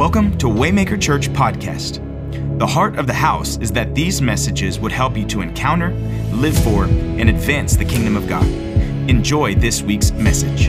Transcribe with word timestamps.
Welcome 0.00 0.38
to 0.38 0.46
Waymaker 0.46 0.98
Church 0.98 1.28
Podcast. 1.28 1.98
The 2.58 2.66
heart 2.66 2.98
of 2.98 3.06
the 3.06 3.12
house 3.12 3.58
is 3.58 3.70
that 3.72 3.94
these 3.94 4.22
messages 4.22 4.80
would 4.80 4.92
help 4.92 5.14
you 5.14 5.26
to 5.26 5.42
encounter, 5.42 5.90
live 6.32 6.56
for, 6.64 6.84
and 6.84 7.28
advance 7.28 7.76
the 7.76 7.84
kingdom 7.84 8.16
of 8.16 8.26
God. 8.26 8.46
Enjoy 9.10 9.54
this 9.54 9.82
week's 9.82 10.10
message. 10.12 10.68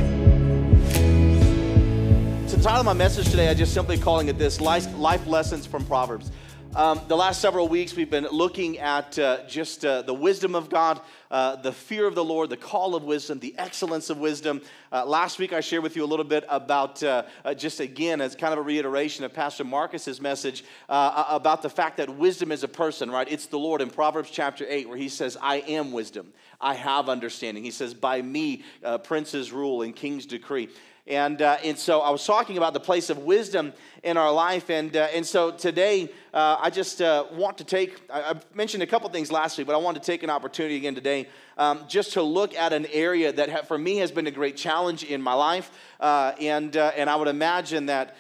So 2.50 2.57
the 2.57 2.62
title 2.62 2.82
of 2.82 2.86
my 2.86 2.91
message 2.91 3.30
today, 3.30 3.48
I 3.48 3.54
just 3.54 3.73
simply 3.73 3.98
calling 3.98 4.28
it 4.28 4.38
this 4.38 4.59
Life 4.59 4.94
Life 4.98 5.25
Lessons 5.25 5.66
from 5.66 5.86
Proverbs. 5.86 6.29
Um, 6.74 7.02
the 7.10 7.18
last 7.18 7.42
several 7.42 7.68
weeks, 7.68 7.98
we've 7.98 8.10
been 8.10 8.30
looking 8.32 8.80
at 8.80 9.20
uh, 9.20 9.46
just 9.46 9.84
uh, 9.84 10.04
the 10.04 10.14
wisdom 10.14 10.56
of 10.56 10.70
God, 10.70 11.02
uh, 11.30 11.58
the 11.58 11.74
fear 11.74 12.08
of 12.08 12.16
the 12.16 12.24
Lord, 12.24 12.50
the 12.50 12.56
call 12.56 12.96
of 12.96 13.04
wisdom, 13.04 13.40
the 13.40 13.54
excellence 13.58 14.10
of 14.10 14.20
wisdom. 14.20 14.62
Uh, 14.89 15.06
last 15.06 15.38
week, 15.38 15.52
I 15.52 15.60
shared 15.60 15.84
with 15.84 15.98
you 15.98 16.06
a 16.06 16.07
little 16.07 16.24
bit 16.24 16.46
about, 16.48 17.04
uh, 17.04 17.24
uh, 17.44 17.54
just 17.54 17.82
again, 17.82 18.21
as 18.21 18.38
kind 18.38 18.54
of 18.54 18.60
a 18.60 18.62
reiteration 18.62 19.26
of 19.26 19.34
Pastor 19.34 19.65
Marcus's 19.65 20.21
message 20.21 20.64
about 20.88 21.62
the 21.62 21.70
fact 21.70 21.98
that 21.98 22.10
wisdom 22.10 22.54
is 22.54 22.64
a 22.64 22.70
person, 22.70 23.12
right? 23.12 23.29
It's 23.29 23.48
the 23.48 23.60
Lord 23.60 23.82
in 23.82 23.90
Proverbs 23.90 24.29
chapter 24.32 24.65
8, 24.65 24.88
where 24.88 24.98
he 24.98 25.10
says, 25.10 25.36
I 25.42 25.57
am 25.57 25.92
wisdom. 25.92 26.32
I 26.62 26.76
have 26.76 27.10
understanding. 27.10 27.65
He 27.65 27.71
says, 27.71 27.93
By 27.93 28.21
me, 28.21 28.64
princes 29.04 29.51
rule 29.51 29.82
and 29.82 29.93
kings 29.93 30.26
decree. 30.26 30.70
And, 31.11 31.42
uh, 31.42 31.57
and 31.61 31.78
so 31.78 32.00
I 32.00 32.09
was 32.09 32.25
talking 32.25 32.56
about 32.56 32.72
the 32.72 32.80
place 32.80 33.09
of 33.09 33.17
wisdom 33.17 33.73
in 34.02 34.16
our 34.16 34.31
life. 34.31 34.70
And, 34.70 34.95
uh, 34.95 35.09
and 35.14 35.25
so 35.28 35.52
today, 35.52 36.09
uh, 36.34 36.56
I 36.58 36.70
just 36.70 37.02
uh, 37.02 37.25
want 37.34 37.58
to 37.58 37.66
take, 37.66 38.00
I, 38.09 38.22
I, 38.22 38.42
mentioned 38.53 38.81
a 38.81 38.88
couple 38.88 39.09
things 39.09 39.30
last 39.30 39.58
week, 39.58 39.67
but 39.67 39.73
I 39.73 39.78
want 39.80 39.97
to 39.97 40.02
take 40.02 40.23
an 40.23 40.30
opportunity 40.30 40.78
again 40.78 40.95
today 40.95 41.28
um, 41.58 41.84
just 41.89 42.14
to 42.14 42.22
look 42.22 42.56
at 42.56 42.72
an 42.72 42.86
area 42.94 43.34
that 43.34 43.50
ha- 43.50 43.61
for 43.64 43.78
me 43.78 43.97
has 43.97 44.09
been 44.09 44.25
a 44.25 44.31
great 44.31 44.56
challenge 44.56 45.03
in 45.03 45.22
my 45.22 45.34
life. 45.34 45.70
Uh, 46.00 46.31
and, 46.39 46.78
uh, 46.78 46.94
and 46.95 47.09
I 47.09 47.17
would 47.17 47.28
imagine 47.28 47.88
that 47.88 48.16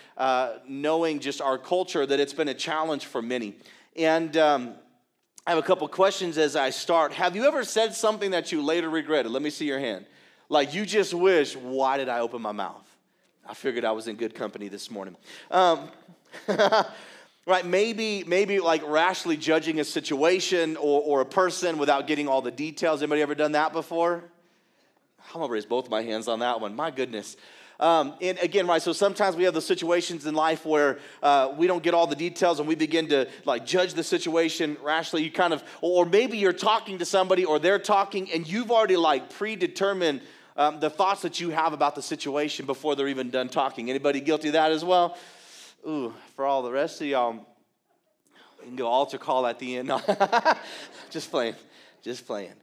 knowing 0.67 1.21
just 1.21 1.39
our 1.39 1.57
culture, 1.57 2.05
that 2.05 2.19
it's 2.19 2.33
been 2.33 2.49
a 2.49 2.53
challenge 2.53 3.05
for 3.05 3.21
many. 3.21 3.55
And 3.95 4.35
um, 4.35 4.75
I 5.47 5.51
have 5.51 5.59
a 5.59 5.65
couple 5.65 5.87
questions 5.87 6.37
as 6.37 6.57
I 6.57 6.71
start. 6.71 7.13
Have 7.13 7.37
you 7.37 7.45
ever 7.45 7.63
said 7.63 7.95
something 7.95 8.31
that 8.31 8.51
you 8.51 8.61
later 8.61 8.89
regretted? 8.89 9.31
Let 9.31 9.43
me 9.43 9.49
see 9.49 9.65
your 9.65 9.79
hand. 9.79 10.05
Like 10.51 10.73
you 10.73 10.85
just 10.85 11.13
wish, 11.13 11.55
why 11.55 11.95
did 11.95 12.09
I 12.09 12.19
open 12.19 12.41
my 12.41 12.51
mouth? 12.51 12.85
I 13.47 13.53
figured 13.53 13.85
I 13.85 13.93
was 13.93 14.09
in 14.09 14.17
good 14.17 14.35
company 14.35 14.67
this 14.67 14.91
morning. 14.91 15.15
Um, 15.49 15.89
right 17.45 17.65
maybe 17.65 18.25
maybe 18.25 18.59
like 18.59 18.85
rashly 18.85 19.37
judging 19.37 19.79
a 19.79 19.85
situation 19.85 20.75
or, 20.75 21.01
or 21.03 21.21
a 21.21 21.25
person 21.25 21.77
without 21.77 22.05
getting 22.05 22.27
all 22.27 22.41
the 22.41 22.51
details. 22.51 23.01
Anybody 23.01 23.21
ever 23.21 23.33
done 23.33 23.53
that 23.53 23.71
before? 23.71 24.25
I'm 25.33 25.39
gonna 25.39 25.53
raise 25.53 25.65
both 25.65 25.89
my 25.89 26.01
hands 26.01 26.27
on 26.27 26.39
that 26.39 26.59
one. 26.59 26.75
My 26.75 26.91
goodness. 26.91 27.37
Um, 27.79 28.15
and 28.21 28.37
again 28.39 28.67
right 28.67 28.81
so 28.81 28.91
sometimes 28.91 29.37
we 29.37 29.45
have 29.45 29.53
the 29.53 29.61
situations 29.61 30.25
in 30.25 30.35
life 30.35 30.65
where 30.65 30.99
uh, 31.23 31.53
we 31.57 31.65
don't 31.65 31.81
get 31.81 31.93
all 31.93 32.07
the 32.07 32.15
details 32.15 32.59
and 32.59 32.67
we 32.67 32.75
begin 32.75 33.07
to 33.07 33.29
like 33.45 33.65
judge 33.65 33.93
the 33.93 34.03
situation 34.03 34.75
rashly. 34.83 35.23
You 35.23 35.31
kind 35.31 35.53
of 35.53 35.63
or 35.79 36.05
maybe 36.05 36.37
you're 36.37 36.51
talking 36.51 36.97
to 36.97 37.05
somebody 37.05 37.45
or 37.45 37.57
they're 37.57 37.79
talking 37.79 38.29
and 38.33 38.45
you've 38.45 38.69
already 38.69 38.97
like 38.97 39.29
predetermined 39.29 40.19
um, 40.57 40.79
the 40.79 40.89
thoughts 40.89 41.21
that 41.21 41.39
you 41.39 41.49
have 41.49 41.73
about 41.73 41.95
the 41.95 42.01
situation 42.01 42.65
before 42.65 42.95
they're 42.95 43.07
even 43.07 43.29
done 43.29 43.49
talking. 43.49 43.89
Anybody 43.89 44.19
guilty 44.19 44.49
of 44.49 44.53
that 44.53 44.71
as 44.71 44.83
well? 44.83 45.17
Ooh, 45.87 46.13
for 46.35 46.45
all 46.45 46.61
the 46.61 46.71
rest 46.71 47.01
of 47.01 47.07
y'all, 47.07 47.33
you 47.33 48.67
can 48.67 48.75
go 48.75 48.87
altar 48.87 49.17
call 49.17 49.47
at 49.47 49.59
the 49.59 49.77
end. 49.77 49.91
just 51.09 51.31
playing, 51.31 51.55
just 52.03 52.27
playing. 52.27 52.53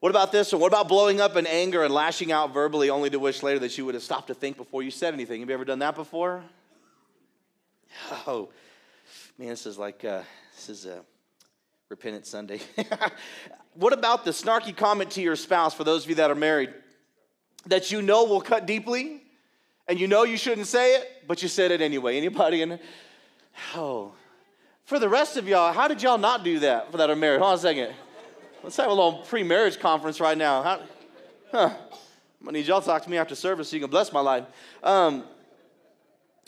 What 0.00 0.10
about 0.10 0.32
this 0.32 0.52
one? 0.52 0.60
What 0.60 0.68
about 0.68 0.88
blowing 0.88 1.20
up 1.20 1.36
in 1.36 1.46
anger 1.46 1.82
and 1.82 1.94
lashing 1.94 2.30
out 2.32 2.52
verbally 2.52 2.90
only 2.90 3.08
to 3.10 3.18
wish 3.18 3.42
later 3.42 3.60
that 3.60 3.78
you 3.78 3.86
would 3.86 3.94
have 3.94 4.02
stopped 4.02 4.26
to 4.26 4.34
think 4.34 4.56
before 4.56 4.82
you 4.82 4.90
said 4.90 5.14
anything? 5.14 5.40
Have 5.40 5.48
you 5.48 5.54
ever 5.54 5.64
done 5.64 5.78
that 5.80 5.94
before? 5.94 6.42
Oh, 8.26 8.48
man, 9.38 9.50
this 9.50 9.66
is 9.66 9.78
like, 9.78 10.04
uh, 10.04 10.22
this 10.56 10.68
is 10.68 10.84
a 10.84 11.00
repentant 11.88 12.26
Sunday. 12.26 12.60
what 13.74 13.92
about 13.92 14.24
the 14.24 14.32
snarky 14.32 14.76
comment 14.76 15.12
to 15.12 15.22
your 15.22 15.36
spouse 15.36 15.72
for 15.72 15.84
those 15.84 16.02
of 16.02 16.10
you 16.10 16.16
that 16.16 16.28
are 16.28 16.34
married? 16.34 16.74
That 17.66 17.90
you 17.90 18.02
know 18.02 18.24
will 18.24 18.40
cut 18.40 18.66
deeply 18.66 19.22
and 19.88 20.00
you 20.00 20.06
know 20.06 20.22
you 20.24 20.36
shouldn't 20.36 20.66
say 20.66 20.96
it, 20.96 21.24
but 21.26 21.42
you 21.42 21.48
said 21.48 21.70
it 21.70 21.80
anyway. 21.80 22.16
Anybody 22.16 22.62
in 22.62 22.78
Oh. 23.74 24.12
For 24.84 24.98
the 24.98 25.08
rest 25.08 25.36
of 25.36 25.48
y'all, 25.48 25.72
how 25.72 25.88
did 25.88 26.02
y'all 26.02 26.18
not 26.18 26.44
do 26.44 26.58
that 26.60 26.90
for 26.90 26.98
that 26.98 27.08
are 27.08 27.16
married? 27.16 27.40
Hold 27.40 27.52
on 27.52 27.58
a 27.58 27.60
second. 27.60 27.94
Let's 28.62 28.76
have 28.76 28.86
a 28.86 28.94
little 28.94 29.24
pre-marriage 29.24 29.78
conference 29.78 30.20
right 30.20 30.36
now. 30.36 30.62
How, 30.62 30.80
huh. 31.52 31.70
I'm 32.40 32.46
gonna 32.46 32.58
need 32.58 32.66
y'all 32.66 32.80
to 32.80 32.86
talk 32.86 33.02
to 33.04 33.10
me 33.10 33.16
after 33.16 33.34
service 33.34 33.68
so 33.68 33.76
you 33.76 33.80
can 33.80 33.90
bless 33.90 34.12
my 34.12 34.20
life. 34.20 34.44
Um, 34.82 35.24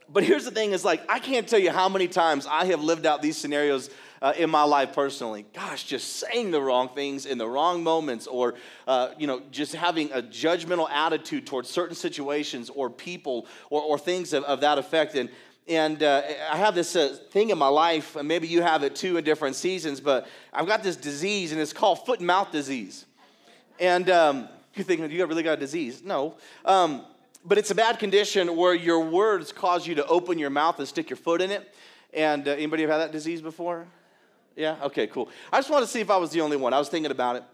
but 0.09 0.23
here's 0.23 0.45
the 0.45 0.51
thing: 0.51 0.73
is 0.73 0.85
like 0.85 1.03
I 1.09 1.19
can't 1.19 1.49
tell 1.49 1.59
you 1.59 1.71
how 1.71 1.89
many 1.89 2.09
times 2.09 2.47
I 2.47 2.67
have 2.67 2.83
lived 2.83 3.07
out 3.07 3.23
these 3.23 3.37
scenarios 3.37 3.89
uh, 4.23 4.33
in 4.37 4.51
my 4.51 4.63
life 4.63 4.93
personally. 4.93 5.47
Gosh, 5.55 5.85
just 5.85 6.17
saying 6.17 6.51
the 6.51 6.61
wrong 6.61 6.89
things 6.89 7.27
in 7.27 7.39
the 7.39 7.49
wrong 7.49 7.83
moments, 7.83 8.27
or 8.27 8.55
uh, 8.87 9.11
you 9.19 9.27
know, 9.27 9.43
just 9.51 9.75
having 9.75 10.11
a 10.13 10.23
judgmental 10.23 10.91
attitude 10.91 11.47
towards 11.47 11.69
certain 11.69 11.97
situations 11.97 12.71
or 12.71 12.91
people 12.91 13.47
or, 13.71 13.83
or 13.83 13.99
things 13.99 14.33
of, 14.33 14.45
of 14.45 14.61
that 14.61 14.79
effect. 14.79 15.15
And 15.15 15.31
and 15.69 16.03
uh, 16.03 16.23
I 16.51 16.57
have 16.57 16.77
this 16.77 16.95
uh, 16.95 17.19
thing 17.31 17.51
in 17.51 17.59
my 17.59 17.67
life, 17.67 18.15
and 18.15 18.29
maybe 18.29 18.47
you 18.47 18.63
have 18.63 18.85
it 18.85 18.95
too 18.95 19.17
in 19.17 19.25
different 19.25 19.57
seasons, 19.57 20.01
but 20.01 20.29
I've 20.53 20.67
got 20.67 20.85
this 20.85 20.95
disease, 20.95 21.51
and 21.51 21.61
it's 21.61 21.73
called 21.73 22.07
foot 22.07 22.21
and 22.21 22.27
mouth 22.27 22.53
disease. 22.53 23.05
And 23.81 24.09
um, 24.09 24.49
you 24.77 24.85
think, 24.85 25.11
you 25.11 25.27
really 25.27 25.43
got 25.43 25.55
a 25.55 25.57
disease? 25.57 26.03
No. 26.05 26.37
Um, 26.65 27.03
but 27.45 27.59
it's 27.59 27.71
a 27.71 27.75
bad 27.75 27.99
condition 27.99 28.57
where 28.57 28.75
your 28.75 29.01
words 29.01 29.53
cause 29.53 29.87
you 29.87 29.97
to 29.97 30.07
open 30.07 30.39
your 30.39 30.51
mouth 30.51 30.79
and 30.79 30.87
stick 30.87 31.11
your 31.11 31.17
foot 31.17 31.41
in 31.41 31.51
it. 31.51 31.75
And 32.13 32.47
uh, 32.47 32.53
anybody 32.53 32.83
have 32.83 32.91
had 32.91 32.99
that 32.99 33.13
disease 33.13 33.43
before? 33.43 33.87
Yeah? 34.57 34.77
Okay, 34.85 35.07
cool. 35.07 35.29
I 35.53 35.59
just 35.59 35.71
wanted 35.71 35.87
to 35.87 35.93
see 35.93 36.01
if 36.01 36.11
I 36.11 36.17
was 36.17 36.31
the 36.31 36.41
only 36.41 36.57
one. 36.57 36.73
I 36.73 36.79
was 36.79 36.89
thinking 36.89 37.13
about 37.13 37.37
it. 37.37 37.45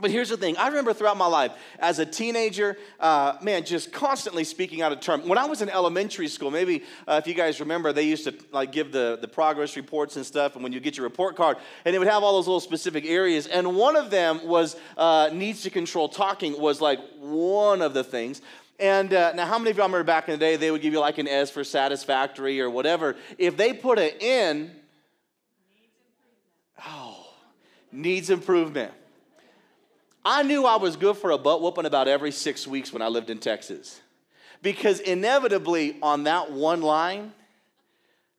But 0.00 0.10
here's 0.10 0.30
the 0.30 0.36
thing 0.36 0.56
I 0.56 0.68
remember 0.68 0.94
throughout 0.94 1.16
my 1.16 1.26
life 1.26 1.52
as 1.78 1.98
a 1.98 2.06
teenager, 2.06 2.76
uh, 2.98 3.34
man, 3.42 3.64
just 3.64 3.92
constantly 3.92 4.42
speaking 4.42 4.80
out 4.80 4.90
of 4.90 5.00
term. 5.00 5.28
When 5.28 5.38
I 5.38 5.44
was 5.44 5.60
in 5.60 5.68
elementary 5.68 6.28
school, 6.28 6.50
maybe 6.50 6.82
uh, 7.06 7.20
if 7.22 7.28
you 7.28 7.34
guys 7.34 7.60
remember, 7.60 7.92
they 7.92 8.04
used 8.04 8.24
to 8.24 8.34
like 8.52 8.72
give 8.72 8.90
the, 8.90 9.18
the 9.20 9.28
progress 9.28 9.76
reports 9.76 10.16
and 10.16 10.24
stuff, 10.24 10.54
and 10.54 10.62
when 10.62 10.72
you 10.72 10.80
get 10.80 10.96
your 10.96 11.04
report 11.04 11.36
card, 11.36 11.58
and 11.84 11.94
it 11.94 11.98
would 11.98 12.08
have 12.08 12.22
all 12.22 12.32
those 12.32 12.46
little 12.46 12.60
specific 12.60 13.04
areas. 13.04 13.46
And 13.46 13.76
one 13.76 13.94
of 13.94 14.10
them 14.10 14.44
was 14.46 14.76
uh, 14.96 15.30
needs 15.32 15.62
to 15.62 15.70
control 15.70 16.08
talking, 16.08 16.58
was 16.58 16.80
like 16.80 16.98
one 17.18 17.82
of 17.82 17.92
the 17.92 18.02
things. 18.02 18.40
And 18.80 19.12
uh, 19.12 19.32
now, 19.34 19.46
how 19.46 19.58
many 19.58 19.70
of 19.70 19.76
y'all 19.76 19.86
remember 19.86 20.04
back 20.04 20.26
in 20.26 20.32
the 20.32 20.38
day, 20.38 20.56
they 20.56 20.70
would 20.70 20.82
give 20.82 20.92
you 20.92 21.00
like 21.00 21.18
an 21.18 21.28
S 21.28 21.50
for 21.50 21.62
satisfactory 21.62 22.60
or 22.60 22.70
whatever? 22.70 23.14
If 23.38 23.56
they 23.56 23.72
put 23.72 23.98
an 23.98 24.10
N, 24.20 24.72
Oh, 26.86 27.28
needs 27.90 28.30
improvement. 28.30 28.92
I 30.24 30.42
knew 30.42 30.64
I 30.66 30.76
was 30.76 30.96
good 30.96 31.16
for 31.16 31.30
a 31.30 31.38
butt 31.38 31.60
whooping 31.60 31.86
about 31.86 32.08
every 32.08 32.30
six 32.30 32.66
weeks 32.66 32.92
when 32.92 33.02
I 33.02 33.08
lived 33.08 33.30
in 33.30 33.38
Texas. 33.38 34.00
Because 34.62 35.00
inevitably, 35.00 35.96
on 36.00 36.24
that 36.24 36.52
one 36.52 36.80
line, 36.80 37.32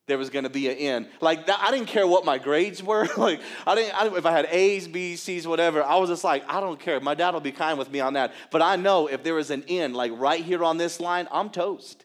there 0.06 0.18
was 0.18 0.30
going 0.30 0.44
to 0.44 0.50
be 0.50 0.68
an 0.68 0.76
end. 0.76 1.08
Like 1.20 1.48
I 1.48 1.70
didn't 1.70 1.88
care 1.88 2.06
what 2.06 2.24
my 2.24 2.38
grades 2.38 2.82
were. 2.82 3.06
like 3.16 3.40
I 3.66 3.74
didn't, 3.74 3.94
I, 3.94 4.16
if 4.16 4.26
I 4.26 4.32
had 4.32 4.46
A's, 4.50 4.88
B's, 4.88 5.22
C's, 5.22 5.46
whatever. 5.46 5.82
I 5.82 5.96
was 5.96 6.10
just 6.10 6.24
like, 6.24 6.44
I 6.48 6.60
don't 6.60 6.78
care. 6.78 7.00
My 7.00 7.14
dad 7.14 7.32
will 7.32 7.40
be 7.40 7.52
kind 7.52 7.78
with 7.78 7.90
me 7.90 8.00
on 8.00 8.14
that. 8.14 8.32
But 8.50 8.62
I 8.62 8.76
know 8.76 9.06
if 9.06 9.22
there 9.22 9.34
was 9.34 9.50
an 9.50 9.64
end, 9.68 9.96
like 9.96 10.12
right 10.14 10.42
here 10.42 10.64
on 10.64 10.76
this 10.76 11.00
line, 11.00 11.28
I'm 11.32 11.50
toast. 11.50 12.03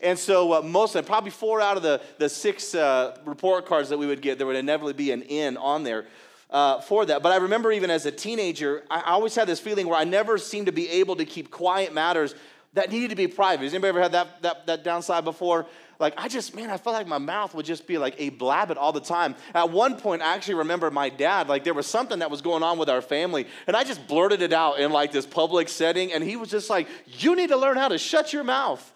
And 0.00 0.18
so, 0.18 0.54
uh, 0.54 0.62
most 0.62 0.94
of 0.94 1.04
them, 1.04 1.08
probably 1.08 1.30
four 1.30 1.60
out 1.60 1.76
of 1.76 1.82
the, 1.82 2.00
the 2.18 2.28
six 2.28 2.74
uh, 2.74 3.16
report 3.24 3.66
cards 3.66 3.88
that 3.88 3.98
we 3.98 4.06
would 4.06 4.20
get, 4.20 4.38
there 4.38 4.46
would 4.46 4.56
inevitably 4.56 4.92
be 4.92 5.12
an 5.12 5.22
N 5.22 5.56
on 5.56 5.82
there 5.82 6.06
uh, 6.50 6.80
for 6.80 7.06
that. 7.06 7.22
But 7.22 7.32
I 7.32 7.36
remember 7.36 7.72
even 7.72 7.90
as 7.90 8.04
a 8.06 8.12
teenager, 8.12 8.84
I 8.90 9.02
always 9.02 9.34
had 9.34 9.48
this 9.48 9.60
feeling 9.60 9.86
where 9.86 9.98
I 9.98 10.04
never 10.04 10.36
seemed 10.38 10.66
to 10.66 10.72
be 10.72 10.88
able 10.90 11.16
to 11.16 11.24
keep 11.24 11.50
quiet 11.50 11.94
matters 11.94 12.34
that 12.74 12.90
needed 12.90 13.10
to 13.10 13.16
be 13.16 13.28
private. 13.28 13.64
Has 13.64 13.72
anybody 13.72 13.90
ever 13.90 14.02
had 14.02 14.12
that, 14.12 14.42
that, 14.42 14.66
that 14.66 14.84
downside 14.84 15.24
before? 15.24 15.66
Like, 16.00 16.14
I 16.16 16.26
just, 16.26 16.56
man, 16.56 16.70
I 16.70 16.76
felt 16.76 16.94
like 16.94 17.06
my 17.06 17.18
mouth 17.18 17.54
would 17.54 17.64
just 17.64 17.86
be 17.86 17.98
like 17.98 18.16
a 18.18 18.30
blabbit 18.32 18.76
all 18.76 18.92
the 18.92 19.00
time. 19.00 19.36
At 19.54 19.70
one 19.70 19.96
point, 19.96 20.22
I 20.22 20.34
actually 20.34 20.54
remember 20.54 20.90
my 20.90 21.08
dad, 21.08 21.48
like, 21.48 21.62
there 21.62 21.72
was 21.72 21.86
something 21.86 22.18
that 22.18 22.32
was 22.32 22.42
going 22.42 22.64
on 22.64 22.78
with 22.78 22.90
our 22.90 23.00
family, 23.00 23.46
and 23.68 23.76
I 23.76 23.84
just 23.84 24.06
blurted 24.08 24.42
it 24.42 24.52
out 24.52 24.80
in 24.80 24.90
like 24.90 25.12
this 25.12 25.24
public 25.24 25.68
setting, 25.68 26.12
and 26.12 26.24
he 26.24 26.34
was 26.34 26.50
just 26.50 26.68
like, 26.68 26.88
You 27.06 27.36
need 27.36 27.50
to 27.50 27.56
learn 27.56 27.76
how 27.76 27.88
to 27.88 27.98
shut 27.98 28.32
your 28.32 28.44
mouth. 28.44 28.92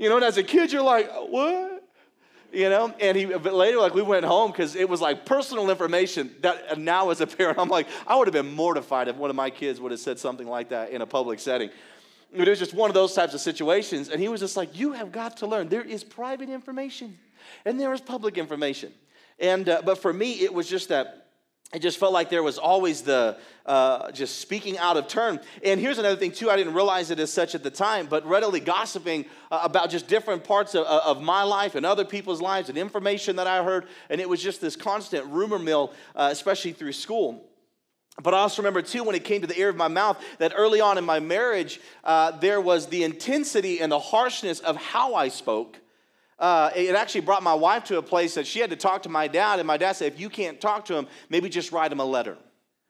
You 0.00 0.08
know, 0.08 0.16
and 0.16 0.24
as 0.24 0.38
a 0.38 0.42
kid, 0.42 0.72
you're 0.72 0.80
like, 0.82 1.10
what? 1.28 1.86
You 2.54 2.70
know, 2.70 2.92
and 2.98 3.16
he 3.18 3.26
but 3.26 3.52
later, 3.52 3.76
like 3.76 3.92
we 3.92 4.00
went 4.00 4.24
home 4.24 4.50
because 4.50 4.74
it 4.74 4.88
was 4.88 5.02
like 5.02 5.26
personal 5.26 5.68
information 5.68 6.34
that 6.40 6.78
now 6.78 7.10
as 7.10 7.20
a 7.20 7.26
parent, 7.26 7.58
I'm 7.58 7.68
like, 7.68 7.86
I 8.06 8.16
would 8.16 8.26
have 8.26 8.32
been 8.32 8.54
mortified 8.54 9.08
if 9.08 9.16
one 9.16 9.28
of 9.28 9.36
my 9.36 9.50
kids 9.50 9.78
would 9.78 9.92
have 9.92 10.00
said 10.00 10.18
something 10.18 10.48
like 10.48 10.70
that 10.70 10.90
in 10.90 11.02
a 11.02 11.06
public 11.06 11.38
setting. 11.38 11.68
But 12.34 12.48
It 12.48 12.50
was 12.50 12.58
just 12.58 12.72
one 12.72 12.88
of 12.88 12.94
those 12.94 13.12
types 13.12 13.34
of 13.34 13.42
situations. 13.42 14.08
And 14.08 14.22
he 14.22 14.28
was 14.28 14.40
just 14.40 14.56
like, 14.56 14.76
You 14.76 14.92
have 14.92 15.12
got 15.12 15.36
to 15.38 15.46
learn. 15.46 15.68
There 15.68 15.82
is 15.82 16.02
private 16.02 16.48
information 16.48 17.18
and 17.66 17.78
there 17.78 17.92
is 17.92 18.00
public 18.00 18.38
information. 18.38 18.94
And, 19.38 19.68
uh, 19.68 19.82
but 19.84 19.98
for 19.98 20.14
me, 20.14 20.40
it 20.40 20.52
was 20.52 20.66
just 20.66 20.88
that 20.88 21.26
it 21.72 21.80
just 21.82 21.98
felt 21.98 22.12
like 22.12 22.30
there 22.30 22.42
was 22.42 22.58
always 22.58 23.02
the 23.02 23.36
uh, 23.64 24.10
just 24.10 24.40
speaking 24.40 24.76
out 24.76 24.96
of 24.96 25.06
turn. 25.06 25.38
And 25.62 25.78
here's 25.78 25.98
another 25.98 26.16
thing, 26.16 26.32
too. 26.32 26.50
I 26.50 26.56
didn't 26.56 26.74
realize 26.74 27.12
it 27.12 27.20
as 27.20 27.32
such 27.32 27.54
at 27.54 27.62
the 27.62 27.70
time, 27.70 28.06
but 28.06 28.26
readily 28.26 28.58
gossiping 28.58 29.26
uh, 29.52 29.60
about 29.62 29.90
just 29.90 30.08
different 30.08 30.42
parts 30.42 30.74
of, 30.74 30.84
of, 30.84 31.22
my 31.22 31.44
life 31.44 31.76
and 31.76 31.86
other 31.86 32.04
people's 32.04 32.40
lives 32.40 32.68
and 32.68 32.76
information 32.76 33.36
that 33.36 33.46
I 33.46 33.62
heard. 33.62 33.86
And 34.08 34.20
it 34.20 34.28
was 34.28 34.42
just 34.42 34.60
this 34.60 34.74
constant 34.74 35.26
rumor 35.26 35.60
mill, 35.60 35.92
uh, 36.16 36.30
especially 36.32 36.72
through 36.72 36.92
school. 36.92 37.46
But 38.20 38.34
I 38.34 38.38
also 38.38 38.62
remember, 38.62 38.82
too, 38.82 39.04
when 39.04 39.14
it 39.14 39.22
came 39.22 39.40
to 39.42 39.46
the 39.46 39.58
ear 39.58 39.68
of 39.68 39.76
my 39.76 39.86
mouth, 39.88 40.20
that 40.38 40.52
early 40.56 40.80
on 40.80 40.98
in 40.98 41.04
my 41.04 41.20
marriage, 41.20 41.80
uh, 42.02 42.32
there 42.32 42.60
was 42.60 42.86
the 42.86 43.04
intensity 43.04 43.80
and 43.80 43.92
the 43.92 44.00
harshness 44.00 44.58
of 44.58 44.76
how 44.76 45.14
I 45.14 45.28
spoke 45.28 45.78
uh, 46.40 46.70
it 46.74 46.94
actually 46.94 47.20
brought 47.20 47.42
my 47.42 47.54
wife 47.54 47.84
to 47.84 47.98
a 47.98 48.02
place 48.02 48.34
that 48.34 48.46
she 48.46 48.60
had 48.60 48.70
to 48.70 48.76
talk 48.76 49.02
to 49.02 49.10
my 49.10 49.28
dad, 49.28 49.60
and 49.60 49.66
my 49.66 49.76
dad 49.76 49.92
said, 49.92 50.12
if 50.12 50.18
you 50.18 50.30
can't 50.30 50.60
talk 50.60 50.86
to 50.86 50.96
him, 50.96 51.06
maybe 51.28 51.50
just 51.50 51.70
write 51.70 51.92
him 51.92 52.00
a 52.00 52.04
letter 52.04 52.38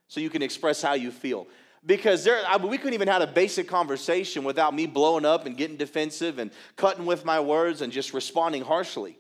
so 0.07 0.21
you 0.21 0.31
can 0.31 0.41
express 0.41 0.81
how 0.81 0.95
you 0.95 1.11
feel. 1.11 1.49
Because 1.85 2.25
there, 2.25 2.43
I, 2.47 2.59
we 2.59 2.79
couldn't 2.79 2.95
even 2.95 3.09
have 3.09 3.23
a 3.23 3.27
basic 3.27 3.67
conversation 3.67 4.45
without 4.45 4.75
me 4.75 4.87
blowing 4.87 5.25
up 5.25 5.47
and 5.47 5.57
getting 5.57 5.77
defensive 5.77 6.39
and 6.39 6.53
cutting 6.77 7.07
with 7.07 7.25
my 7.25 7.41
words 7.41 7.81
and 7.81 7.93
just 7.93 8.15
responding 8.15 8.63
harshly. 8.63 9.19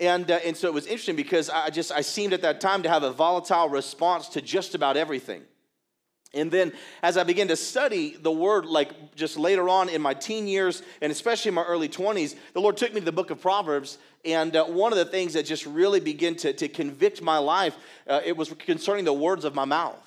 And, 0.00 0.30
uh, 0.30 0.40
and 0.44 0.56
so 0.56 0.66
it 0.66 0.74
was 0.74 0.86
interesting 0.86 1.16
because 1.16 1.48
I 1.48 1.70
just 1.70 1.92
I 1.92 2.00
seemed 2.00 2.32
at 2.32 2.42
that 2.42 2.60
time 2.60 2.82
to 2.82 2.88
have 2.88 3.02
a 3.02 3.12
volatile 3.12 3.68
response 3.68 4.28
to 4.30 4.40
just 4.40 4.74
about 4.74 4.96
everything. 4.96 5.42
And 6.32 6.50
then 6.50 6.72
as 7.02 7.16
I 7.16 7.24
began 7.24 7.48
to 7.48 7.56
study 7.56 8.16
the 8.16 8.30
word, 8.30 8.64
like 8.64 9.16
just 9.16 9.36
later 9.36 9.68
on 9.68 9.88
in 9.88 10.00
my 10.00 10.14
teen 10.14 10.46
years, 10.46 10.82
and 11.02 11.10
especially 11.10 11.48
in 11.48 11.56
my 11.56 11.64
early 11.64 11.88
20s, 11.88 12.36
the 12.52 12.60
Lord 12.60 12.76
took 12.76 12.94
me 12.94 13.00
to 13.00 13.04
the 13.04 13.12
book 13.12 13.30
of 13.30 13.40
Proverbs. 13.40 13.98
And 14.24 14.54
uh, 14.54 14.64
one 14.66 14.92
of 14.92 14.98
the 14.98 15.04
things 15.04 15.32
that 15.32 15.44
just 15.44 15.66
really 15.66 15.98
began 15.98 16.36
to, 16.36 16.52
to 16.52 16.68
convict 16.68 17.20
my 17.20 17.38
life, 17.38 17.76
uh, 18.06 18.20
it 18.24 18.36
was 18.36 18.52
concerning 18.60 19.04
the 19.04 19.12
words 19.12 19.44
of 19.44 19.54
my 19.56 19.64
mouth. 19.64 20.06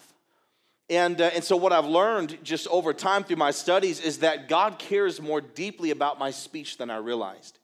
And, 0.89 1.19
uh, 1.19 1.31
and 1.33 1.43
so, 1.43 1.57
what 1.57 1.73
I've 1.73 1.85
learned 1.85 2.37
just 2.43 2.67
over 2.67 2.93
time 2.93 3.23
through 3.23 3.37
my 3.37 3.51
studies 3.51 3.99
is 3.99 4.19
that 4.19 4.47
God 4.47 4.79
cares 4.79 5.21
more 5.21 5.41
deeply 5.41 5.91
about 5.91 6.19
my 6.19 6.31
speech 6.31 6.77
than 6.77 6.89
I 6.89 6.97
realized. 6.97 7.57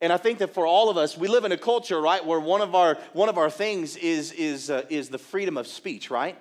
And 0.00 0.12
I 0.12 0.16
think 0.16 0.38
that 0.38 0.54
for 0.54 0.66
all 0.66 0.88
of 0.88 0.96
us, 0.96 1.18
we 1.18 1.28
live 1.28 1.44
in 1.44 1.52
a 1.52 1.58
culture, 1.58 2.00
right, 2.00 2.24
where 2.24 2.40
one 2.40 2.62
of 2.62 2.74
our, 2.74 2.96
one 3.12 3.28
of 3.28 3.38
our 3.38 3.50
things 3.50 3.96
is, 3.96 4.32
is, 4.32 4.70
uh, 4.70 4.84
is 4.88 5.10
the 5.10 5.18
freedom 5.18 5.56
of 5.58 5.66
speech, 5.66 6.10
right? 6.10 6.38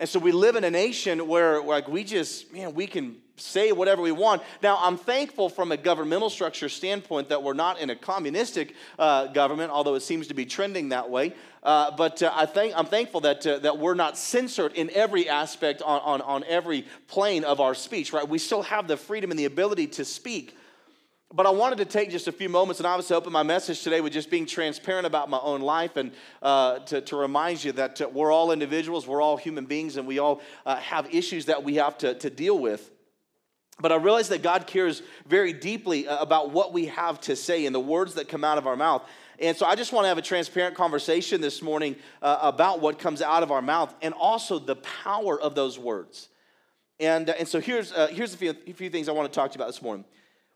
And 0.00 0.08
so 0.08 0.18
we 0.18 0.32
live 0.32 0.56
in 0.56 0.64
a 0.64 0.70
nation 0.70 1.28
where 1.28 1.62
like 1.62 1.86
we 1.86 2.04
just, 2.04 2.50
man, 2.54 2.72
we 2.72 2.86
can 2.86 3.16
say 3.36 3.70
whatever 3.70 4.00
we 4.00 4.12
want. 4.12 4.42
Now, 4.62 4.78
I'm 4.80 4.96
thankful 4.96 5.50
from 5.50 5.72
a 5.72 5.76
governmental 5.76 6.30
structure 6.30 6.70
standpoint 6.70 7.28
that 7.28 7.42
we're 7.42 7.52
not 7.52 7.78
in 7.78 7.90
a 7.90 7.96
communistic 7.96 8.74
uh, 8.98 9.26
government, 9.26 9.70
although 9.70 9.94
it 9.96 10.00
seems 10.00 10.26
to 10.28 10.34
be 10.34 10.46
trending 10.46 10.88
that 10.88 11.10
way. 11.10 11.34
Uh, 11.62 11.90
but 11.94 12.22
uh, 12.22 12.32
I 12.34 12.46
think 12.46 12.72
I'm 12.74 12.86
thankful 12.86 13.20
that 13.20 13.46
uh, 13.46 13.58
that 13.58 13.76
we're 13.76 13.94
not 13.94 14.16
censored 14.16 14.72
in 14.72 14.90
every 14.94 15.28
aspect 15.28 15.82
on, 15.82 16.00
on, 16.00 16.22
on 16.22 16.44
every 16.44 16.86
plane 17.06 17.44
of 17.44 17.60
our 17.60 17.74
speech. 17.74 18.14
Right? 18.14 18.26
We 18.26 18.38
still 18.38 18.62
have 18.62 18.88
the 18.88 18.96
freedom 18.96 19.30
and 19.30 19.38
the 19.38 19.44
ability 19.44 19.88
to 19.88 20.06
speak. 20.06 20.56
But 21.32 21.46
I 21.46 21.50
wanted 21.50 21.78
to 21.78 21.84
take 21.84 22.10
just 22.10 22.26
a 22.26 22.32
few 22.32 22.48
moments 22.48 22.80
and 22.80 22.88
obviously 22.88 23.14
open 23.14 23.32
my 23.32 23.44
message 23.44 23.84
today 23.84 24.00
with 24.00 24.12
just 24.12 24.30
being 24.30 24.46
transparent 24.46 25.06
about 25.06 25.30
my 25.30 25.38
own 25.38 25.60
life 25.60 25.96
and 25.96 26.10
uh, 26.42 26.80
to, 26.80 27.00
to 27.02 27.14
remind 27.14 27.62
you 27.62 27.70
that 27.72 28.00
uh, 28.00 28.08
we're 28.08 28.32
all 28.32 28.50
individuals, 28.50 29.06
we're 29.06 29.22
all 29.22 29.36
human 29.36 29.64
beings, 29.64 29.96
and 29.96 30.08
we 30.08 30.18
all 30.18 30.40
uh, 30.66 30.74
have 30.76 31.14
issues 31.14 31.46
that 31.46 31.62
we 31.62 31.76
have 31.76 31.96
to, 31.98 32.14
to 32.14 32.30
deal 32.30 32.58
with. 32.58 32.90
But 33.78 33.92
I 33.92 33.94
realize 33.94 34.28
that 34.30 34.42
God 34.42 34.66
cares 34.66 35.02
very 35.24 35.52
deeply 35.52 36.08
uh, 36.08 36.18
about 36.18 36.50
what 36.50 36.72
we 36.72 36.86
have 36.86 37.20
to 37.22 37.36
say 37.36 37.64
and 37.64 37.72
the 37.72 37.80
words 37.80 38.14
that 38.14 38.28
come 38.28 38.42
out 38.42 38.58
of 38.58 38.66
our 38.66 38.76
mouth. 38.76 39.04
And 39.38 39.56
so 39.56 39.66
I 39.66 39.76
just 39.76 39.92
want 39.92 40.06
to 40.06 40.08
have 40.08 40.18
a 40.18 40.22
transparent 40.22 40.74
conversation 40.74 41.40
this 41.40 41.62
morning 41.62 41.94
uh, 42.22 42.38
about 42.42 42.80
what 42.80 42.98
comes 42.98 43.22
out 43.22 43.44
of 43.44 43.52
our 43.52 43.62
mouth 43.62 43.94
and 44.02 44.14
also 44.14 44.58
the 44.58 44.76
power 44.76 45.40
of 45.40 45.54
those 45.54 45.78
words. 45.78 46.28
And, 46.98 47.30
uh, 47.30 47.34
and 47.38 47.46
so 47.46 47.60
here's, 47.60 47.92
here's 48.10 48.34
a 48.34 48.36
few, 48.36 48.50
a 48.66 48.72
few 48.72 48.90
things 48.90 49.08
I 49.08 49.12
want 49.12 49.32
to 49.32 49.34
talk 49.34 49.52
to 49.52 49.54
you 49.56 49.62
about 49.62 49.72
this 49.72 49.80
morning. 49.80 50.04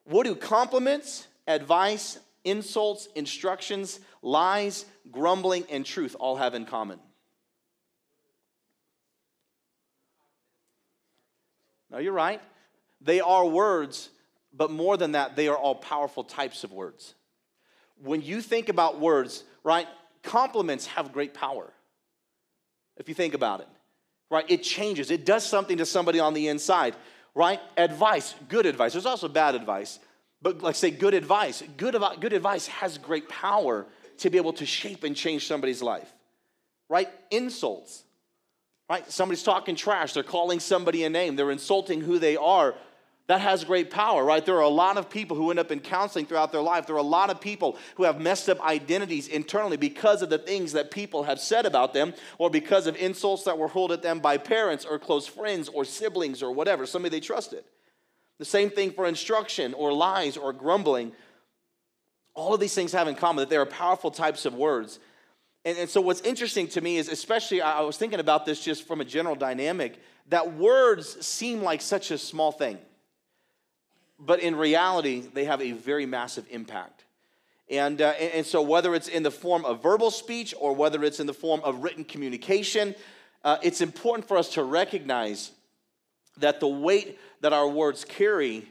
What 0.04 0.24
do 0.24 0.34
compliments, 0.34 1.26
advice, 1.46 2.18
insults, 2.44 3.08
instructions, 3.14 4.00
lies, 4.22 4.84
grumbling, 5.10 5.64
and 5.70 5.84
truth 5.84 6.14
all 6.18 6.36
have 6.36 6.54
in 6.54 6.66
common? 6.66 6.98
No, 11.90 11.98
you're 11.98 12.12
right. 12.12 12.40
They 13.00 13.20
are 13.20 13.46
words, 13.46 14.10
but 14.52 14.70
more 14.70 14.96
than 14.96 15.12
that, 15.12 15.36
they 15.36 15.48
are 15.48 15.56
all 15.56 15.74
powerful 15.74 16.24
types 16.24 16.64
of 16.64 16.72
words. 16.72 17.14
When 18.02 18.20
you 18.20 18.40
think 18.40 18.68
about 18.68 19.00
words, 19.00 19.44
right, 19.62 19.86
compliments 20.22 20.86
have 20.86 21.12
great 21.12 21.34
power. 21.34 21.72
If 22.96 23.08
you 23.08 23.14
think 23.14 23.34
about 23.34 23.60
it, 23.60 23.68
right, 24.30 24.44
it 24.48 24.62
changes, 24.62 25.10
it 25.10 25.24
does 25.24 25.46
something 25.46 25.78
to 25.78 25.86
somebody 25.86 26.20
on 26.20 26.34
the 26.34 26.48
inside 26.48 26.94
right? 27.34 27.60
Advice, 27.76 28.34
good 28.48 28.66
advice. 28.66 28.92
There's 28.92 29.06
also 29.06 29.28
bad 29.28 29.54
advice, 29.54 29.98
but 30.40 30.62
like 30.62 30.76
say 30.76 30.90
good 30.90 31.14
advice. 31.14 31.62
Good, 31.76 31.96
good 32.20 32.32
advice 32.32 32.66
has 32.68 32.98
great 32.98 33.28
power 33.28 33.86
to 34.18 34.30
be 34.30 34.38
able 34.38 34.52
to 34.54 34.66
shape 34.66 35.04
and 35.04 35.16
change 35.16 35.46
somebody's 35.46 35.82
life, 35.82 36.12
right? 36.88 37.08
Insults, 37.30 38.04
right? 38.88 39.10
Somebody's 39.10 39.42
talking 39.42 39.74
trash. 39.74 40.12
They're 40.12 40.22
calling 40.22 40.60
somebody 40.60 41.04
a 41.04 41.10
name. 41.10 41.36
They're 41.36 41.50
insulting 41.50 42.00
who 42.00 42.18
they 42.18 42.36
are 42.36 42.74
that 43.26 43.40
has 43.40 43.64
great 43.64 43.90
power, 43.90 44.22
right? 44.22 44.44
There 44.44 44.56
are 44.56 44.60
a 44.60 44.68
lot 44.68 44.98
of 44.98 45.08
people 45.08 45.36
who 45.36 45.48
end 45.48 45.58
up 45.58 45.72
in 45.72 45.80
counseling 45.80 46.26
throughout 46.26 46.52
their 46.52 46.60
life. 46.60 46.86
There 46.86 46.96
are 46.96 46.98
a 46.98 47.02
lot 47.02 47.30
of 47.30 47.40
people 47.40 47.78
who 47.94 48.04
have 48.04 48.20
messed 48.20 48.50
up 48.50 48.60
identities 48.60 49.28
internally 49.28 49.78
because 49.78 50.20
of 50.20 50.28
the 50.28 50.36
things 50.36 50.72
that 50.72 50.90
people 50.90 51.22
have 51.22 51.40
said 51.40 51.64
about 51.64 51.94
them 51.94 52.12
or 52.36 52.50
because 52.50 52.86
of 52.86 52.96
insults 52.96 53.44
that 53.44 53.56
were 53.56 53.68
hurled 53.68 53.92
at 53.92 54.02
them 54.02 54.20
by 54.20 54.36
parents 54.36 54.84
or 54.84 54.98
close 54.98 55.26
friends 55.26 55.70
or 55.70 55.86
siblings 55.86 56.42
or 56.42 56.52
whatever, 56.52 56.84
somebody 56.84 57.16
they 57.16 57.20
trusted. 57.26 57.64
The 58.38 58.44
same 58.44 58.68
thing 58.68 58.90
for 58.90 59.06
instruction 59.06 59.72
or 59.72 59.92
lies 59.92 60.36
or 60.36 60.52
grumbling. 60.52 61.12
All 62.34 62.52
of 62.52 62.60
these 62.60 62.74
things 62.74 62.92
have 62.92 63.08
in 63.08 63.14
common 63.14 63.40
that 63.40 63.48
they 63.48 63.56
are 63.56 63.64
powerful 63.64 64.10
types 64.10 64.44
of 64.44 64.54
words. 64.54 64.98
And, 65.64 65.78
and 65.78 65.88
so, 65.88 66.02
what's 66.02 66.20
interesting 66.22 66.68
to 66.68 66.80
me 66.82 66.98
is, 66.98 67.08
especially, 67.08 67.62
I 67.62 67.80
was 67.80 67.96
thinking 67.96 68.20
about 68.20 68.44
this 68.44 68.62
just 68.62 68.86
from 68.86 69.00
a 69.00 69.04
general 69.04 69.36
dynamic, 69.36 69.98
that 70.28 70.56
words 70.56 71.24
seem 71.24 71.62
like 71.62 71.80
such 71.80 72.10
a 72.10 72.18
small 72.18 72.52
thing 72.52 72.76
but 74.24 74.40
in 74.40 74.56
reality, 74.56 75.20
they 75.32 75.44
have 75.44 75.60
a 75.60 75.72
very 75.72 76.06
massive 76.06 76.46
impact. 76.50 77.04
And, 77.70 78.02
uh, 78.02 78.10
and 78.10 78.44
so, 78.44 78.60
whether 78.60 78.94
it's 78.94 79.08
in 79.08 79.22
the 79.22 79.30
form 79.30 79.64
of 79.64 79.82
verbal 79.82 80.10
speech 80.10 80.54
or 80.58 80.74
whether 80.74 81.02
it's 81.02 81.18
in 81.18 81.26
the 81.26 81.34
form 81.34 81.60
of 81.64 81.82
written 81.82 82.04
communication, 82.04 82.94
uh, 83.42 83.56
it's 83.62 83.80
important 83.80 84.28
for 84.28 84.36
us 84.36 84.50
to 84.50 84.62
recognize 84.62 85.52
that 86.38 86.60
the 86.60 86.68
weight 86.68 87.18
that 87.40 87.52
our 87.52 87.68
words 87.68 88.04
carry, 88.04 88.68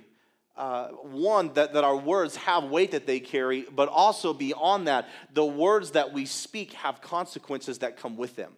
uh, 0.56 0.88
one, 0.90 1.54
that, 1.54 1.74
that 1.74 1.84
our 1.84 1.96
words 1.96 2.36
have 2.36 2.66
weight 2.66 2.92
that 2.92 3.08
they 3.08 3.20
carry, 3.20 3.66
but 3.76 3.90
also 3.90 4.34
beyond 4.34 4.88
that, 4.88 5.08
the 5.34 5.46
words 5.46 5.92
that 5.92 6.14
we 6.14 6.26
speak 6.26 6.74
have 6.74 7.02
consequences 7.02 7.80
that 7.80 7.98
come 7.98 8.16
with 8.18 8.36
them. 8.36 8.52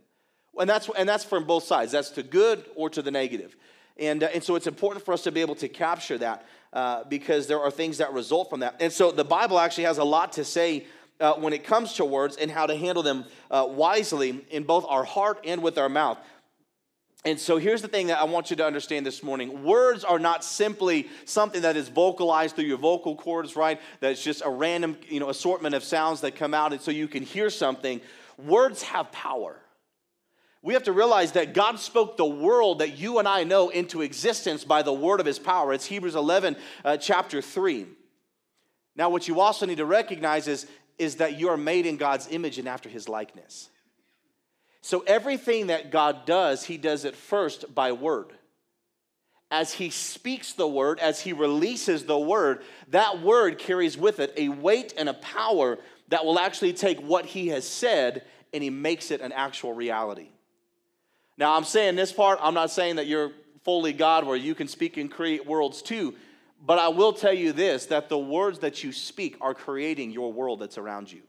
And 0.59 0.69
that's, 0.69 0.89
and 0.97 1.07
that's 1.07 1.23
from 1.23 1.45
both 1.45 1.63
sides. 1.63 1.91
That's 1.91 2.09
to 2.11 2.23
good 2.23 2.65
or 2.75 2.89
to 2.89 3.01
the 3.01 3.11
negative. 3.11 3.55
And, 3.97 4.23
uh, 4.23 4.29
and 4.33 4.43
so 4.43 4.55
it's 4.55 4.67
important 4.67 5.05
for 5.05 5.13
us 5.13 5.23
to 5.23 5.31
be 5.31 5.41
able 5.41 5.55
to 5.55 5.67
capture 5.69 6.17
that 6.17 6.45
uh, 6.74 7.03
because 7.05 7.48
there 7.48 7.60
are 7.60 7.72
things 7.72 7.98
that 8.00 8.13
result 8.13 8.50
from 8.50 8.62
that. 8.62 8.75
And 8.79 8.91
so 8.91 9.12
the 9.12 9.25
Bible 9.25 9.60
actually 9.60 9.86
has 9.86 9.98
a 9.98 10.03
lot 10.03 10.34
to 10.34 10.43
say 10.43 10.86
uh, 11.19 11.34
when 11.34 11.53
it 11.53 11.63
comes 11.63 11.93
to 11.93 12.05
words 12.05 12.36
and 12.36 12.51
how 12.51 12.65
to 12.65 12.75
handle 12.75 13.03
them 13.03 13.25
uh, 13.50 13.65
wisely 13.69 14.45
in 14.50 14.63
both 14.63 14.86
our 14.88 15.03
heart 15.03 15.39
and 15.45 15.62
with 15.62 15.77
our 15.77 15.89
mouth. 15.89 16.17
And 17.24 17.39
so 17.39 17.57
here's 17.57 17.81
the 17.81 17.88
thing 17.88 18.07
that 18.07 18.19
I 18.19 18.25
want 18.25 18.51
you 18.51 18.55
to 18.57 18.65
understand 18.65 19.03
this 19.03 19.24
morning. 19.24 19.63
Words 19.63 20.03
are 20.03 20.19
not 20.19 20.43
simply 20.43 21.07
something 21.25 21.63
that 21.63 21.75
is 21.75 21.89
vocalized 21.89 22.55
through 22.55 22.65
your 22.65 22.77
vocal 22.77 23.15
cords, 23.15 23.55
right? 23.55 23.81
That's 24.00 24.24
just 24.24 24.43
a 24.45 24.50
random, 24.50 24.98
you 25.10 25.19
know, 25.19 25.29
assortment 25.29 25.74
of 25.74 25.84
sounds 25.84 26.22
that 26.22 26.36
come 26.36 26.53
out 26.53 26.72
and 26.72 26.79
so 26.79 26.91
you 26.91 27.07
can 27.07 27.24
hear 27.24 27.50
something. 27.50 28.00
Words 28.38 28.84
have 28.84 29.12
power 29.12 29.60
we 30.65 30.74
have 30.74 30.84
to 30.84 30.91
realize 30.91 31.34
that 31.34 31.53
God 31.53 31.79
spoke 31.79 32.17
the 32.17 32.25
world 32.25 32.79
that 32.79 32.98
you 32.98 33.19
and 33.19 33.27
I 33.27 33.43
know 33.43 33.69
into 33.69 34.01
existence 34.01 34.63
by 34.63 34.81
the 34.81 34.91
word 34.91 35.19
of 35.19 35.25
his 35.27 35.38
power. 35.38 35.72
It's 35.74 35.86
Hebrews 35.86 36.15
11, 36.15 36.57
uh, 36.84 36.98
chapter 36.98 37.39
3. 37.39 37.86
Now, 38.95 39.10
what 39.10 39.27
you 39.27 39.41
also 39.41 39.67
need 39.67 39.77
to 39.77 39.86
recognize 39.86 40.48
is, 40.48 40.65
is 40.98 41.17
that 41.17 41.38
you 41.38 41.50
are 41.50 41.57
made 41.57 41.86
in 41.86 41.98
God's 41.98 42.27
image 42.31 42.57
and 42.57 42.67
after 42.67 42.89
his 42.89 43.07
likeness. 43.07 43.69
So, 44.81 45.01
everything 45.05 45.67
that 45.67 45.91
God 45.91 46.25
does, 46.25 46.63
he 46.63 46.77
does 46.77 47.05
it 47.05 47.15
first 47.15 47.75
by 47.75 47.91
word. 47.91 48.34
As 49.51 49.72
he 49.72 49.91
speaks 49.91 50.53
the 50.53 50.67
word, 50.67 51.00
as 51.00 51.22
he 51.22 51.31
releases 51.31 52.05
the 52.05 52.17
word, 52.17 52.63
that 52.88 53.22
word 53.22 53.60
carries 53.60 54.00
with 54.00 54.19
it 54.19 54.34
a 54.36 54.50
weight 54.50 54.95
and 54.98 55.10
a 55.10 55.13
power 55.13 55.77
that 56.07 56.25
will 56.25 56.39
actually 56.39 56.74
take 56.74 57.00
what 57.01 57.27
he 57.27 57.50
has 57.50 57.67
said 57.67 58.25
and 58.51 58.63
he 58.63 58.72
makes 58.72 59.12
it 59.12 59.22
an 59.22 59.31
actual 59.31 59.74
reality. 59.74 60.29
Now, 61.37 61.55
I'm 61.55 61.63
saying 61.63 61.95
this 61.95 62.13
part, 62.13 62.39
I'm 62.41 62.53
not 62.53 62.71
saying 62.71 62.95
that 62.95 63.07
you're 63.07 63.31
fully 63.63 63.93
God 63.93 64.25
where 64.25 64.37
you 64.37 64.55
can 64.55 64.67
speak 64.67 64.97
and 64.97 65.11
create 65.11 65.45
worlds 65.45 65.81
too, 65.81 66.15
but 66.65 66.79
I 66.79 66.87
will 66.87 67.13
tell 67.13 67.33
you 67.33 67.51
this 67.51 67.87
that 67.87 68.09
the 68.09 68.17
words 68.17 68.59
that 68.59 68.83
you 68.83 68.91
speak 68.91 69.37
are 69.41 69.53
creating 69.53 70.11
your 70.11 70.31
world 70.31 70.59
that's 70.59 70.77
around 70.77 71.11
you. 71.11 71.21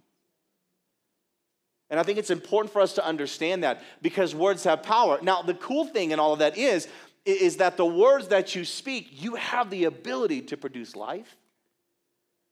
And 1.88 2.00
I 2.00 2.02
think 2.02 2.18
it's 2.18 2.30
important 2.30 2.72
for 2.72 2.82
us 2.82 2.94
to 2.94 3.06
understand 3.06 3.62
that 3.62 3.82
because 4.02 4.34
words 4.34 4.64
have 4.64 4.82
power. 4.82 5.18
Now, 5.22 5.42
the 5.42 5.54
cool 5.54 5.86
thing 5.86 6.10
in 6.10 6.18
all 6.18 6.32
of 6.32 6.40
that 6.40 6.58
is, 6.58 6.88
is 7.24 7.56
that 7.58 7.76
the 7.76 7.86
words 7.86 8.28
that 8.28 8.54
you 8.54 8.64
speak, 8.64 9.22
you 9.22 9.36
have 9.36 9.70
the 9.70 9.84
ability 9.84 10.42
to 10.42 10.56
produce 10.56 10.96
life. 10.96 11.36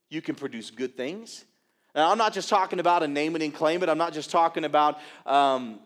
You 0.09 0.21
can 0.21 0.35
produce 0.35 0.71
good 0.71 0.95
things. 0.95 1.45
Now, 1.93 2.11
I'm 2.11 2.17
not 2.17 2.33
just 2.33 2.49
talking 2.49 2.79
about 2.79 3.03
a 3.03 3.07
name 3.07 3.35
it 3.35 3.41
and 3.41 3.53
claim 3.53 3.83
it. 3.83 3.89
I'm 3.89 3.97
not 3.97 4.13
just 4.13 4.31
talking 4.31 4.65
about, 4.65 4.99
um, 5.25 5.79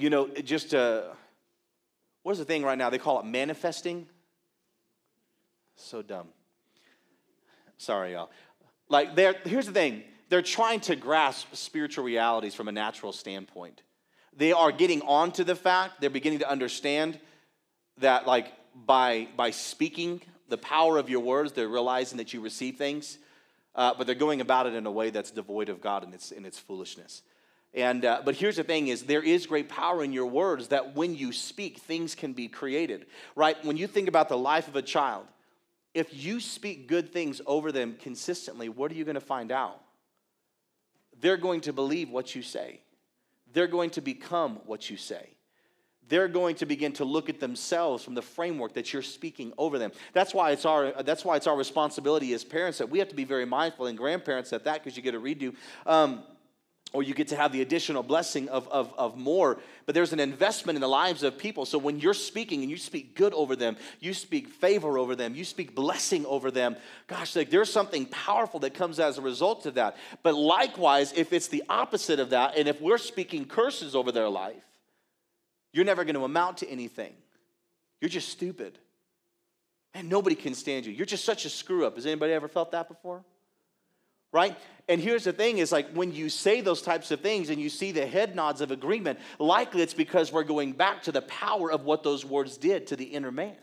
you 0.00 0.10
know, 0.10 0.28
just 0.28 0.72
a, 0.74 1.04
what's 2.22 2.38
the 2.38 2.44
thing 2.44 2.62
right 2.62 2.78
now? 2.78 2.90
They 2.90 2.98
call 2.98 3.20
it 3.20 3.26
manifesting. 3.26 4.06
So 5.76 6.02
dumb. 6.02 6.28
Sorry, 7.76 8.12
y'all. 8.12 8.30
Like, 8.88 9.14
there, 9.14 9.34
here's 9.44 9.66
the 9.66 9.72
thing 9.72 10.02
they're 10.28 10.42
trying 10.42 10.80
to 10.80 10.96
grasp 10.96 11.54
spiritual 11.54 12.04
realities 12.04 12.54
from 12.54 12.68
a 12.68 12.72
natural 12.72 13.12
standpoint. 13.12 13.82
They 14.36 14.52
are 14.52 14.70
getting 14.70 15.02
onto 15.02 15.42
the 15.44 15.54
fact, 15.54 16.00
they're 16.00 16.10
beginning 16.10 16.40
to 16.40 16.50
understand 16.50 17.18
that, 17.98 18.26
like, 18.26 18.52
by, 18.74 19.28
by 19.36 19.50
speaking 19.50 20.20
the 20.48 20.58
power 20.58 20.98
of 20.98 21.10
your 21.10 21.20
words, 21.20 21.52
they're 21.52 21.68
realizing 21.68 22.18
that 22.18 22.32
you 22.32 22.40
receive 22.40 22.76
things, 22.76 23.18
uh, 23.74 23.94
but 23.96 24.06
they're 24.06 24.14
going 24.14 24.40
about 24.40 24.66
it 24.66 24.74
in 24.74 24.86
a 24.86 24.90
way 24.90 25.10
that's 25.10 25.30
devoid 25.30 25.68
of 25.68 25.80
God 25.80 26.04
and 26.04 26.14
its, 26.14 26.30
in 26.30 26.44
its 26.44 26.58
foolishness. 26.58 27.22
And, 27.74 28.04
uh, 28.04 28.22
but 28.24 28.34
here's 28.34 28.56
the 28.56 28.64
thing 28.64 28.88
is 28.88 29.02
there 29.02 29.22
is 29.22 29.46
great 29.46 29.68
power 29.68 30.02
in 30.02 30.12
your 30.12 30.26
words 30.26 30.68
that 30.68 30.96
when 30.96 31.14
you 31.14 31.32
speak, 31.32 31.78
things 31.78 32.14
can 32.14 32.32
be 32.32 32.48
created, 32.48 33.06
right? 33.36 33.62
When 33.64 33.76
you 33.76 33.86
think 33.86 34.08
about 34.08 34.28
the 34.28 34.38
life 34.38 34.68
of 34.68 34.76
a 34.76 34.82
child, 34.82 35.26
if 35.94 36.12
you 36.12 36.40
speak 36.40 36.88
good 36.88 37.12
things 37.12 37.40
over 37.46 37.72
them 37.72 37.96
consistently, 38.00 38.68
what 38.68 38.90
are 38.90 38.94
you 38.94 39.04
going 39.04 39.14
to 39.14 39.20
find 39.20 39.52
out? 39.52 39.80
They're 41.20 41.36
going 41.36 41.62
to 41.62 41.72
believe 41.72 42.10
what 42.10 42.34
you 42.34 42.42
say. 42.42 42.80
They're 43.52 43.66
going 43.66 43.90
to 43.90 44.00
become 44.00 44.60
what 44.66 44.88
you 44.88 44.96
say. 44.96 45.30
They're 46.08 46.28
going 46.28 46.56
to 46.56 46.66
begin 46.66 46.92
to 46.92 47.04
look 47.04 47.28
at 47.28 47.38
themselves 47.38 48.02
from 48.02 48.14
the 48.14 48.22
framework 48.22 48.74
that 48.74 48.92
you're 48.92 49.02
speaking 49.02 49.52
over 49.58 49.78
them. 49.78 49.92
That's 50.14 50.32
why 50.32 50.52
it's 50.52 50.64
our, 50.64 51.02
that's 51.02 51.24
why 51.24 51.36
it's 51.36 51.46
our 51.46 51.56
responsibility 51.56 52.32
as 52.32 52.44
parents 52.44 52.78
that 52.78 52.88
we 52.88 52.98
have 52.98 53.08
to 53.08 53.14
be 53.14 53.24
very 53.24 53.44
mindful, 53.44 53.86
and 53.86 53.98
grandparents 53.98 54.52
at 54.54 54.64
that, 54.64 54.82
because 54.82 54.96
you 54.96 55.02
get 55.02 55.14
a 55.14 55.20
redo. 55.20 55.54
Um, 55.84 56.22
or 56.92 57.02
you 57.02 57.14
get 57.14 57.28
to 57.28 57.36
have 57.36 57.52
the 57.52 57.60
additional 57.60 58.02
blessing 58.02 58.48
of, 58.48 58.66
of, 58.68 58.92
of 58.96 59.16
more. 59.16 59.58
But 59.84 59.94
there's 59.94 60.14
an 60.14 60.20
investment 60.20 60.76
in 60.76 60.80
the 60.80 60.88
lives 60.88 61.22
of 61.22 61.36
people. 61.36 61.66
So 61.66 61.76
when 61.76 62.00
you're 62.00 62.14
speaking 62.14 62.62
and 62.62 62.70
you 62.70 62.78
speak 62.78 63.14
good 63.14 63.34
over 63.34 63.56
them, 63.56 63.76
you 64.00 64.14
speak 64.14 64.48
favor 64.48 64.96
over 64.96 65.14
them, 65.14 65.34
you 65.34 65.44
speak 65.44 65.74
blessing 65.74 66.24
over 66.24 66.50
them, 66.50 66.76
gosh, 67.06 67.36
like 67.36 67.50
there's 67.50 67.70
something 67.70 68.06
powerful 68.06 68.60
that 68.60 68.72
comes 68.72 68.98
as 69.00 69.18
a 69.18 69.22
result 69.22 69.66
of 69.66 69.74
that. 69.74 69.96
But 70.22 70.34
likewise, 70.34 71.12
if 71.14 71.32
it's 71.32 71.48
the 71.48 71.64
opposite 71.68 72.20
of 72.20 72.30
that, 72.30 72.56
and 72.56 72.68
if 72.68 72.80
we're 72.80 72.98
speaking 72.98 73.44
curses 73.44 73.94
over 73.94 74.10
their 74.10 74.28
life, 74.28 74.64
you're 75.72 75.84
never 75.84 76.04
going 76.04 76.14
to 76.14 76.24
amount 76.24 76.58
to 76.58 76.70
anything. 76.70 77.12
You're 78.00 78.08
just 78.08 78.30
stupid. 78.30 78.78
And 79.92 80.08
nobody 80.08 80.36
can 80.36 80.54
stand 80.54 80.86
you. 80.86 80.92
You're 80.92 81.06
just 81.06 81.24
such 81.24 81.44
a 81.44 81.50
screw 81.50 81.86
up. 81.86 81.96
Has 81.96 82.06
anybody 82.06 82.32
ever 82.32 82.48
felt 82.48 82.72
that 82.72 82.88
before? 82.88 83.24
Right? 84.32 84.56
And 84.88 85.00
here's 85.00 85.24
the 85.24 85.32
thing 85.32 85.58
is 85.58 85.70
like 85.70 85.90
when 85.92 86.12
you 86.12 86.28
say 86.28 86.60
those 86.60 86.82
types 86.82 87.10
of 87.10 87.20
things 87.20 87.50
and 87.50 87.60
you 87.60 87.68
see 87.68 87.92
the 87.92 88.06
head 88.06 88.34
nods 88.34 88.60
of 88.60 88.70
agreement, 88.70 89.18
likely 89.38 89.82
it's 89.82 89.94
because 89.94 90.32
we're 90.32 90.44
going 90.44 90.72
back 90.72 91.02
to 91.04 91.12
the 91.12 91.22
power 91.22 91.70
of 91.70 91.84
what 91.84 92.02
those 92.02 92.24
words 92.24 92.56
did 92.56 92.86
to 92.88 92.96
the 92.96 93.04
inner 93.04 93.30
man. 93.30 93.56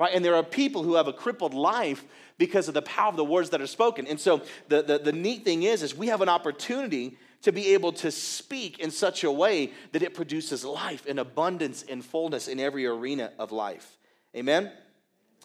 Right? 0.00 0.14
And 0.14 0.24
there 0.24 0.36
are 0.36 0.44
people 0.44 0.82
who 0.82 0.94
have 0.94 1.08
a 1.08 1.12
crippled 1.12 1.54
life 1.54 2.04
because 2.38 2.68
of 2.68 2.74
the 2.74 2.82
power 2.82 3.08
of 3.08 3.16
the 3.16 3.24
words 3.24 3.50
that 3.50 3.60
are 3.60 3.66
spoken. 3.66 4.06
And 4.06 4.18
so 4.18 4.42
the, 4.68 4.82
the, 4.82 4.98
the 4.98 5.12
neat 5.12 5.44
thing 5.44 5.64
is, 5.64 5.82
is 5.82 5.94
we 5.94 6.06
have 6.06 6.22
an 6.22 6.28
opportunity 6.28 7.18
to 7.42 7.52
be 7.52 7.74
able 7.74 7.92
to 7.92 8.10
speak 8.10 8.78
in 8.78 8.90
such 8.90 9.24
a 9.24 9.30
way 9.30 9.72
that 9.92 10.02
it 10.02 10.14
produces 10.14 10.64
life 10.64 11.04
and 11.08 11.18
abundance 11.18 11.84
and 11.88 12.04
fullness 12.04 12.48
in 12.48 12.60
every 12.60 12.86
arena 12.86 13.32
of 13.38 13.52
life. 13.52 13.98
Amen? 14.36 14.72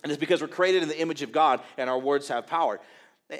And 0.04 0.12
it's 0.12 0.20
because 0.20 0.42
we're 0.42 0.48
created 0.48 0.84
in 0.84 0.90
the 0.90 1.00
image 1.00 1.22
of 1.22 1.32
God 1.32 1.62
and 1.78 1.90
our 1.90 2.00
words 2.00 2.28
have 2.28 2.46
power. 2.46 2.80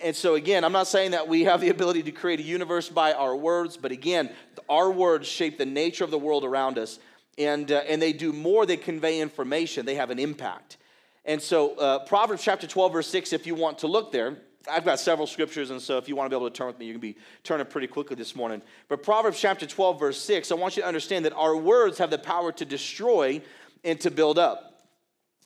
And 0.02 0.16
so, 0.16 0.36
again, 0.36 0.64
I'm 0.64 0.72
not 0.72 0.88
saying 0.88 1.12
that 1.12 1.28
we 1.28 1.44
have 1.44 1.62
the 1.62 1.70
ability 1.70 2.04
to 2.04 2.12
create 2.12 2.40
a 2.40 2.44
universe 2.44 2.90
by 2.90 3.14
our 3.14 3.36
words, 3.36 3.78
but 3.78 3.92
again, 3.92 4.32
our 4.70 4.90
words 4.90 5.28
shape 5.28 5.58
the 5.58 5.66
nature 5.66 6.04
of 6.04 6.12
the 6.12 6.18
world 6.18 6.44
around 6.44 6.78
us. 6.78 7.00
And, 7.38 7.72
uh, 7.72 7.82
and 7.88 8.02
they 8.02 8.14
do 8.14 8.32
more 8.32 8.66
than 8.66 8.78
convey 8.80 9.20
information, 9.20 9.86
they 9.86 9.96
have 9.96 10.10
an 10.10 10.20
impact. 10.20 10.78
And 11.26 11.42
so, 11.42 11.76
uh, 11.76 12.00
Proverbs 12.00 12.44
chapter 12.44 12.68
12, 12.68 12.94
verse 12.94 13.08
6, 13.08 13.34
if 13.34 13.48
you 13.48 13.56
want 13.56 13.80
to 13.80 13.88
look 13.88 14.12
there, 14.12 14.38
I've 14.70 14.86
got 14.86 15.00
several 15.00 15.28
scriptures, 15.28 15.72
and 15.72 15.82
so 15.82 15.98
if 15.98 16.08
you 16.08 16.16
want 16.16 16.28
to 16.28 16.30
be 16.30 16.40
able 16.40 16.50
to 16.50 16.56
turn 16.56 16.68
with 16.68 16.80
me, 16.80 16.86
you 16.86 16.94
can 16.94 17.02
be 17.02 17.18
turning 17.44 17.66
pretty 17.66 17.88
quickly 17.88 18.16
this 18.16 18.36
morning. 18.36 18.62
But 18.88 19.04
Proverbs 19.04 19.40
chapter 19.40 19.66
12, 19.66 20.00
verse 20.00 20.22
6, 20.22 20.52
I 20.52 20.56
want 20.56 20.78
you 20.78 20.84
to 20.84 20.88
understand 20.88 21.26
that 21.26 21.34
our 21.34 21.56
words 21.56 21.98
have 21.98 22.10
the 22.10 22.18
power 22.18 22.52
to 22.54 22.66
destroy 22.66 23.42
and 23.84 24.00
to 24.02 24.10
build 24.10 24.40
up. 24.40 24.73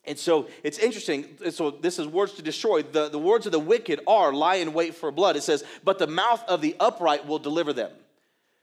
And 0.08 0.18
so 0.18 0.48
it's 0.64 0.78
interesting. 0.78 1.38
So 1.52 1.72
this 1.72 2.00
is 2.00 2.08
words 2.08 2.34
to 2.34 2.42
destroy. 2.42 2.82
The, 2.82 3.10
the 3.10 3.20
words 3.20 3.46
of 3.46 3.52
the 3.52 3.60
wicked 3.60 4.00
are 4.08 4.34
lie 4.34 4.56
in 4.56 4.74
wait 4.74 4.96
for 4.96 5.12
blood. 5.12 5.36
It 5.36 5.44
says, 5.44 5.64
but 5.84 6.00
the 6.00 6.08
mouth 6.08 6.44
of 6.48 6.62
the 6.62 6.76
upright 6.80 7.28
will 7.28 7.40
deliver 7.40 7.74
them. 7.74 7.92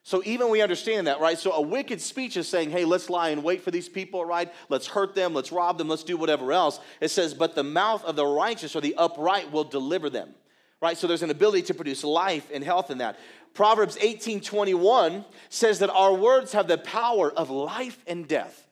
So 0.06 0.22
even 0.26 0.50
we 0.50 0.60
understand 0.60 1.06
that, 1.06 1.20
right? 1.20 1.38
So 1.38 1.52
a 1.52 1.62
wicked 1.62 1.98
speech 1.98 2.36
is 2.36 2.46
saying, 2.46 2.70
hey, 2.70 2.84
let's 2.84 3.08
lie 3.08 3.30
and 3.30 3.42
wait 3.42 3.62
for 3.62 3.70
these 3.70 3.88
people, 3.88 4.22
right? 4.22 4.52
Let's 4.68 4.86
hurt 4.86 5.14
them, 5.14 5.32
let's 5.32 5.50
rob 5.50 5.78
them, 5.78 5.88
let's 5.88 6.04
do 6.04 6.18
whatever 6.18 6.52
else. 6.52 6.78
It 7.00 7.08
says, 7.08 7.32
but 7.32 7.54
the 7.54 7.64
mouth 7.64 8.04
of 8.04 8.14
the 8.14 8.26
righteous 8.26 8.76
or 8.76 8.82
the 8.82 8.94
upright 8.96 9.50
will 9.50 9.64
deliver 9.64 10.10
them. 10.10 10.34
Right? 10.82 10.98
So 10.98 11.06
there's 11.06 11.22
an 11.22 11.30
ability 11.30 11.62
to 11.62 11.74
produce 11.74 12.04
life 12.04 12.50
and 12.52 12.62
health 12.62 12.90
in 12.90 12.98
that. 12.98 13.18
Proverbs 13.54 13.96
18 13.98 14.42
21 14.42 15.24
says 15.48 15.78
that 15.78 15.88
our 15.88 16.12
words 16.12 16.52
have 16.52 16.68
the 16.68 16.76
power 16.76 17.32
of 17.32 17.48
life 17.48 17.96
and 18.06 18.28
death. 18.28 18.66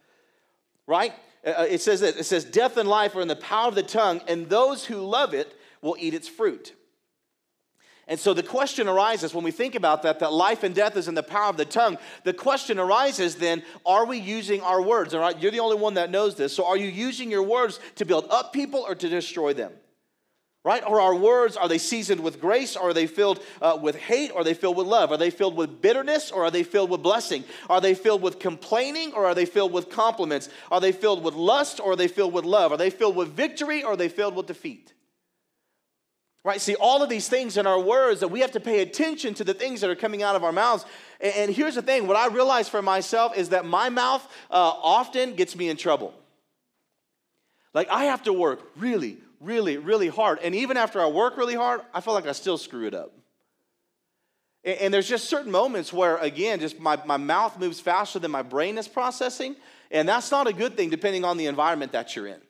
Right? 0.87 1.15
Uh, 1.45 1.51
uh, 1.51 1.67
it 1.69 1.81
says 1.81 2.01
that 2.01 2.17
it 2.17 2.25
says 2.25 2.45
death 2.45 2.77
and 2.77 2.89
life 2.89 3.15
are 3.17 3.21
in 3.21 3.29
the 3.29 3.37
power 3.37 3.69
of 3.69 3.75
the 3.75 3.83
tongue 3.83 4.21
and 4.29 4.49
those 4.49 4.85
who 4.85 4.97
love 4.97 5.35
it 5.35 5.57
will 5.81 5.97
eat 5.99 6.15
its 6.15 6.29
fruit. 6.29 6.75
And 8.09 8.19
so 8.19 8.35
the 8.35 8.43
question 8.43 8.89
arises 8.89 9.33
when 9.33 9.45
we 9.45 9.53
think 9.53 9.75
about 9.75 10.03
that 10.03 10.19
that 10.19 10.33
life 10.33 10.65
and 10.65 10.75
death 10.75 10.97
is 10.97 11.09
in 11.09 11.15
the 11.15 11.23
power 11.23 11.49
of 11.49 11.57
the 11.57 11.65
tongue 11.65 11.99
the 12.25 12.35
question 12.35 12.79
arises 12.79 13.37
then 13.37 13.63
are 13.87 14.05
we 14.05 14.19
using 14.19 14.61
our 14.61 14.83
words? 14.83 15.15
All 15.15 15.21
right 15.21 15.39
you're 15.39 15.53
the 15.53 15.61
only 15.61 15.77
one 15.77 15.95
that 15.95 16.11
knows 16.11 16.35
this 16.35 16.55
so 16.55 16.67
are 16.67 16.77
you 16.77 16.89
using 16.89 17.31
your 17.31 17.43
words 17.43 17.81
to 17.97 18.05
build 18.05 18.27
up 18.31 18.53
people 18.53 18.81
or 18.81 18.95
to 18.95 19.09
destroy 19.09 19.53
them 19.53 19.73
right? 20.65 20.83
Or 20.87 21.01
our 21.01 21.15
words, 21.15 21.57
are 21.57 21.69
they 21.69 21.79
seasoned 21.79 22.21
with 22.21 22.41
grace? 22.41 22.77
Or 22.77 22.91
are 22.91 22.95
they 22.95 23.07
filled 23.07 23.43
uh, 23.61 23.79
with 23.81 23.97
hate? 23.97 24.31
Or 24.31 24.41
are 24.41 24.45
they 24.45 24.55
filled 24.55 24.77
with 24.77 24.87
love? 24.87 25.11
Are 25.11 25.17
they 25.17 25.31
filled 25.31 25.57
with 25.57 25.83
bitterness? 25.83 26.31
Or 26.31 26.45
are 26.45 26.51
they 26.51 26.63
filled 26.63 26.91
with 26.91 27.03
blessing? 27.03 27.45
Are 27.69 27.81
they 27.81 27.95
filled 27.95 28.23
with 28.23 28.39
complaining? 28.39 29.13
Or 29.13 29.27
are 29.27 29.35
they 29.35 29.47
filled 29.47 29.73
with 29.73 29.91
compliments? 29.91 30.49
Are 30.71 30.81
they 30.81 30.93
filled 30.93 31.25
with 31.25 31.35
lust? 31.35 31.81
Or 31.81 31.93
are 31.93 31.97
they 31.97 32.09
filled 32.09 32.33
with 32.33 32.45
love? 32.45 32.71
Are 32.71 32.79
they 32.79 32.91
filled 32.91 33.17
with 33.17 33.29
victory? 33.29 33.83
Or 33.83 33.93
are 33.93 33.97
they 33.97 34.09
filled 34.09 34.37
with 34.37 34.47
defeat? 34.47 34.93
Right? 36.45 36.61
See, 36.61 36.75
all 36.75 37.03
of 37.03 37.09
these 37.09 37.29
things 37.29 37.57
in 37.57 37.67
our 37.67 37.79
words 37.79 38.21
that 38.21 38.29
we 38.29 38.41
have 38.41 38.53
to 38.53 38.61
pay 38.61 38.81
attention 38.81 39.35
to 39.35 39.45
the 39.45 39.55
things 39.55 39.81
that 39.81 39.91
are 39.91 39.95
coming 39.95 40.25
out 40.25 40.35
of 40.35 40.43
our 40.43 40.51
mouths. 40.51 40.85
And, 41.21 41.53
here's 41.53 41.77
the 41.77 41.83
thing 41.83 42.09
what 42.09 42.17
I 42.17 42.29
realize 42.29 42.69
for 42.69 42.83
myself 42.83 43.37
is 43.37 43.51
that 43.51 43.65
my 43.65 43.89
mouth 43.91 44.23
uh, 44.51 44.57
often 44.83 45.35
gets 45.35 45.55
me 45.55 45.69
in 45.69 45.77
trouble. 45.77 46.15
Like, 47.75 47.89
I 47.91 48.05
have 48.05 48.25
to 48.25 48.33
work 48.33 48.61
really, 48.77 49.19
really, 49.43 49.77
really 49.77 50.09
hard. 50.09 50.39
And 50.43 50.55
even 50.55 50.77
after 50.77 51.01
I 51.01 51.07
work 51.07 51.37
really 51.37 51.55
hard, 51.55 51.81
I 51.93 52.01
feel 52.01 52.15
like 52.15 52.27
I 52.27 52.33
still 52.33 52.59
screw 52.59 52.87
it 52.87 52.95
up. 52.95 53.13
And, 54.65 54.79
and 54.79 54.95
there's 54.95 55.09
just 55.09 55.29
certain 55.29 55.51
moments 55.51 55.93
where, 55.93 56.17
again, 56.19 56.61
just 56.61 56.79
my, 56.81 56.99
my 57.05 57.17
mouth 57.17 57.59
moves 57.59 57.81
faster 57.81 58.19
than 58.19 58.31
my 58.31 58.43
brain 58.43 58.79
is 58.79 58.89
processing. 58.89 59.57
And 59.91 60.09
that's 60.09 60.31
not 60.31 60.47
a 60.47 60.53
good 60.53 60.77
thing 60.77 60.91
depending 60.91 61.25
on 61.25 61.37
the 61.37 61.47
environment 61.47 61.93
that 61.93 62.17
you're 62.17 62.27
in. 62.27 62.41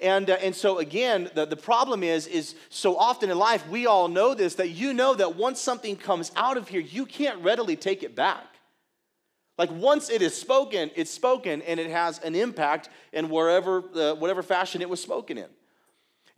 And, 0.00 0.28
uh, 0.30 0.36
and 0.42 0.54
so 0.54 0.78
again, 0.78 1.30
the, 1.34 1.46
the 1.46 1.56
problem 1.56 2.02
is, 2.02 2.26
is 2.26 2.56
so 2.70 2.96
often 2.96 3.30
in 3.30 3.38
life, 3.38 3.68
we 3.68 3.86
all 3.86 4.08
know 4.08 4.34
this, 4.34 4.56
that 4.56 4.70
you 4.70 4.92
know 4.92 5.14
that 5.14 5.36
once 5.36 5.60
something 5.60 5.94
comes 5.94 6.32
out 6.34 6.56
of 6.56 6.66
here, 6.66 6.80
you 6.80 7.06
can't 7.06 7.38
readily 7.44 7.76
take 7.76 8.02
it 8.02 8.16
back. 8.16 8.44
Like 9.58 9.70
once 9.70 10.10
it 10.10 10.20
is 10.20 10.34
spoken, 10.34 10.90
it's 10.96 11.10
spoken 11.10 11.62
and 11.62 11.78
it 11.78 11.88
has 11.88 12.18
an 12.18 12.34
impact 12.34 12.88
in 13.12 13.28
wherever, 13.28 13.84
uh, 13.94 14.14
whatever 14.14 14.42
fashion 14.42 14.82
it 14.82 14.90
was 14.90 15.00
spoken 15.00 15.38
in. 15.38 15.48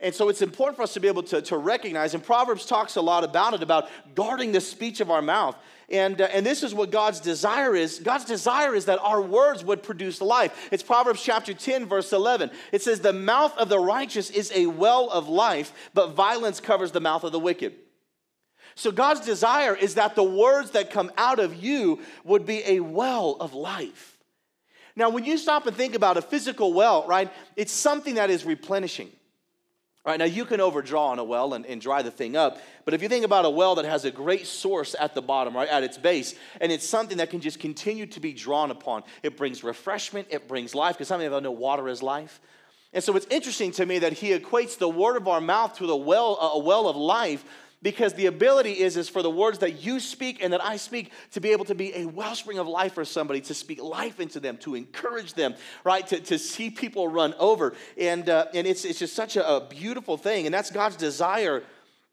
And 0.01 0.15
so 0.15 0.29
it's 0.29 0.43
important 0.43 0.77
for 0.77 0.83
us 0.83 0.95
to 0.95 1.01
be 1.01 1.09
able 1.09 1.23
to, 1.25 1.41
to 1.43 1.57
recognize, 1.57 2.15
and 2.15 2.23
Proverbs 2.23 2.67
talks 2.67 2.97
a 2.97 3.01
lot 3.01 3.23
about 3.23 3.55
it, 3.55 3.63
about 3.63 3.89
guarding 4.15 4.53
the 4.53 4.61
speech 4.61 5.01
of 5.01 5.11
our 5.11 5.23
mouth. 5.23 5.57
And, 5.89 6.21
uh, 6.21 6.29
and 6.33 6.45
this 6.45 6.63
is 6.63 6.75
what 6.75 6.91
God's 6.91 7.21
desire 7.21 7.77
is. 7.77 8.01
God's 8.01 8.25
desire 8.25 8.75
is 8.75 8.87
that 8.87 8.99
our 9.01 9.23
words 9.23 9.65
would 9.65 9.83
produce 9.83 10.21
life. 10.21 10.69
It's 10.73 10.83
Proverbs 10.83 11.23
chapter 11.23 11.55
10, 11.55 11.87
verse 11.87 12.13
11. 12.13 12.51
It 12.73 12.83
says, 12.83 13.01
The 13.01 13.13
mouth 13.13 13.57
of 13.57 13.69
the 13.69 13.79
righteous 13.79 14.31
is 14.31 14.51
a 14.55 14.67
well 14.67 15.09
of 15.11 15.29
life, 15.29 15.73
but 15.95 16.15
violence 16.15 16.59
covers 16.59 16.91
the 16.91 17.01
mouth 17.01 17.23
of 17.23 17.33
the 17.33 17.39
wicked. 17.39 17.75
So 18.75 18.91
God's 18.91 19.21
desire 19.21 19.77
is 19.77 19.95
that 19.95 20.17
the 20.17 20.25
words 20.25 20.73
that 20.73 20.91
come 20.91 21.13
out 21.17 21.39
of 21.39 21.55
you 21.55 22.01
would 22.25 22.45
be 22.45 22.63
a 22.67 22.81
well 22.81 23.37
of 23.39 23.55
life. 23.55 24.19
Now, 24.97 25.11
when 25.11 25.25
you 25.25 25.39
stop 25.39 25.67
and 25.67 25.77
think 25.77 25.95
about 25.95 26.17
a 26.17 26.23
physical 26.23 26.73
well, 26.73 27.07
right, 27.07 27.31
it's 27.57 27.73
something 27.73 28.17
that 28.17 28.31
is 28.31 28.45
replenishing 28.45 29.11
All 30.05 30.13
right, 30.13 30.19
now 30.19 30.27
you 30.27 30.45
can 30.45 30.61
overdraw 30.61 31.09
on 31.09 31.19
a 31.19 31.25
well 31.25 31.55
and, 31.55 31.65
and 31.65 31.81
dry 31.81 32.03
the 32.03 32.11
thing 32.11 32.37
up, 32.37 32.61
but 32.85 32.93
if 32.93 33.01
you 33.01 33.09
think 33.09 33.25
about 33.25 33.47
a 33.47 33.51
well 33.51 33.77
that 33.77 33.87
has 33.87 34.05
a 34.05 34.11
great 34.11 34.47
source 34.47 34.95
at 35.01 35.15
the 35.15 35.23
bottom, 35.23 35.57
right, 35.57 35.69
at 35.69 35.83
its 35.83 35.97
base, 35.97 36.35
and 36.61 36.71
it's 36.71 36.87
something 36.87 37.17
that 37.17 37.31
can 37.31 37.41
just 37.41 37.59
continue 37.59 38.05
to 38.05 38.21
be 38.21 38.35
drawn 38.35 38.71
upon, 38.71 39.03
it 39.23 39.39
brings 39.39 39.65
refreshment, 39.65 40.29
it 40.31 40.47
brings 40.47 40.75
life, 40.75 40.97
because 40.97 41.09
some 41.09 41.23
of 41.23 41.33
you 41.33 41.41
know 41.41 41.51
water 41.51 41.89
is 41.89 42.03
life. 42.03 42.39
And 42.93 43.03
so 43.03 43.17
it's 43.17 43.27
interesting 43.31 43.73
to 43.73 43.87
me 43.87 43.99
that 44.01 44.13
he 44.13 44.39
equates 44.39 44.77
the 44.77 44.91
word 44.91 45.17
of 45.17 45.27
our 45.27 45.41
mouth 45.41 45.79
to 45.79 45.87
the 45.87 45.97
well, 45.97 46.37
a 46.37 46.59
well 46.59 46.87
of 46.87 46.97
life 46.97 47.43
because 47.85 48.15
the 48.15 48.27
ability 48.27 48.81
is, 48.81 48.97
is 48.97 49.11
for 49.11 49.23
the 49.23 49.31
words 49.31 49.59
that 49.59 49.85
you 49.85 50.01
speak 50.01 50.43
and 50.43 50.55
that 50.55 50.65
I 50.65 50.79
speak 50.79 51.13
to 51.33 51.41
be 51.41 51.53
able 51.53 51.67
to 51.67 51.75
be 51.75 51.95
a 51.95 52.07
wellspring 52.07 52.59
of 52.59 52.67
life 52.67 52.95
for 52.95 53.05
somebody, 53.05 53.43
to 53.43 53.53
speak 53.53 53.81
life 53.81 54.21
into 54.21 54.41
them, 54.41 54.57
to 54.59 54.75
encourage 54.75 55.35
them, 55.35 55.55
right? 55.85 56.05
To, 56.07 56.19
to 56.19 56.39
see 56.39 56.71
people 56.71 57.09
run 57.09 57.35
over. 57.39 57.75
And, 57.99 58.29
uh, 58.31 58.47
and 58.55 58.67
it's, 58.67 58.87
it's 58.87 58.99
just 58.99 59.15
such 59.15 59.37
a, 59.37 59.47
a, 59.47 59.69
beautiful 59.69 60.17
thing. 60.17 60.47
And 60.47 60.55
that's 60.55 60.71
God's 60.71 60.97
desire 60.97 61.63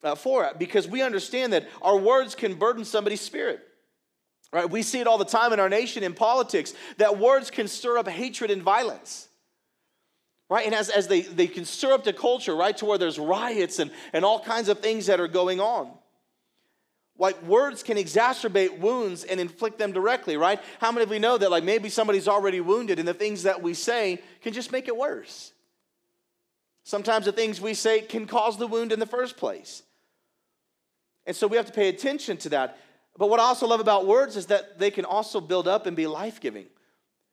uh, 0.03 0.15
for 0.15 0.43
it 0.45 0.59
because 0.59 0.89
we 0.89 1.01
understand 1.01 1.53
that 1.53 1.69
our 1.81 1.97
words 1.97 2.35
can 2.35 2.55
burden 2.55 2.83
somebody's 2.83 3.21
spirit. 3.21 3.61
Right? 4.51 4.69
We 4.69 4.81
see 4.81 4.99
it 4.99 5.07
all 5.07 5.17
the 5.17 5.23
time 5.23 5.53
in 5.53 5.61
our 5.61 5.69
nation 5.69 6.03
in 6.03 6.13
politics 6.13 6.73
that 6.97 7.17
words 7.17 7.49
can 7.49 7.69
stir 7.69 7.97
up 7.97 8.09
hatred 8.09 8.51
and 8.51 8.61
violence 8.61 9.29
right? 10.51 10.65
And 10.65 10.75
as, 10.75 10.89
as 10.89 11.07
they, 11.07 11.21
they 11.21 11.47
can 11.47 11.63
stir 11.63 11.93
up 11.93 12.03
the 12.03 12.11
culture, 12.11 12.53
right, 12.53 12.75
to 12.75 12.85
where 12.85 12.97
there's 12.97 13.17
riots 13.17 13.79
and, 13.79 13.89
and 14.11 14.25
all 14.25 14.37
kinds 14.37 14.67
of 14.67 14.79
things 14.79 15.05
that 15.05 15.21
are 15.21 15.29
going 15.29 15.61
on. 15.61 15.89
Like 17.17 17.41
words 17.43 17.83
can 17.83 17.95
exacerbate 17.95 18.79
wounds 18.79 19.23
and 19.23 19.39
inflict 19.39 19.79
them 19.79 19.93
directly, 19.93 20.35
right? 20.35 20.59
How 20.79 20.91
many 20.91 21.03
of 21.03 21.09
we 21.09 21.19
know 21.19 21.37
that, 21.37 21.51
like, 21.51 21.63
maybe 21.63 21.87
somebody's 21.87 22.27
already 22.27 22.59
wounded 22.59 22.99
and 22.99 23.07
the 23.07 23.13
things 23.13 23.43
that 23.43 23.63
we 23.63 23.73
say 23.73 24.21
can 24.41 24.51
just 24.51 24.73
make 24.73 24.89
it 24.89 24.97
worse? 24.97 25.53
Sometimes 26.83 27.27
the 27.27 27.31
things 27.31 27.61
we 27.61 27.73
say 27.73 28.01
can 28.01 28.27
cause 28.27 28.57
the 28.57 28.67
wound 28.67 28.91
in 28.91 28.99
the 28.99 29.05
first 29.05 29.37
place. 29.37 29.83
And 31.25 31.33
so 31.33 31.47
we 31.47 31.55
have 31.55 31.67
to 31.67 31.71
pay 31.71 31.87
attention 31.87 32.35
to 32.37 32.49
that. 32.49 32.77
But 33.17 33.29
what 33.29 33.39
I 33.39 33.43
also 33.43 33.67
love 33.67 33.79
about 33.79 34.05
words 34.05 34.35
is 34.35 34.47
that 34.47 34.79
they 34.79 34.91
can 34.91 35.05
also 35.05 35.39
build 35.39 35.69
up 35.69 35.85
and 35.85 35.95
be 35.95 36.07
life 36.07 36.41
giving. 36.41 36.65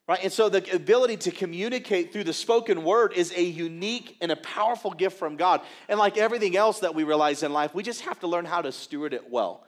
Right? 0.09 0.21
And 0.23 0.33
so 0.33 0.49
the 0.49 0.75
ability 0.75 1.19
to 1.19 1.31
communicate 1.31 2.15
through 2.15 2.25
the 2.25 2.33
spoken 2.33 2.83
word 2.83 3.13
is 3.13 3.31
a 3.37 3.43
unique 3.43 4.17
and 4.23 4.33
a 4.33 4.37
powerful 4.37 4.91
gift 4.91 5.19
from 5.19 5.37
God. 5.37 5.61
And 5.87 5.99
like 5.99 6.17
everything 6.17 6.57
else 6.57 6.81
that 6.81 6.95
we 6.95 7.05
realize 7.05 7.43
in 7.43 7.53
life, 7.53 7.75
we 7.75 7.83
just 7.83 8.01
have 8.01 8.19
to 8.21 8.27
learn 8.27 8.47
how 8.47 8.63
to 8.63 8.73
steward 8.73 9.13
it 9.13 9.31
well. 9.31 9.67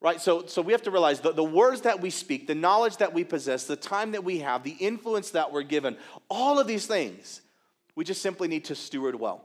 Right? 0.00 0.18
So, 0.18 0.46
so 0.46 0.62
we 0.62 0.72
have 0.72 0.84
to 0.84 0.90
realize 0.90 1.20
the, 1.20 1.32
the 1.32 1.44
words 1.44 1.82
that 1.82 2.00
we 2.00 2.08
speak, 2.08 2.46
the 2.46 2.54
knowledge 2.54 2.96
that 2.96 3.12
we 3.12 3.22
possess, 3.22 3.64
the 3.64 3.76
time 3.76 4.12
that 4.12 4.24
we 4.24 4.38
have, 4.38 4.62
the 4.62 4.70
influence 4.70 5.32
that 5.32 5.52
we're 5.52 5.62
given, 5.62 5.98
all 6.30 6.58
of 6.58 6.66
these 6.66 6.86
things, 6.86 7.42
we 7.94 8.02
just 8.02 8.22
simply 8.22 8.48
need 8.48 8.64
to 8.64 8.74
steward 8.74 9.14
well. 9.14 9.44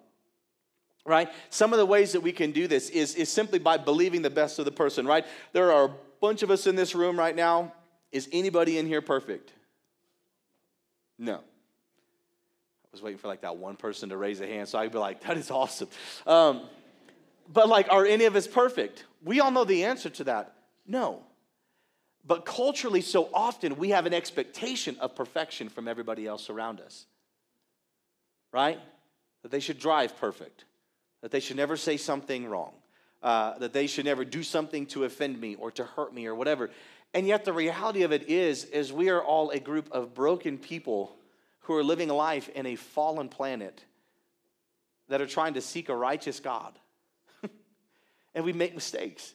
Right? 1.05 1.27
Some 1.50 1.74
of 1.74 1.77
the 1.77 1.86
ways 1.86 2.13
that 2.13 2.22
we 2.22 2.31
can 2.31 2.53
do 2.53 2.67
this 2.67 2.89
is, 2.89 3.15
is 3.15 3.27
simply 3.27 3.60
by 3.60 3.77
believing 3.77 4.22
the 4.22 4.29
best 4.29 4.60
of 4.60 4.65
the 4.65 4.72
person, 4.72 5.05
right? 5.05 5.25
There 5.51 5.74
are 5.74 5.86
a 5.89 5.93
bunch 6.22 6.41
of 6.41 6.50
us 6.50 6.67
in 6.67 6.77
this 6.77 6.95
room 6.95 7.19
right 7.19 7.36
now. 7.36 7.74
Is 8.13 8.29
anybody 8.31 8.77
in 8.77 8.88
here 8.88 9.01
perfect? 9.01 9.51
No. 11.17 11.36
I 11.36 12.91
was 12.91 13.01
waiting 13.01 13.17
for 13.17 13.27
like 13.27 13.41
that 13.41 13.57
one 13.57 13.75
person 13.75 14.10
to 14.10 14.17
raise 14.17 14.39
a 14.41 14.48
hand, 14.48 14.67
so 14.67 14.79
I'd 14.79 14.91
be 14.91 14.98
like, 14.98 15.22
that 15.22 15.38
is 15.38 15.51
awesome. 15.51 15.89
Um, 16.25 16.62
but 17.51 17.67
like, 17.67 17.91
are 17.91 18.05
any 18.05 18.25
of 18.25 18.36
us 18.36 18.48
perfect? 18.48 19.05
We 19.24 19.39
all 19.39 19.51
know 19.51 19.65
the 19.65 19.84
answer 19.84 20.10
to 20.10 20.24
that. 20.25 20.53
No. 20.88 21.24
But 22.25 22.45
culturally, 22.45 23.01
so 23.01 23.29
often 23.34 23.75
we 23.77 23.89
have 23.89 24.05
an 24.05 24.13
expectation 24.13 24.98
of 25.00 25.15
perfection 25.15 25.69
from 25.69 25.88
everybody 25.88 26.25
else 26.25 26.50
around 26.50 26.79
us. 26.79 27.05
Right? 28.51 28.79
That 29.43 29.51
they 29.51 29.60
should 29.60 29.79
drive 29.79 30.17
perfect, 30.17 30.65
that 31.22 31.31
they 31.31 31.39
should 31.39 31.57
never 31.57 31.77
say 31.77 31.98
something 31.98 32.48
wrong, 32.48 32.74
uh, 33.22 33.57
that 33.60 33.74
they 33.74 33.86
should 33.86 34.05
never 34.05 34.25
do 34.25 34.41
something 34.41 34.86
to 34.88 35.03
offend 35.03 35.39
me 35.39 35.55
or 35.55 35.69
to 35.72 35.84
hurt 35.84 36.13
me 36.13 36.25
or 36.25 36.34
whatever. 36.34 36.72
And 37.15 37.25
yet 37.25 37.45
the 37.45 37.53
reality 37.53 38.03
of 38.03 38.12
it 38.12 38.29
is 38.29 38.65
is 38.65 38.91
we 38.91 39.10
are 39.10 39.24
all 39.24 39.50
a 39.51 39.60
group 39.60 39.89
of 39.93 40.13
broken 40.13 40.57
people 40.57 41.15
who 41.62 41.74
are 41.75 41.84
living 41.84 42.10
life 42.10 42.50
in 42.50 42.65
a 42.65 42.75
fallen 42.75 43.29
planet 43.29 43.84
that 45.07 45.22
are 45.22 45.25
trying 45.25 45.53
to 45.53 45.62
seek 45.62 45.88
a 45.88 45.95
righteous 45.95 46.41
God. 46.41 46.77
and 48.36 48.43
we 48.43 48.51
make 48.51 48.75
mistakes. 48.75 49.34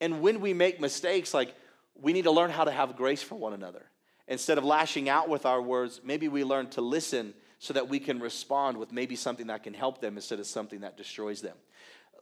And 0.00 0.20
when 0.20 0.40
we 0.40 0.52
make 0.52 0.80
mistakes, 0.80 1.32
like 1.32 1.54
we 1.94 2.12
need 2.12 2.24
to 2.24 2.32
learn 2.32 2.50
how 2.50 2.64
to 2.64 2.72
have 2.72 2.96
grace 2.96 3.22
for 3.22 3.36
one 3.36 3.52
another. 3.52 3.86
Instead 4.26 4.58
of 4.58 4.64
lashing 4.64 5.08
out 5.08 5.28
with 5.28 5.46
our 5.46 5.62
words, 5.62 6.00
maybe 6.02 6.26
we 6.26 6.42
learn 6.42 6.68
to 6.70 6.80
listen 6.80 7.34
so 7.60 7.72
that 7.72 7.88
we 7.88 8.00
can 8.00 8.18
respond 8.18 8.76
with 8.78 8.90
maybe 8.90 9.14
something 9.14 9.46
that 9.46 9.62
can 9.62 9.74
help 9.74 10.00
them 10.00 10.16
instead 10.16 10.40
of 10.40 10.46
something 10.46 10.80
that 10.80 10.96
destroys 10.96 11.40
them. 11.40 11.56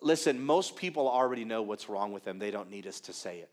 Listen, 0.02 0.44
most 0.44 0.76
people 0.76 1.08
already 1.08 1.46
know 1.46 1.62
what's 1.62 1.88
wrong 1.88 2.12
with 2.12 2.24
them. 2.24 2.38
They 2.38 2.50
don't 2.50 2.70
need 2.70 2.86
us 2.86 3.00
to 3.00 3.14
say 3.14 3.38
it. 3.38 3.50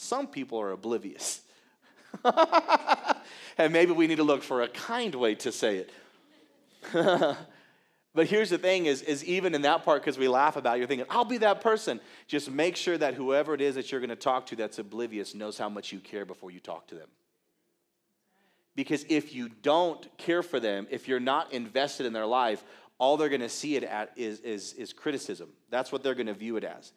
Some 0.00 0.28
people 0.28 0.58
are 0.58 0.70
oblivious. 0.70 1.42
and 3.58 3.70
maybe 3.70 3.92
we 3.92 4.06
need 4.06 4.16
to 4.16 4.24
look 4.24 4.42
for 4.42 4.62
a 4.62 4.68
kind 4.68 5.14
way 5.14 5.34
to 5.34 5.52
say 5.52 5.76
it. 5.76 5.90
but 8.14 8.26
here's 8.26 8.48
the 8.48 8.56
thing 8.56 8.86
is, 8.86 9.02
is 9.02 9.22
even 9.26 9.54
in 9.54 9.60
that 9.62 9.84
part, 9.84 10.00
because 10.00 10.16
we 10.16 10.26
laugh 10.26 10.56
about 10.56 10.76
it, 10.76 10.78
you're 10.78 10.88
thinking, 10.88 11.06
I'll 11.10 11.26
be 11.26 11.36
that 11.38 11.60
person. 11.60 12.00
Just 12.26 12.50
make 12.50 12.76
sure 12.76 12.96
that 12.96 13.12
whoever 13.12 13.52
it 13.52 13.60
is 13.60 13.74
that 13.74 13.92
you're 13.92 14.00
going 14.00 14.08
to 14.08 14.16
talk 14.16 14.46
to 14.46 14.56
that's 14.56 14.78
oblivious 14.78 15.34
knows 15.34 15.58
how 15.58 15.68
much 15.68 15.92
you 15.92 15.98
care 16.00 16.24
before 16.24 16.50
you 16.50 16.60
talk 16.60 16.86
to 16.86 16.94
them. 16.94 17.08
Because 18.74 19.04
if 19.10 19.34
you 19.34 19.50
don't 19.60 20.16
care 20.16 20.42
for 20.42 20.58
them, 20.58 20.86
if 20.90 21.08
you're 21.08 21.20
not 21.20 21.52
invested 21.52 22.06
in 22.06 22.14
their 22.14 22.26
life, 22.26 22.64
all 22.96 23.18
they're 23.18 23.28
going 23.28 23.42
to 23.42 23.50
see 23.50 23.76
it 23.76 23.84
at 23.84 24.12
is, 24.16 24.40
is, 24.40 24.72
is 24.72 24.94
criticism. 24.94 25.50
That's 25.68 25.92
what 25.92 26.02
they're 26.02 26.14
going 26.14 26.26
to 26.26 26.34
view 26.34 26.56
it 26.56 26.64
as. 26.64 26.92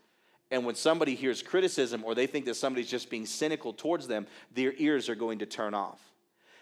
And 0.53 0.65
when 0.65 0.75
somebody 0.75 1.15
hears 1.15 1.41
criticism 1.41 2.03
or 2.05 2.13
they 2.13 2.27
think 2.27 2.45
that 2.45 2.53
somebody's 2.53 2.89
just 2.89 3.09
being 3.09 3.25
cynical 3.25 3.73
towards 3.73 4.07
them, 4.07 4.27
their 4.53 4.71
ears 4.77 5.09
are 5.09 5.15
going 5.15 5.39
to 5.39 5.47
turn 5.47 5.73
off. 5.73 5.99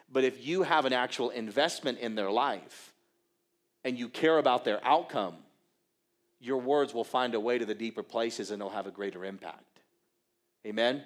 But 0.09 0.23
if 0.23 0.47
you 0.47 0.63
have 0.63 0.85
an 0.85 0.93
actual 0.93 1.29
investment 1.29 1.99
in 1.99 2.15
their 2.15 2.31
life 2.31 2.93
and 3.83 3.99
you 3.99 4.07
care 4.07 4.37
about 4.37 4.63
their 4.63 4.79
outcome, 4.87 5.35
your 6.39 6.61
words 6.61 6.93
will 6.93 7.03
find 7.03 7.35
a 7.35 7.39
way 7.39 7.57
to 7.57 7.65
the 7.65 7.75
deeper 7.75 8.01
places 8.01 8.49
and 8.49 8.61
they'll 8.61 8.69
have 8.69 8.87
a 8.87 8.91
greater 8.91 9.25
impact. 9.25 9.81
Amen? 10.65 11.03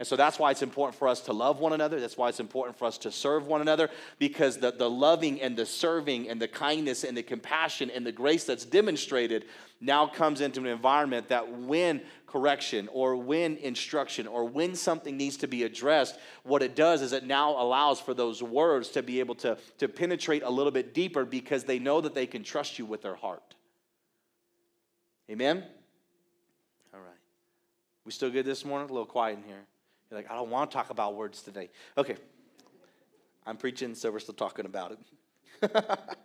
And 0.00 0.08
so 0.08 0.16
that's 0.16 0.40
why 0.40 0.50
it's 0.50 0.62
important 0.62 0.98
for 0.98 1.06
us 1.06 1.20
to 1.22 1.32
love 1.32 1.60
one 1.60 1.72
another. 1.72 2.00
That's 2.00 2.16
why 2.16 2.28
it's 2.28 2.40
important 2.40 2.76
for 2.76 2.86
us 2.86 2.98
to 2.98 3.12
serve 3.12 3.46
one 3.46 3.60
another 3.60 3.90
because 4.18 4.58
the, 4.58 4.72
the 4.72 4.90
loving 4.90 5.40
and 5.40 5.56
the 5.56 5.66
serving 5.66 6.28
and 6.28 6.42
the 6.42 6.48
kindness 6.48 7.04
and 7.04 7.16
the 7.16 7.22
compassion 7.22 7.90
and 7.90 8.04
the 8.04 8.10
grace 8.10 8.42
that's 8.42 8.64
demonstrated 8.64 9.44
now 9.80 10.06
comes 10.06 10.40
into 10.40 10.60
an 10.60 10.66
environment 10.66 11.28
that 11.28 11.48
when 11.60 12.00
correction 12.34 12.88
or 12.92 13.14
when 13.14 13.56
instruction 13.58 14.26
or 14.26 14.44
when 14.44 14.74
something 14.74 15.16
needs 15.16 15.36
to 15.36 15.46
be 15.46 15.62
addressed, 15.62 16.18
what 16.42 16.64
it 16.64 16.74
does 16.74 17.00
is 17.00 17.12
it 17.12 17.22
now 17.22 17.50
allows 17.62 18.00
for 18.00 18.12
those 18.12 18.42
words 18.42 18.88
to 18.88 19.04
be 19.04 19.20
able 19.20 19.36
to, 19.36 19.56
to 19.78 19.86
penetrate 19.86 20.42
a 20.42 20.50
little 20.50 20.72
bit 20.72 20.92
deeper 20.92 21.24
because 21.24 21.62
they 21.62 21.78
know 21.78 22.00
that 22.00 22.12
they 22.12 22.26
can 22.26 22.42
trust 22.42 22.76
you 22.76 22.84
with 22.86 23.02
their 23.02 23.14
heart. 23.14 23.54
Amen? 25.30 25.62
All 26.92 26.98
right. 26.98 27.20
We 28.04 28.10
still 28.10 28.30
good 28.30 28.44
this 28.44 28.64
morning? 28.64 28.90
A 28.90 28.92
little 28.92 29.06
quiet 29.06 29.38
in 29.38 29.44
here. 29.44 29.62
You're 30.10 30.18
like, 30.18 30.28
I 30.28 30.34
don't 30.34 30.50
want 30.50 30.72
to 30.72 30.76
talk 30.76 30.90
about 30.90 31.14
words 31.14 31.40
today. 31.40 31.70
Okay. 31.96 32.16
I'm 33.46 33.56
preaching, 33.56 33.94
so 33.94 34.10
we're 34.10 34.18
still 34.18 34.34
talking 34.34 34.66
about 34.66 34.98
it. 35.62 35.70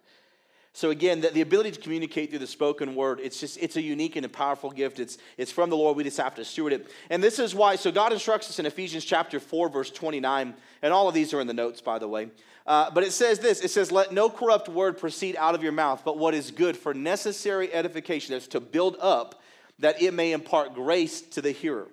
so 0.79 0.91
again, 0.91 1.19
the, 1.19 1.27
the, 1.27 1.41
ability 1.41 1.71
to 1.71 1.79
communicate 1.81 2.29
through 2.29 2.39
the 2.39 2.47
spoken 2.47 2.95
word, 2.95 3.19
it's 3.21 3.37
just, 3.37 3.57
it's 3.57 3.75
a 3.75 3.81
unique 3.81 4.15
and 4.15 4.25
a 4.25 4.29
powerful 4.29 4.71
gift. 4.71 5.01
It's, 5.01 5.17
it's 5.37 5.51
from 5.51 5.69
the 5.69 5.75
Lord. 5.75 5.97
We 5.97 6.05
just 6.05 6.15
have 6.15 6.35
to 6.35 6.45
steward 6.45 6.71
it. 6.71 6.89
And 7.09 7.21
this 7.21 7.37
is 7.37 7.53
why, 7.53 7.75
so 7.75 7.91
God 7.91 8.13
instructs 8.13 8.49
us 8.49 8.59
in 8.59 8.65
Ephesians 8.65 9.03
chapter 9.03 9.41
4, 9.41 9.67
verse 9.67 9.91
29, 9.91 10.53
and 10.81 10.93
all 10.93 11.09
of 11.09 11.13
these 11.13 11.33
are 11.33 11.41
in 11.41 11.47
the 11.47 11.53
notes, 11.53 11.81
by 11.81 11.99
the 11.99 12.07
way. 12.07 12.29
Uh, 12.65 12.89
but 12.91 13.03
it 13.03 13.11
says 13.11 13.39
this 13.39 13.59
it 13.59 13.71
says, 13.71 13.91
Let 13.91 14.13
no 14.13 14.29
corrupt 14.29 14.69
word 14.69 14.97
proceed 14.97 15.35
out 15.35 15.53
of 15.53 15.61
your 15.61 15.73
mouth, 15.73 16.03
but 16.05 16.17
what 16.17 16.33
is 16.33 16.49
good 16.49 16.77
for 16.77 16.93
necessary 16.93 17.73
edification, 17.73 18.31
that's 18.31 18.47
to 18.47 18.61
build 18.61 18.95
up, 19.01 19.41
that 19.79 20.01
it 20.01 20.13
may 20.13 20.31
impart 20.31 20.75
grace 20.75 21.19
to 21.19 21.41
the 21.41 21.51
hearer. 21.51 21.89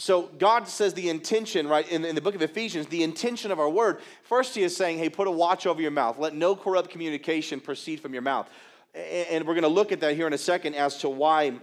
So 0.00 0.30
God 0.38 0.68
says 0.68 0.94
the 0.94 1.08
intention, 1.08 1.66
right, 1.66 1.86
in, 1.90 2.04
in 2.04 2.14
the 2.14 2.20
book 2.20 2.36
of 2.36 2.42
Ephesians, 2.42 2.86
the 2.86 3.02
intention 3.02 3.50
of 3.50 3.58
our 3.58 3.68
word, 3.68 4.00
first 4.22 4.54
he 4.54 4.62
is 4.62 4.76
saying, 4.76 4.98
hey, 4.98 5.08
put 5.08 5.26
a 5.26 5.30
watch 5.30 5.66
over 5.66 5.82
your 5.82 5.90
mouth. 5.90 6.18
Let 6.18 6.34
no 6.34 6.54
corrupt 6.54 6.88
communication 6.88 7.58
proceed 7.58 7.98
from 7.98 8.12
your 8.12 8.22
mouth. 8.22 8.48
And 8.94 9.44
we're 9.44 9.54
going 9.54 9.62
to 9.62 9.68
look 9.68 9.90
at 9.90 9.98
that 10.00 10.14
here 10.14 10.28
in 10.28 10.32
a 10.32 10.38
second 10.38 10.76
as 10.76 10.98
to 10.98 11.08
why, 11.08 11.58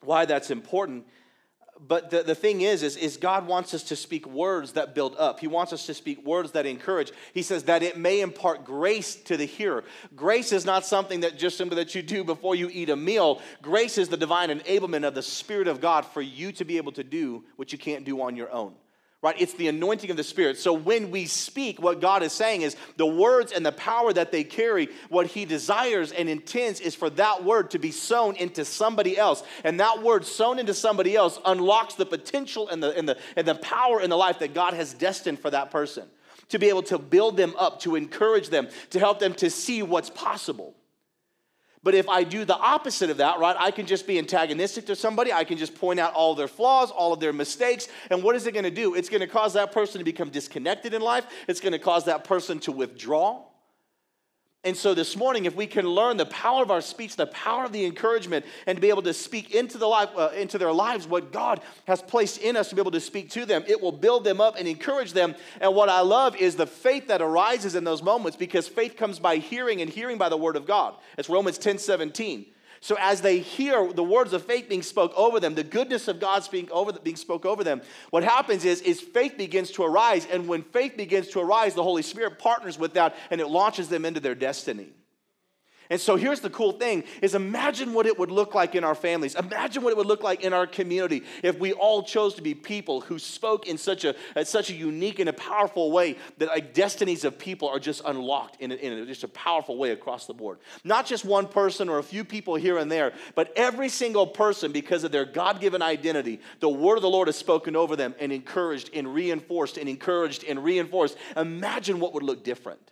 why 0.00 0.24
that's 0.24 0.50
important 0.50 1.06
but 1.86 2.10
the, 2.10 2.22
the 2.22 2.34
thing 2.34 2.60
is, 2.60 2.82
is, 2.82 2.96
is 2.96 3.16
God 3.16 3.46
wants 3.46 3.74
us 3.74 3.82
to 3.84 3.96
speak 3.96 4.26
words 4.26 4.72
that 4.72 4.94
build 4.94 5.16
up. 5.18 5.40
He 5.40 5.48
wants 5.48 5.72
us 5.72 5.86
to 5.86 5.94
speak 5.94 6.24
words 6.24 6.52
that 6.52 6.66
encourage. 6.66 7.12
He 7.34 7.42
says 7.42 7.64
that 7.64 7.82
it 7.82 7.96
may 7.96 8.20
impart 8.20 8.64
grace 8.64 9.16
to 9.16 9.36
the 9.36 9.44
hearer. 9.44 9.84
Grace 10.14 10.52
is 10.52 10.64
not 10.64 10.84
something 10.84 11.20
that 11.20 11.38
just 11.38 11.58
something 11.58 11.76
that 11.76 11.94
you 11.94 12.02
do 12.02 12.24
before 12.24 12.54
you 12.54 12.70
eat 12.72 12.90
a 12.90 12.96
meal. 12.96 13.40
Grace 13.62 13.98
is 13.98 14.08
the 14.08 14.16
divine 14.16 14.48
enablement 14.50 15.06
of 15.06 15.14
the 15.14 15.22
Spirit 15.22 15.68
of 15.68 15.80
God 15.80 16.06
for 16.06 16.22
you 16.22 16.52
to 16.52 16.64
be 16.64 16.76
able 16.76 16.92
to 16.92 17.04
do 17.04 17.44
what 17.56 17.72
you 17.72 17.78
can't 17.78 18.04
do 18.04 18.20
on 18.22 18.36
your 18.36 18.50
own 18.52 18.74
right? 19.22 19.36
It's 19.38 19.54
the 19.54 19.68
anointing 19.68 20.10
of 20.10 20.16
the 20.16 20.24
Spirit. 20.24 20.58
So 20.58 20.72
when 20.72 21.12
we 21.12 21.26
speak, 21.26 21.80
what 21.80 22.00
God 22.00 22.24
is 22.24 22.32
saying 22.32 22.62
is 22.62 22.76
the 22.96 23.06
words 23.06 23.52
and 23.52 23.64
the 23.64 23.72
power 23.72 24.12
that 24.12 24.32
they 24.32 24.42
carry, 24.42 24.88
what 25.08 25.28
He 25.28 25.44
desires 25.44 26.10
and 26.10 26.28
intends 26.28 26.80
is 26.80 26.96
for 26.96 27.08
that 27.10 27.44
word 27.44 27.70
to 27.70 27.78
be 27.78 27.92
sown 27.92 28.34
into 28.36 28.64
somebody 28.64 29.16
else. 29.16 29.44
And 29.62 29.78
that 29.78 30.02
word 30.02 30.26
sown 30.26 30.58
into 30.58 30.74
somebody 30.74 31.14
else 31.14 31.38
unlocks 31.46 31.94
the 31.94 32.06
potential 32.06 32.68
and 32.68 32.82
the, 32.82 32.96
and 32.98 33.08
the, 33.08 33.16
and 33.36 33.46
the 33.46 33.54
power 33.54 34.00
in 34.00 34.10
the 34.10 34.16
life 34.16 34.40
that 34.40 34.54
God 34.54 34.74
has 34.74 34.92
destined 34.92 35.38
for 35.38 35.50
that 35.50 35.70
person. 35.70 36.08
To 36.48 36.58
be 36.58 36.68
able 36.68 36.82
to 36.84 36.98
build 36.98 37.36
them 37.36 37.54
up, 37.56 37.80
to 37.80 37.94
encourage 37.94 38.48
them, 38.48 38.68
to 38.90 38.98
help 38.98 39.20
them 39.20 39.34
to 39.34 39.48
see 39.48 39.82
what's 39.82 40.10
possible. 40.10 40.74
But 41.84 41.94
if 41.94 42.08
I 42.08 42.22
do 42.22 42.44
the 42.44 42.56
opposite 42.56 43.10
of 43.10 43.16
that, 43.16 43.40
right, 43.40 43.56
I 43.58 43.72
can 43.72 43.86
just 43.86 44.06
be 44.06 44.18
antagonistic 44.18 44.86
to 44.86 44.96
somebody. 44.96 45.32
I 45.32 45.42
can 45.42 45.58
just 45.58 45.74
point 45.74 45.98
out 45.98 46.14
all 46.14 46.34
their 46.34 46.48
flaws, 46.48 46.90
all 46.92 47.12
of 47.12 47.18
their 47.18 47.32
mistakes. 47.32 47.88
And 48.10 48.22
what 48.22 48.36
is 48.36 48.46
it 48.46 48.52
going 48.52 48.64
to 48.64 48.70
do? 48.70 48.94
It's 48.94 49.08
going 49.08 49.20
to 49.20 49.26
cause 49.26 49.54
that 49.54 49.72
person 49.72 49.98
to 49.98 50.04
become 50.04 50.30
disconnected 50.30 50.94
in 50.94 51.02
life. 51.02 51.26
It's 51.48 51.60
going 51.60 51.72
to 51.72 51.80
cause 51.80 52.04
that 52.04 52.22
person 52.22 52.60
to 52.60 52.72
withdraw. 52.72 53.42
And 54.64 54.76
so 54.76 54.94
this 54.94 55.16
morning, 55.16 55.46
if 55.46 55.56
we 55.56 55.66
can 55.66 55.86
learn 55.86 56.16
the 56.16 56.26
power 56.26 56.62
of 56.62 56.70
our 56.70 56.80
speech, 56.80 57.16
the 57.16 57.26
power 57.26 57.64
of 57.64 57.72
the 57.72 57.84
encouragement, 57.84 58.46
and 58.64 58.76
to 58.76 58.80
be 58.80 58.90
able 58.90 59.02
to 59.02 59.12
speak 59.12 59.56
into, 59.56 59.76
the 59.76 59.88
life, 59.88 60.10
uh, 60.16 60.30
into 60.36 60.56
their 60.56 60.72
lives 60.72 61.04
what 61.04 61.32
God 61.32 61.60
has 61.88 62.00
placed 62.00 62.38
in 62.38 62.56
us 62.56 62.68
to 62.68 62.76
be 62.76 62.80
able 62.80 62.92
to 62.92 63.00
speak 63.00 63.28
to 63.30 63.44
them, 63.44 63.64
it 63.66 63.80
will 63.80 63.90
build 63.90 64.22
them 64.22 64.40
up 64.40 64.54
and 64.56 64.68
encourage 64.68 65.14
them. 65.14 65.34
And 65.60 65.74
what 65.74 65.88
I 65.88 66.00
love 66.00 66.36
is 66.36 66.54
the 66.54 66.68
faith 66.68 67.08
that 67.08 67.20
arises 67.20 67.74
in 67.74 67.82
those 67.82 68.04
moments 68.04 68.36
because 68.36 68.68
faith 68.68 68.96
comes 68.96 69.18
by 69.18 69.38
hearing 69.38 69.80
and 69.80 69.90
hearing 69.90 70.16
by 70.16 70.28
the 70.28 70.36
word 70.36 70.54
of 70.54 70.64
God. 70.64 70.94
It's 71.18 71.28
Romans 71.28 71.58
10 71.58 71.78
17. 71.78 72.46
So 72.82 72.96
as 72.98 73.20
they 73.20 73.38
hear 73.38 73.92
the 73.92 74.02
words 74.02 74.32
of 74.32 74.44
faith 74.44 74.68
being 74.68 74.82
spoke 74.82 75.12
over 75.16 75.38
them, 75.38 75.54
the 75.54 75.62
goodness 75.62 76.08
of 76.08 76.18
God 76.18 76.42
being, 76.50 76.68
over, 76.72 76.92
being 76.92 77.14
spoke 77.14 77.46
over 77.46 77.62
them, 77.62 77.80
what 78.10 78.24
happens 78.24 78.64
is, 78.64 78.80
is 78.80 79.00
faith 79.00 79.38
begins 79.38 79.70
to 79.72 79.84
arise. 79.84 80.26
And 80.26 80.48
when 80.48 80.64
faith 80.64 80.96
begins 80.96 81.28
to 81.28 81.40
arise, 81.40 81.74
the 81.74 81.82
Holy 81.84 82.02
Spirit 82.02 82.40
partners 82.40 82.80
with 82.80 82.94
that 82.94 83.14
and 83.30 83.40
it 83.40 83.46
launches 83.46 83.88
them 83.88 84.04
into 84.04 84.18
their 84.18 84.34
destiny. 84.34 84.88
And 85.90 86.00
so 86.00 86.16
here's 86.16 86.40
the 86.40 86.50
cool 86.50 86.72
thing 86.72 87.04
is 87.20 87.34
imagine 87.34 87.92
what 87.92 88.06
it 88.06 88.18
would 88.18 88.30
look 88.30 88.54
like 88.54 88.74
in 88.74 88.84
our 88.84 88.94
families. 88.94 89.34
Imagine 89.34 89.82
what 89.82 89.90
it 89.90 89.96
would 89.96 90.06
look 90.06 90.22
like 90.22 90.42
in 90.42 90.52
our 90.52 90.66
community 90.66 91.22
if 91.42 91.58
we 91.58 91.72
all 91.72 92.02
chose 92.02 92.34
to 92.34 92.42
be 92.42 92.54
people 92.54 93.00
who 93.00 93.18
spoke 93.18 93.66
in 93.66 93.76
such 93.76 94.04
a, 94.04 94.14
such 94.44 94.70
a 94.70 94.74
unique 94.74 95.18
and 95.18 95.28
a 95.28 95.32
powerful 95.32 95.90
way 95.90 96.16
that 96.38 96.48
like 96.48 96.72
destinies 96.72 97.24
of 97.24 97.38
people 97.38 97.68
are 97.68 97.78
just 97.78 98.02
unlocked 98.04 98.60
in, 98.60 98.72
a, 98.72 98.74
in 98.74 98.92
a, 98.92 99.06
just 99.06 99.24
a 99.24 99.28
powerful 99.28 99.76
way 99.76 99.90
across 99.90 100.26
the 100.26 100.34
board. 100.34 100.58
Not 100.84 101.06
just 101.06 101.24
one 101.24 101.46
person 101.46 101.88
or 101.88 101.98
a 101.98 102.02
few 102.02 102.24
people 102.24 102.54
here 102.54 102.78
and 102.78 102.90
there, 102.90 103.12
but 103.34 103.52
every 103.56 103.88
single 103.88 104.26
person 104.26 104.72
because 104.72 105.04
of 105.04 105.12
their 105.12 105.24
God-given 105.24 105.82
identity, 105.82 106.40
the 106.60 106.68
word 106.68 106.96
of 106.96 107.02
the 107.02 107.10
Lord 107.10 107.28
is 107.28 107.36
spoken 107.36 107.76
over 107.76 107.96
them 107.96 108.14
and 108.18 108.32
encouraged 108.32 108.90
and 108.94 109.12
reinforced 109.12 109.76
and 109.76 109.88
encouraged 109.88 110.44
and 110.44 110.62
reinforced. 110.64 111.16
Imagine 111.36 112.00
what 112.00 112.14
would 112.14 112.22
look 112.22 112.44
different. 112.44 112.90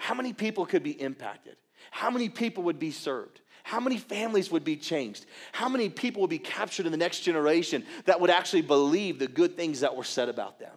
How 0.00 0.14
many 0.14 0.32
people 0.32 0.64
could 0.64 0.82
be 0.82 0.92
impacted? 0.92 1.56
How 1.90 2.10
many 2.10 2.30
people 2.30 2.64
would 2.64 2.78
be 2.78 2.90
served? 2.90 3.42
How 3.64 3.80
many 3.80 3.98
families 3.98 4.50
would 4.50 4.64
be 4.64 4.76
changed? 4.76 5.26
How 5.52 5.68
many 5.68 5.90
people 5.90 6.22
would 6.22 6.30
be 6.30 6.38
captured 6.38 6.86
in 6.86 6.92
the 6.92 6.98
next 6.98 7.20
generation 7.20 7.84
that 8.06 8.18
would 8.18 8.30
actually 8.30 8.62
believe 8.62 9.18
the 9.18 9.26
good 9.26 9.58
things 9.58 9.80
that 9.80 9.94
were 9.94 10.04
said 10.04 10.30
about 10.30 10.58
them? 10.58 10.72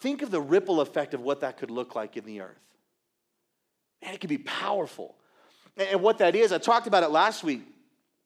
Think 0.00 0.22
of 0.22 0.30
the 0.30 0.40
ripple 0.40 0.80
effect 0.80 1.12
of 1.12 1.22
what 1.22 1.40
that 1.40 1.56
could 1.56 1.72
look 1.72 1.96
like 1.96 2.16
in 2.16 2.24
the 2.24 2.40
earth. 2.40 2.56
Man, 4.00 4.14
it 4.14 4.20
could 4.20 4.30
be 4.30 4.38
powerful. 4.38 5.16
And 5.76 6.00
what 6.00 6.18
that 6.18 6.36
is, 6.36 6.52
I 6.52 6.58
talked 6.58 6.86
about 6.86 7.02
it 7.02 7.10
last 7.10 7.42
week 7.42 7.62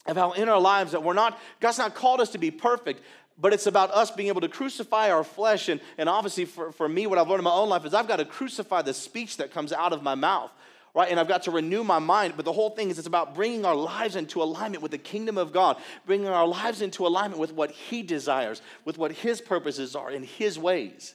of 0.04 0.18
how 0.18 0.32
in 0.32 0.50
our 0.50 0.60
lives 0.60 0.92
that 0.92 1.02
we're 1.02 1.14
not, 1.14 1.38
God's 1.60 1.78
not 1.78 1.94
called 1.94 2.20
us 2.20 2.28
to 2.32 2.38
be 2.38 2.50
perfect, 2.50 3.00
but 3.42 3.52
it's 3.52 3.66
about 3.66 3.90
us 3.90 4.10
being 4.12 4.28
able 4.28 4.40
to 4.40 4.48
crucify 4.48 5.10
our 5.10 5.24
flesh. 5.24 5.68
And, 5.68 5.80
and 5.98 6.08
obviously, 6.08 6.44
for, 6.44 6.70
for 6.70 6.88
me, 6.88 7.08
what 7.08 7.18
I've 7.18 7.28
learned 7.28 7.40
in 7.40 7.44
my 7.44 7.50
own 7.50 7.68
life 7.68 7.84
is 7.84 7.92
I've 7.92 8.06
got 8.06 8.16
to 8.16 8.24
crucify 8.24 8.82
the 8.82 8.94
speech 8.94 9.36
that 9.38 9.52
comes 9.52 9.72
out 9.72 9.92
of 9.92 10.02
my 10.02 10.14
mouth 10.14 10.50
right? 10.94 11.10
And 11.10 11.18
I've 11.18 11.28
got 11.28 11.44
to 11.44 11.50
renew 11.50 11.84
my 11.84 11.98
mind. 11.98 12.34
But 12.36 12.44
the 12.44 12.52
whole 12.52 12.68
thing 12.68 12.90
is 12.90 12.98
it's 12.98 13.06
about 13.06 13.34
bringing 13.34 13.64
our 13.64 13.74
lives 13.74 14.14
into 14.14 14.42
alignment 14.42 14.82
with 14.82 14.90
the 14.90 14.98
kingdom 14.98 15.38
of 15.38 15.50
God, 15.50 15.78
bringing 16.04 16.28
our 16.28 16.46
lives 16.46 16.82
into 16.82 17.06
alignment 17.06 17.40
with 17.40 17.54
what 17.54 17.70
He 17.70 18.02
desires, 18.02 18.60
with 18.84 18.98
what 18.98 19.10
His 19.10 19.40
purposes 19.40 19.96
are 19.96 20.10
in 20.10 20.22
His 20.22 20.58
ways. 20.58 21.14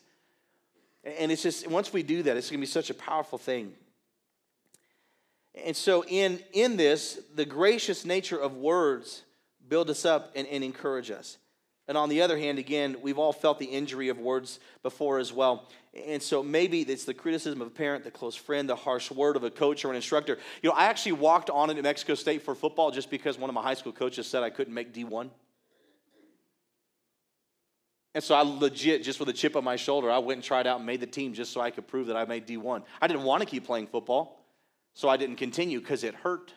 And 1.04 1.32
it's 1.32 1.44
just, 1.44 1.68
once 1.68 1.94
we 1.94 2.04
do 2.04 2.24
that, 2.24 2.36
it's 2.36 2.50
going 2.50 2.60
to 2.60 2.66
be 2.66 2.72
such 2.72 2.90
a 2.90 2.96
powerful 2.96 3.38
thing. 3.38 3.74
And 5.64 5.76
so, 5.76 6.04
in, 6.06 6.40
in 6.54 6.76
this, 6.76 7.20
the 7.36 7.46
gracious 7.46 8.04
nature 8.04 8.38
of 8.38 8.58
words 8.58 9.24
build 9.68 9.90
us 9.90 10.06
up 10.06 10.32
and, 10.36 10.48
and 10.48 10.64
encourage 10.64 11.12
us. 11.12 11.38
And 11.88 11.98
on 11.98 12.10
the 12.10 12.22
other 12.22 12.38
hand, 12.38 12.60
again, 12.60 12.98
we've 13.02 13.18
all 13.18 13.32
felt 13.32 13.60
the 13.60 13.66
injury 13.66 14.10
of 14.10 14.20
words 14.20 14.60
before 14.84 15.20
as 15.20 15.32
well. 15.32 15.70
And 16.08 16.22
so 16.22 16.44
maybe 16.44 16.82
it's 16.82 17.06
the 17.06 17.14
criticism 17.14 17.62
of 17.62 17.68
a 17.68 17.72
parent, 17.72 18.04
the 18.04 18.12
close 18.12 18.36
friend, 18.36 18.68
the 18.68 18.76
harsh 18.76 19.10
word 19.10 19.38
of 19.38 19.44
a 19.44 19.50
coach 19.50 19.86
or 19.86 19.90
an 19.90 19.96
instructor. 19.96 20.38
You 20.62 20.70
know, 20.70 20.76
I 20.76 20.86
actually 20.86 21.14
walked 21.14 21.50
on 21.50 21.70
into 21.70 21.82
Mexico 21.82 22.16
State 22.16 22.42
for 22.42 22.56
football 22.56 22.92
just 22.92 23.10
because 23.10 23.38
one 23.38 23.50
of 23.50 23.54
my 23.54 23.64
high 23.64 23.74
school 23.74 23.94
coaches 23.94 24.28
said 24.28 24.44
I 24.44 24.50
couldn't 24.50 24.74
make 24.74 24.94
D1. 24.94 25.30
And 28.14 28.24
so 28.24 28.36
I 28.36 28.42
legit, 28.42 29.04
just 29.04 29.20
with 29.20 29.30
a 29.30 29.34
chip 29.34 29.56
on 29.56 29.64
my 29.64 29.76
shoulder, 29.76 30.12
I 30.12 30.18
went 30.18 30.38
and 30.38 30.44
tried 30.44 30.68
out 30.68 30.78
and 30.78 30.86
made 30.86 31.00
the 31.00 31.08
team 31.08 31.34
just 31.34 31.54
so 31.54 31.62
I 31.62 31.72
could 31.72 31.88
prove 31.88 32.08
that 32.08 32.18
I 32.18 32.26
made 32.26 32.48
D1. 32.48 32.84
I 33.02 33.08
didn't 33.08 33.24
want 33.24 33.44
to 33.44 33.46
keep 33.46 33.66
playing 33.66 33.88
football, 33.88 34.44
so 34.94 35.08
I 35.08 35.18
didn't 35.18 35.36
continue 35.36 35.80
because 35.80 36.04
it 36.04 36.16
hurt. 36.16 36.52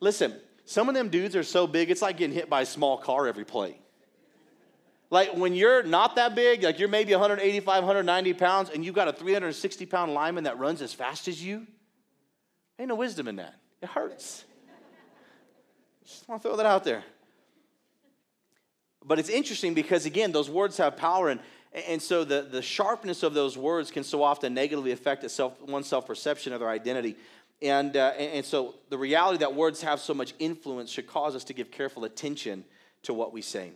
Listen, 0.00 0.34
some 0.66 0.88
of 0.88 0.94
them 0.94 1.08
dudes 1.08 1.34
are 1.34 1.42
so 1.42 1.66
big, 1.66 1.90
it's 1.90 2.02
like 2.02 2.18
getting 2.18 2.34
hit 2.34 2.50
by 2.50 2.60
a 2.60 2.66
small 2.66 2.98
car 2.98 3.26
every 3.26 3.44
play. 3.44 3.78
Like 5.10 5.36
when 5.36 5.54
you're 5.54 5.82
not 5.82 6.16
that 6.16 6.34
big, 6.34 6.62
like 6.64 6.78
you're 6.78 6.88
maybe 6.88 7.12
185, 7.12 7.82
190 7.84 8.32
pounds, 8.34 8.70
and 8.70 8.84
you've 8.84 8.94
got 8.94 9.08
a 9.08 9.12
360 9.12 9.86
pound 9.86 10.14
lineman 10.14 10.44
that 10.44 10.58
runs 10.58 10.82
as 10.82 10.92
fast 10.92 11.28
as 11.28 11.42
you, 11.42 11.66
ain't 12.78 12.88
no 12.88 12.96
wisdom 12.96 13.28
in 13.28 13.36
that. 13.36 13.54
It 13.82 13.88
hurts. 13.88 14.44
Just 16.04 16.28
want 16.28 16.42
to 16.42 16.48
throw 16.48 16.56
that 16.56 16.66
out 16.66 16.84
there. 16.84 17.02
But 19.04 19.18
it's 19.18 19.28
interesting 19.28 19.74
because, 19.74 20.06
again, 20.06 20.32
those 20.32 20.50
words 20.50 20.76
have 20.78 20.96
power, 20.96 21.28
and, 21.28 21.40
and 21.72 22.02
so 22.02 22.24
the, 22.24 22.42
the 22.42 22.62
sharpness 22.62 23.22
of 23.22 23.34
those 23.34 23.56
words 23.56 23.90
can 23.90 24.02
so 24.02 24.22
often 24.22 24.54
negatively 24.54 24.90
affect 24.90 25.22
itself, 25.22 25.60
one's 25.62 25.86
self 25.86 26.06
perception 26.06 26.52
of 26.52 26.60
their 26.60 26.68
identity. 26.68 27.16
And, 27.62 27.96
uh, 27.96 28.08
and 28.18 28.44
so 28.44 28.74
the 28.90 28.98
reality 28.98 29.38
that 29.38 29.54
words 29.54 29.82
have 29.82 30.00
so 30.00 30.12
much 30.12 30.34
influence 30.38 30.90
should 30.90 31.06
cause 31.06 31.34
us 31.34 31.44
to 31.44 31.54
give 31.54 31.70
careful 31.70 32.04
attention 32.04 32.64
to 33.02 33.14
what 33.14 33.32
we 33.32 33.42
say. 33.42 33.72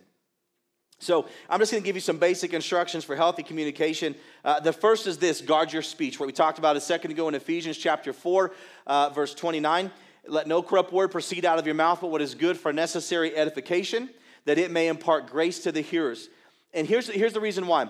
So 1.01 1.25
I'm 1.49 1.59
just 1.59 1.71
going 1.71 1.81
to 1.81 1.85
give 1.85 1.95
you 1.95 2.01
some 2.01 2.17
basic 2.17 2.53
instructions 2.53 3.03
for 3.03 3.15
healthy 3.15 3.41
communication. 3.41 4.15
Uh, 4.45 4.59
the 4.59 4.71
first 4.71 5.07
is 5.07 5.17
this 5.17 5.41
guard 5.41 5.73
your 5.73 5.81
speech, 5.81 6.19
what 6.19 6.27
we 6.27 6.31
talked 6.31 6.59
about 6.59 6.77
a 6.77 6.81
second 6.81 7.09
ago 7.09 7.27
in 7.27 7.33
Ephesians 7.33 7.75
chapter 7.77 8.13
4, 8.13 8.51
uh, 8.85 9.09
verse 9.09 9.33
29. 9.33 9.89
Let 10.27 10.47
no 10.47 10.61
corrupt 10.61 10.93
word 10.93 11.09
proceed 11.09 11.43
out 11.43 11.57
of 11.57 11.65
your 11.65 11.73
mouth, 11.73 12.01
but 12.01 12.11
what 12.11 12.21
is 12.21 12.35
good 12.35 12.55
for 12.55 12.71
necessary 12.71 13.35
edification, 13.35 14.11
that 14.45 14.59
it 14.59 14.69
may 14.69 14.87
impart 14.87 15.25
grace 15.25 15.59
to 15.63 15.71
the 15.71 15.81
hearers. 15.81 16.29
And 16.71 16.87
here's, 16.87 17.07
here's 17.07 17.33
the 17.33 17.41
reason 17.41 17.65
why. 17.65 17.89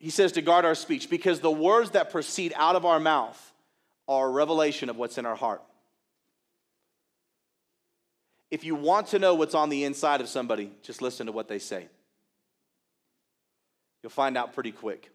He 0.00 0.10
says 0.10 0.32
to 0.32 0.42
guard 0.42 0.64
our 0.64 0.74
speech, 0.74 1.08
because 1.08 1.38
the 1.38 1.50
words 1.50 1.90
that 1.90 2.10
proceed 2.10 2.52
out 2.56 2.74
of 2.74 2.84
our 2.84 2.98
mouth 2.98 3.52
are 4.08 4.26
a 4.26 4.30
revelation 4.30 4.90
of 4.90 4.96
what's 4.96 5.16
in 5.16 5.26
our 5.26 5.36
heart. 5.36 5.62
If 8.50 8.64
you 8.64 8.74
want 8.74 9.08
to 9.08 9.20
know 9.20 9.34
what's 9.36 9.54
on 9.54 9.68
the 9.68 9.84
inside 9.84 10.20
of 10.20 10.28
somebody, 10.28 10.72
just 10.82 11.00
listen 11.00 11.26
to 11.26 11.32
what 11.32 11.46
they 11.46 11.60
say. 11.60 11.88
You'll 14.02 14.10
find 14.10 14.36
out 14.36 14.54
pretty 14.54 14.72
quick. 14.72 15.10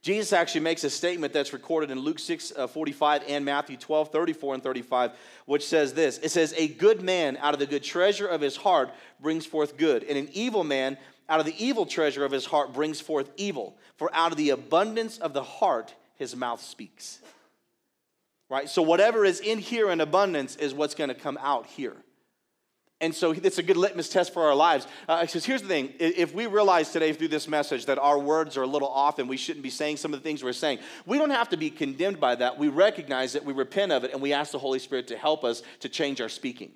Jesus 0.00 0.32
actually 0.32 0.60
makes 0.60 0.84
a 0.84 0.90
statement 0.90 1.32
that's 1.32 1.52
recorded 1.52 1.90
in 1.90 1.98
Luke 1.98 2.20
6 2.20 2.52
uh, 2.56 2.66
45 2.68 3.24
and 3.26 3.44
Matthew 3.44 3.76
12 3.76 4.12
34 4.12 4.54
and 4.54 4.62
35, 4.62 5.12
which 5.46 5.66
says 5.66 5.92
this 5.92 6.18
It 6.18 6.30
says, 6.30 6.54
A 6.56 6.68
good 6.68 7.02
man 7.02 7.36
out 7.38 7.54
of 7.54 7.60
the 7.60 7.66
good 7.66 7.82
treasure 7.82 8.26
of 8.26 8.40
his 8.40 8.56
heart 8.56 8.90
brings 9.20 9.44
forth 9.44 9.76
good, 9.76 10.04
and 10.04 10.16
an 10.16 10.28
evil 10.32 10.62
man 10.62 10.96
out 11.28 11.40
of 11.40 11.46
the 11.46 11.64
evil 11.64 11.84
treasure 11.84 12.24
of 12.24 12.32
his 12.32 12.46
heart 12.46 12.72
brings 12.72 13.00
forth 13.00 13.30
evil. 13.36 13.76
For 13.96 14.08
out 14.14 14.30
of 14.30 14.38
the 14.38 14.50
abundance 14.50 15.18
of 15.18 15.34
the 15.34 15.42
heart 15.42 15.94
his 16.14 16.34
mouth 16.34 16.62
speaks. 16.62 17.20
Right? 18.48 18.68
So, 18.68 18.82
whatever 18.82 19.24
is 19.24 19.40
in 19.40 19.58
here 19.58 19.90
in 19.90 20.00
abundance 20.00 20.56
is 20.56 20.72
what's 20.72 20.94
going 20.94 21.08
to 21.08 21.14
come 21.14 21.38
out 21.42 21.66
here. 21.66 21.96
And 23.00 23.14
so 23.14 23.30
it's 23.30 23.58
a 23.58 23.62
good 23.62 23.76
litmus 23.76 24.08
test 24.08 24.32
for 24.34 24.42
our 24.42 24.56
lives. 24.56 24.88
Uh, 25.08 25.20
because 25.20 25.44
here's 25.44 25.62
the 25.62 25.68
thing 25.68 25.92
if 26.00 26.34
we 26.34 26.46
realize 26.46 26.90
today 26.90 27.12
through 27.12 27.28
this 27.28 27.46
message 27.46 27.86
that 27.86 27.98
our 27.98 28.18
words 28.18 28.56
are 28.56 28.62
a 28.62 28.66
little 28.66 28.88
off 28.88 29.20
and 29.20 29.28
we 29.28 29.36
shouldn't 29.36 29.62
be 29.62 29.70
saying 29.70 29.98
some 29.98 30.12
of 30.12 30.18
the 30.18 30.24
things 30.24 30.42
we're 30.42 30.52
saying, 30.52 30.80
we 31.06 31.16
don't 31.16 31.30
have 31.30 31.48
to 31.50 31.56
be 31.56 31.70
condemned 31.70 32.18
by 32.18 32.34
that. 32.34 32.58
We 32.58 32.68
recognize 32.68 33.36
it, 33.36 33.44
we 33.44 33.52
repent 33.52 33.92
of 33.92 34.02
it, 34.02 34.12
and 34.12 34.20
we 34.20 34.32
ask 34.32 34.50
the 34.50 34.58
Holy 34.58 34.80
Spirit 34.80 35.06
to 35.08 35.16
help 35.16 35.44
us 35.44 35.62
to 35.80 35.88
change 35.88 36.20
our 36.20 36.28
speaking. 36.28 36.72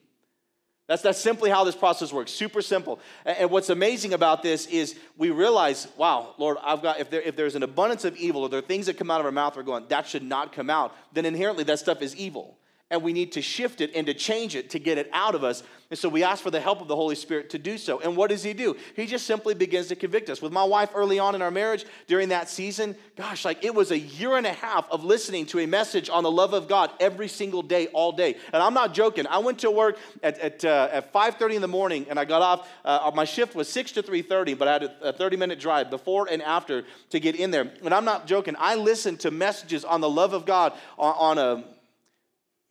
That's, 0.87 1.03
that's 1.03 1.21
simply 1.21 1.51
how 1.51 1.65
this 1.65 1.75
process 1.75 2.13
works. 2.13 2.31
Super 2.31 2.63
simple. 2.63 3.01
And, 3.25 3.39
and 3.39 3.51
what's 3.51 3.71
amazing 3.71 4.13
about 4.13 4.45
this 4.45 4.67
is 4.67 4.97
we 5.17 5.31
realize, 5.31 5.89
wow, 5.97 6.35
Lord, 6.39 6.59
I've 6.63 6.83
got 6.83 7.01
if 7.01 7.11
there 7.11 7.23
if 7.23 7.35
there's 7.35 7.57
an 7.57 7.63
abundance 7.65 8.05
of 8.05 8.17
evil 8.17 8.43
or 8.43 8.49
there 8.49 8.59
are 8.59 8.63
things 8.63 8.87
that 8.87 8.97
come 8.97 9.11
out 9.11 9.19
of 9.19 9.27
our 9.27 9.33
mouth, 9.33 9.57
we're 9.57 9.63
going, 9.65 9.87
that 9.89 10.07
should 10.07 10.23
not 10.23 10.53
come 10.53 10.71
out, 10.71 10.95
then 11.13 11.25
inherently 11.25 11.65
that 11.65 11.81
stuff 11.81 12.01
is 12.01 12.15
evil. 12.15 12.59
And 12.92 13.02
we 13.02 13.14
need 13.14 13.33
to 13.33 13.42
shift 13.42 13.81
it 13.81 13.90
and 13.96 14.07
to 14.07 14.14
change 14.14 14.55
it 14.55 14.70
to 14.70 14.78
get 14.78 14.98
it 14.98 15.09
out 15.12 15.35
of 15.35 15.42
us. 15.42 15.62
And 15.88 15.98
so 15.98 16.09
we 16.09 16.22
ask 16.22 16.42
for 16.42 16.50
the 16.50 16.61
help 16.61 16.81
of 16.81 16.88
the 16.88 16.96
Holy 16.96 17.14
Spirit 17.14 17.50
to 17.50 17.59
do 17.59 17.76
so. 17.76 18.00
And 18.00 18.16
what 18.16 18.31
does 18.31 18.42
He 18.42 18.52
do? 18.52 18.76
He 18.94 19.07
just 19.07 19.26
simply 19.26 19.55
begins 19.55 19.88
to 19.88 19.96
convict 19.96 20.28
us. 20.31 20.40
With 20.40 20.52
my 20.52 20.64
wife 20.64 20.90
early 20.94 21.18
on 21.18 21.35
in 21.35 21.42
our 21.42 21.50
marriage, 21.50 21.87
during 22.07 22.28
that 22.28 22.50
season, 22.50 22.94
gosh, 23.16 23.44
like 23.46 23.64
it 23.64 23.74
was 23.74 23.90
a 23.90 23.98
year 23.98 24.37
and 24.37 24.46
a 24.46 24.52
half 24.52 24.90
of 24.90 25.05
listening 25.05 25.46
to 25.46 25.61
a 25.61 25.66
message 25.66 26.11
on 26.11 26.22
the 26.22 26.31
love 26.31 26.52
of 26.52 26.68
God 26.68 26.90
every 27.00 27.28
single 27.28 27.62
day, 27.62 27.88
all 27.88 28.12
day. 28.12 28.37
And 28.52 28.62
I'm 28.62 28.74
not 28.74 28.92
joking. 28.92 29.26
I 29.26 29.38
went 29.38 29.61
to 29.61 29.70
work 29.70 29.98
at, 30.22 30.38
at, 30.38 30.64
uh, 30.64 30.88
at 30.92 31.12
5.30 31.12 31.55
in 31.55 31.62
the 31.62 31.68
morning 31.68 32.07
and 32.11 32.18
I 32.18 32.26
got 32.26 32.42
off. 32.42 32.68
Uh, 32.85 33.11
my 33.14 33.24
shift 33.24 33.55
was 33.55 33.68
6 33.68 33.92
to 33.92 34.02
3.30, 34.02 34.59
but 34.59 34.68
I 34.68 34.72
had 34.72 34.83
a 35.00 35.12
30 35.12 35.37
minute 35.38 35.61
drive 35.61 35.88
before 35.88 36.28
and 36.31 36.42
after 36.42 36.85
to 37.11 37.20
get 37.20 37.37
in 37.37 37.50
there. 37.50 37.70
And 37.85 37.94
I'm 37.94 38.05
not 38.05 38.26
joking. 38.26 38.55
I 38.59 38.74
listened 38.76 39.20
to 39.20 39.31
messages 39.31 39.85
on 39.85 40.00
the 40.00 40.11
love 40.11 40.35
of 40.35 40.44
God 40.46 40.72
on, 40.98 41.38
on 41.38 41.38
a 41.38 41.64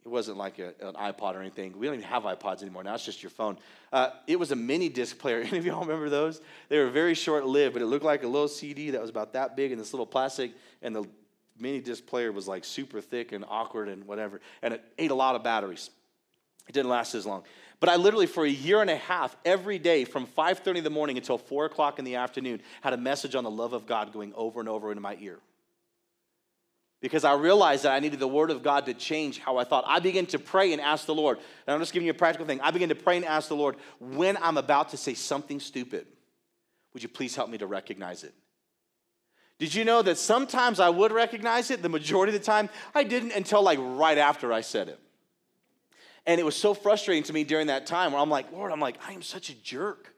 it 0.04 0.08
wasn't 0.08 0.38
like 0.38 0.58
a, 0.58 0.74
an 0.82 0.96
iPod 0.96 1.36
or 1.36 1.42
anything. 1.42 1.78
We 1.78 1.86
don't 1.86 1.96
even 1.96 2.08
have 2.08 2.24
iPods 2.24 2.62
anymore. 2.62 2.84
Now 2.84 2.96
it's 2.96 3.06
just 3.06 3.22
your 3.22 3.30
phone. 3.30 3.58
Uh, 3.94 4.10
it 4.26 4.40
was 4.40 4.52
a 4.52 4.56
mini 4.56 4.90
disc 4.90 5.18
player. 5.20 5.42
Any 5.46 5.58
of 5.60 5.66
y'all 5.66 5.82
remember 5.82 6.10
those? 6.10 6.42
They 6.70 6.80
were 6.80 6.90
very 6.90 7.14
short 7.14 7.46
lived, 7.46 7.74
but 7.74 7.82
it 7.82 7.86
looked 7.86 8.06
like 8.06 8.24
a 8.24 8.28
little 8.28 8.48
CD 8.48 8.92
that 8.92 9.02
was 9.02 9.10
about 9.10 9.34
that 9.34 9.56
big 9.56 9.72
in 9.72 9.78
this 9.78 9.94
little 9.94 10.08
plastic, 10.08 10.54
and 10.82 10.96
the 10.96 11.06
mini 11.60 11.82
disc 11.82 12.06
player 12.06 12.32
was 12.32 12.48
like 12.48 12.66
super 12.66 13.00
thick 13.00 13.32
and 13.32 13.46
awkward 13.48 13.90
and 13.90 14.06
whatever. 14.06 14.42
And 14.64 14.74
it 14.74 14.84
ate 14.98 15.12
a 15.12 15.16
lot 15.16 15.36
of 15.36 15.44
batteries. 15.44 15.92
It 16.68 16.74
didn't 16.74 16.90
last 16.90 17.14
as 17.14 17.26
long. 17.26 17.44
But 17.80 17.90
I 17.90 17.96
literally, 17.96 18.28
for 18.28 18.46
a 18.46 18.50
year 18.50 18.82
and 18.82 18.90
a 18.90 18.96
half, 18.96 19.36
every 19.44 19.80
day 19.80 20.06
from 20.06 20.28
5.30 20.28 20.78
in 20.78 20.84
the 20.84 20.92
morning 20.92 21.18
until 21.18 21.38
4 21.38 21.66
o'clock 21.66 22.00
in 22.00 22.06
the 22.06 22.16
afternoon, 22.16 22.62
had 22.82 22.94
a 22.94 22.98
message 22.98 23.34
on 23.34 23.44
the 23.44 23.52
love 23.52 23.74
of 23.74 23.88
God 23.88 24.14
going 24.14 24.34
over 24.36 24.60
and 24.60 24.70
over 24.70 24.92
into 24.92 25.02
my 25.02 25.18
ear 25.20 25.40
because 27.02 27.24
I 27.24 27.34
realized 27.34 27.84
that 27.84 27.94
I 27.94 28.00
needed 28.00 28.20
the 28.20 28.28
Word 28.28 28.52
of 28.52 28.62
God 28.62 28.86
to 28.86 28.94
change 28.94 29.40
how 29.40 29.58
I 29.58 29.64
thought. 29.64 29.84
I 29.88 30.00
began 30.00 30.28
to 30.28 30.40
pray 30.40 30.72
and 30.72 30.80
ask 30.80 31.08
the 31.08 31.16
Lord. 31.16 31.40
And 31.66 31.74
I'm 31.74 31.80
just 31.80 31.94
giving 31.94 32.06
you 32.06 32.12
a 32.12 32.16
practical 32.16 32.46
thing. 32.46 32.62
I 32.62 32.70
began 32.70 32.90
to 32.90 32.96
pray 32.96 33.18
and 33.18 33.26
ask 33.26 33.50
the 33.50 33.56
Lord, 33.56 33.76
when 34.00 34.38
I'm 34.38 34.58
about 34.58 34.90
to 34.90 34.98
say 34.98 35.16
something 35.16 35.60
stupid, 35.60 36.06
would 36.94 37.02
you 37.02 37.10
please 37.10 37.36
help 37.36 37.50
me 37.50 37.58
to 37.58 37.68
recognize 37.68 38.24
it? 38.24 38.34
Did 39.58 39.74
you 39.74 39.84
know 39.84 40.02
that 40.02 40.18
sometimes 40.18 40.80
I 40.80 40.90
would 40.90 41.12
recognize 41.12 41.72
it? 41.72 41.82
The 41.82 41.90
majority 41.90 42.34
of 42.36 42.40
the 42.40 42.46
time, 42.46 42.70
I 42.94 43.04
didn't 43.04 43.32
until 43.32 43.64
like 43.64 43.80
right 43.82 44.18
after 44.18 44.54
I 44.54 44.62
said 44.62 44.88
it. 44.88 45.00
And 46.26 46.40
it 46.40 46.44
was 46.44 46.56
so 46.56 46.74
frustrating 46.74 47.24
to 47.24 47.34
me 47.34 47.44
during 47.44 47.68
that 47.68 47.88
time 47.88 48.12
where 48.12 48.22
I'm 48.22 48.30
like, 48.30 48.52
Lord, 48.52 48.72
I'm 48.72 48.80
like, 48.80 48.98
I 49.08 49.14
am 49.14 49.24
such 49.24 49.50
a 49.50 49.56
jerk. 49.56 50.14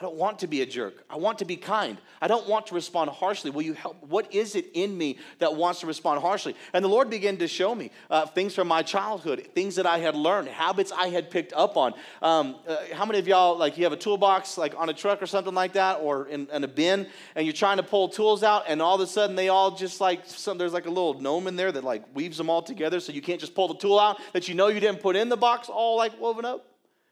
I 0.00 0.04
don't 0.04 0.14
want 0.14 0.38
to 0.40 0.46
be 0.46 0.62
a 0.62 0.66
jerk. 0.66 1.02
I 1.10 1.16
want 1.16 1.40
to 1.40 1.44
be 1.44 1.56
kind. 1.56 1.98
I 2.22 2.28
don't 2.28 2.48
want 2.48 2.68
to 2.68 2.74
respond 2.76 3.10
harshly. 3.10 3.50
Will 3.50 3.62
you 3.62 3.72
help? 3.72 4.00
What 4.04 4.32
is 4.32 4.54
it 4.54 4.70
in 4.74 4.96
me 4.96 5.18
that 5.40 5.56
wants 5.56 5.80
to 5.80 5.88
respond 5.88 6.20
harshly? 6.20 6.54
And 6.72 6.84
the 6.84 6.88
Lord 6.88 7.10
began 7.10 7.36
to 7.38 7.48
show 7.48 7.74
me 7.74 7.90
uh, 8.08 8.26
things 8.26 8.54
from 8.54 8.68
my 8.68 8.82
childhood, 8.82 9.48
things 9.56 9.74
that 9.74 9.86
I 9.86 9.98
had 9.98 10.14
learned, 10.14 10.46
habits 10.48 10.92
I 10.92 11.08
had 11.08 11.32
picked 11.32 11.52
up 11.52 11.76
on. 11.76 11.94
Um, 12.22 12.56
uh, 12.68 12.76
how 12.92 13.06
many 13.06 13.18
of 13.18 13.26
y'all, 13.26 13.58
like, 13.58 13.76
you 13.76 13.82
have 13.82 13.92
a 13.92 13.96
toolbox, 13.96 14.56
like 14.56 14.72
on 14.78 14.88
a 14.88 14.94
truck 14.94 15.20
or 15.20 15.26
something 15.26 15.54
like 15.54 15.72
that, 15.72 15.98
or 16.00 16.28
in, 16.28 16.46
in, 16.52 16.62
a 16.62 16.68
bin, 16.68 17.08
and 17.34 17.44
you're 17.44 17.52
trying 17.52 17.78
to 17.78 17.82
pull 17.82 18.08
tools 18.08 18.44
out, 18.44 18.64
and 18.68 18.80
all 18.80 18.94
of 18.94 19.00
a 19.00 19.06
sudden 19.06 19.34
they 19.34 19.48
all 19.48 19.72
just 19.72 20.00
like, 20.00 20.24
some, 20.26 20.58
there's 20.58 20.72
like 20.72 20.86
a 20.86 20.90
little 20.90 21.20
gnome 21.20 21.48
in 21.48 21.56
there 21.56 21.72
that 21.72 21.82
like 21.82 22.04
weaves 22.14 22.38
them 22.38 22.48
all 22.48 22.62
together 22.62 23.00
so 23.00 23.10
you 23.10 23.22
can't 23.22 23.40
just 23.40 23.54
pull 23.54 23.66
the 23.66 23.74
tool 23.74 23.98
out 23.98 24.20
that 24.32 24.46
you 24.46 24.54
know 24.54 24.68
you 24.68 24.78
didn't 24.78 25.00
put 25.00 25.16
in 25.16 25.28
the 25.28 25.36
box 25.36 25.68
all 25.68 25.96
like 25.96 26.20
woven 26.20 26.44
up? 26.44 26.64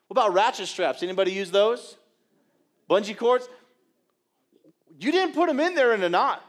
What 0.07 0.21
about 0.21 0.35
ratchet 0.35 0.69
straps? 0.69 1.03
Anybody 1.03 1.33
use 1.33 1.51
those? 1.51 1.97
Bungee 2.89 3.17
cords, 3.17 3.49
you 4.99 5.13
didn't 5.13 5.35
put 5.35 5.49
them 5.49 5.61
in 5.61 5.75
there 5.75 5.93
in 5.93 6.03
a 6.03 6.09
knot. 6.09 6.43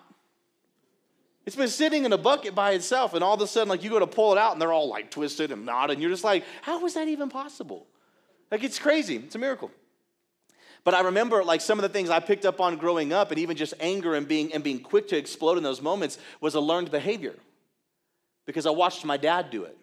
It's 1.45 1.55
been 1.55 1.69
sitting 1.69 2.03
in 2.03 2.11
a 2.11 2.17
bucket 2.17 2.53
by 2.53 2.71
itself, 2.71 3.13
and 3.13 3.23
all 3.23 3.35
of 3.35 3.41
a 3.41 3.47
sudden, 3.47 3.69
like 3.69 3.81
you 3.81 3.89
go 3.89 3.99
to 3.99 4.07
pull 4.07 4.33
it 4.33 4.37
out, 4.37 4.51
and 4.51 4.61
they're 4.61 4.73
all 4.73 4.89
like 4.89 5.09
twisted 5.09 5.51
and 5.51 5.65
knotted, 5.65 5.93
and 5.93 6.01
you're 6.01 6.11
just 6.11 6.23
like, 6.23 6.43
how 6.61 6.81
was 6.81 6.95
that 6.95 7.07
even 7.07 7.29
possible? 7.29 7.87
Like 8.51 8.63
it's 8.63 8.79
crazy. 8.79 9.15
It's 9.15 9.35
a 9.35 9.39
miracle. 9.39 9.71
But 10.83 10.93
I 10.93 11.01
remember 11.01 11.43
like 11.43 11.61
some 11.61 11.79
of 11.79 11.83
the 11.83 11.89
things 11.89 12.09
I 12.09 12.19
picked 12.19 12.45
up 12.45 12.59
on 12.59 12.77
growing 12.77 13.13
up, 13.13 13.31
and 13.31 13.39
even 13.39 13.55
just 13.55 13.73
anger 13.79 14.15
and 14.15 14.27
being 14.27 14.53
and 14.53 14.63
being 14.63 14.79
quick 14.79 15.07
to 15.09 15.17
explode 15.17 15.57
in 15.57 15.63
those 15.63 15.81
moments 15.81 16.17
was 16.41 16.55
a 16.55 16.59
learned 16.59 16.91
behavior. 16.91 17.35
Because 18.45 18.65
I 18.65 18.71
watched 18.71 19.03
my 19.03 19.17
dad 19.17 19.49
do 19.49 19.63
it. 19.63 19.77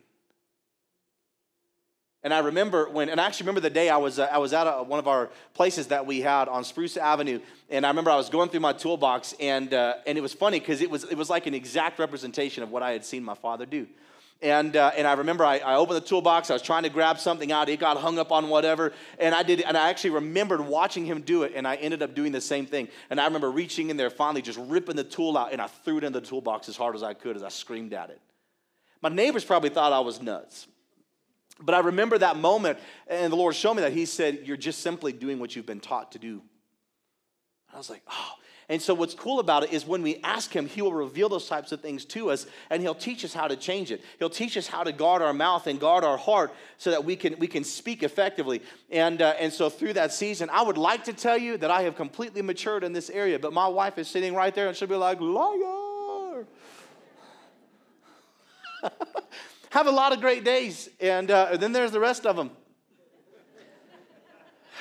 And 2.25 2.33
I 2.33 2.39
remember 2.39 2.89
when, 2.89 3.11
and 3.11 3.21
I 3.21 3.27
actually 3.27 3.45
remember 3.45 3.61
the 3.61 3.69
day 3.69 3.91
I 3.91 3.99
was, 3.99 4.19
uh, 4.19 4.27
I 4.33 4.39
was 4.39 4.55
at 4.55 4.67
a, 4.67 4.83
one 4.83 4.99
of 4.99 5.07
our 5.07 5.29
places 5.53 5.89
that 5.89 6.07
we 6.07 6.23
had 6.23 6.49
on 6.49 6.65
Spruce 6.65 6.97
Avenue, 6.97 7.39
and 7.69 7.85
I 7.85 7.91
remember 7.91 8.11
I 8.11 8.17
was 8.17 8.31
going 8.31 8.49
through 8.49 8.61
my 8.61 8.73
toolbox, 8.73 9.35
and, 9.39 9.75
uh, 9.75 9.97
and 10.07 10.17
it 10.17 10.23
was 10.23 10.33
funny 10.33 10.59
because 10.59 10.81
it 10.81 10.91
was, 10.91 11.05
it 11.05 11.19
was 11.19 11.29
like 11.29 11.47
an 11.47 11.53
exact 11.53 11.99
representation 11.99 12.63
of 12.63 12.71
what 12.71 12.83
I 12.83 12.93
had 12.93 13.05
seen 13.05 13.23
my 13.23 13.35
father 13.35 13.67
do. 13.67 13.87
And, 14.41 14.75
uh, 14.75 14.93
and 14.97 15.07
I 15.07 15.13
remember 15.13 15.45
I, 15.45 15.59
I, 15.59 15.77
opened 15.77 15.97
the 15.99 16.07
toolbox, 16.07 16.49
I 16.49 16.55
was 16.55 16.63
trying 16.63 16.85
to 16.85 16.89
grab 16.89 17.19
something 17.19 17.53
out, 17.53 17.69
it 17.69 17.79
got 17.79 17.99
hung 17.99 18.19
up 18.19 18.33
on 18.33 18.49
whatever, 18.49 18.95
and 19.19 19.35
I 19.35 19.43
did, 19.43 19.61
and 19.61 19.77
I 19.77 19.91
actually 19.91 20.11
remembered 20.11 20.63
watching 20.63 21.05
him 21.05 21.21
do 21.21 21.43
it, 21.43 21.53
and 21.55 21.69
I 21.69 21.77
ended 21.77 22.03
up 22.03 22.15
doing 22.15 22.33
the 22.33 22.41
same 22.41 22.65
thing. 22.65 22.89
And 23.11 23.21
I 23.21 23.27
remember 23.27 23.51
reaching 23.51 23.91
in 23.91 23.99
there, 23.99 24.09
finally 24.09 24.41
just 24.41 24.59
ripping 24.59 24.97
the 24.97 25.05
tool 25.05 25.37
out, 25.37 25.53
and 25.53 25.61
I 25.61 25.67
threw 25.67 25.99
it 25.99 26.05
in 26.05 26.15
the 26.15 26.23
toolbox 26.23 26.71
as 26.71 26.77
hard 26.77 26.95
as 26.95 27.03
I 27.03 27.13
could 27.13 27.37
as 27.37 27.43
I 27.43 27.51
screamed 27.51 27.93
at 27.93 28.09
it. 28.09 28.21
My 29.03 29.11
neighbors 29.11 29.45
probably 29.45 29.69
thought 29.69 29.93
I 29.93 30.01
was 30.01 30.23
nuts. 30.23 30.67
But 31.61 31.75
I 31.75 31.81
remember 31.81 32.19
that 32.19 32.37
moment, 32.37 32.79
and 33.07 33.33
the 33.33 33.37
Lord 33.37 33.55
showed 33.55 33.75
me 33.75 33.83
that. 33.83 33.93
He 33.93 34.07
said, 34.07 34.41
You're 34.45 34.57
just 34.57 34.81
simply 34.81 35.13
doing 35.13 35.39
what 35.39 35.55
you've 35.55 35.67
been 35.67 35.81
taught 35.81 36.13
to 36.13 36.19
do. 36.19 36.43
I 37.73 37.79
was 37.79 37.91
like, 37.91 38.03
Oh. 38.11 38.33
And 38.69 38.81
so, 38.81 38.95
what's 38.95 39.13
cool 39.13 39.41
about 39.41 39.65
it 39.65 39.73
is 39.75 39.87
when 39.87 40.01
we 40.01 40.21
ask 40.25 40.51
Him, 40.51 40.67
He 40.67 40.81
will 40.81 40.95
reveal 40.95 41.29
those 41.29 41.47
types 41.47 41.71
of 41.73 41.83
things 41.83 42.07
to 42.07 42.31
us, 42.31 42.47
and 42.71 42.81
He'll 42.81 42.95
teach 42.95 43.25
us 43.25 43.35
how 43.35 43.47
to 43.47 43.57
change 43.57 43.93
it. 43.93 44.03
He'll 44.19 44.31
teach 44.31 44.57
us 44.57 44.67
how 44.67 44.85
to 44.85 44.93
guard 44.93 45.21
our 45.21 45.35
mouth 45.35 45.67
and 45.67 45.79
guard 45.79 46.03
our 46.03 46.17
heart 46.17 46.55
so 46.79 46.91
that 46.91 47.05
we 47.05 47.15
can, 47.15 47.39
we 47.39 47.47
can 47.47 47.63
speak 47.63 48.03
effectively. 48.03 48.63
And, 48.91 49.21
uh, 49.21 49.35
and 49.39 49.53
so, 49.53 49.69
through 49.69 49.93
that 49.95 50.15
season, 50.15 50.49
I 50.51 50.63
would 50.63 50.79
like 50.79 51.05
to 51.05 51.13
tell 51.13 51.37
you 51.37 51.59
that 51.59 51.71
I 51.71 51.83
have 51.83 51.95
completely 51.95 52.41
matured 52.41 52.85
in 52.85 52.95
this 52.95 53.11
area, 53.11 53.39
but 53.39 53.53
my 53.53 53.69
wife 53.69 53.99
is 53.99 54.09
sitting 54.09 54.35
right 54.35 54.55
there 54.55 54.69
and 54.69 54.77
she'll 54.77 54.89
be 54.89 54.95
like, 54.95 55.21
Liar. 55.21 56.47
have 59.75 59.87
a 59.89 59.91
lot 59.91 60.13
of 60.13 60.21
great 60.21 60.45
days, 60.45 60.89
and 61.01 61.29
uh, 61.29 61.57
then 61.57 61.73
there's 61.73 61.91
the 61.91 61.99
rest 61.99 62.27
of 62.27 62.37
them. 62.37 62.53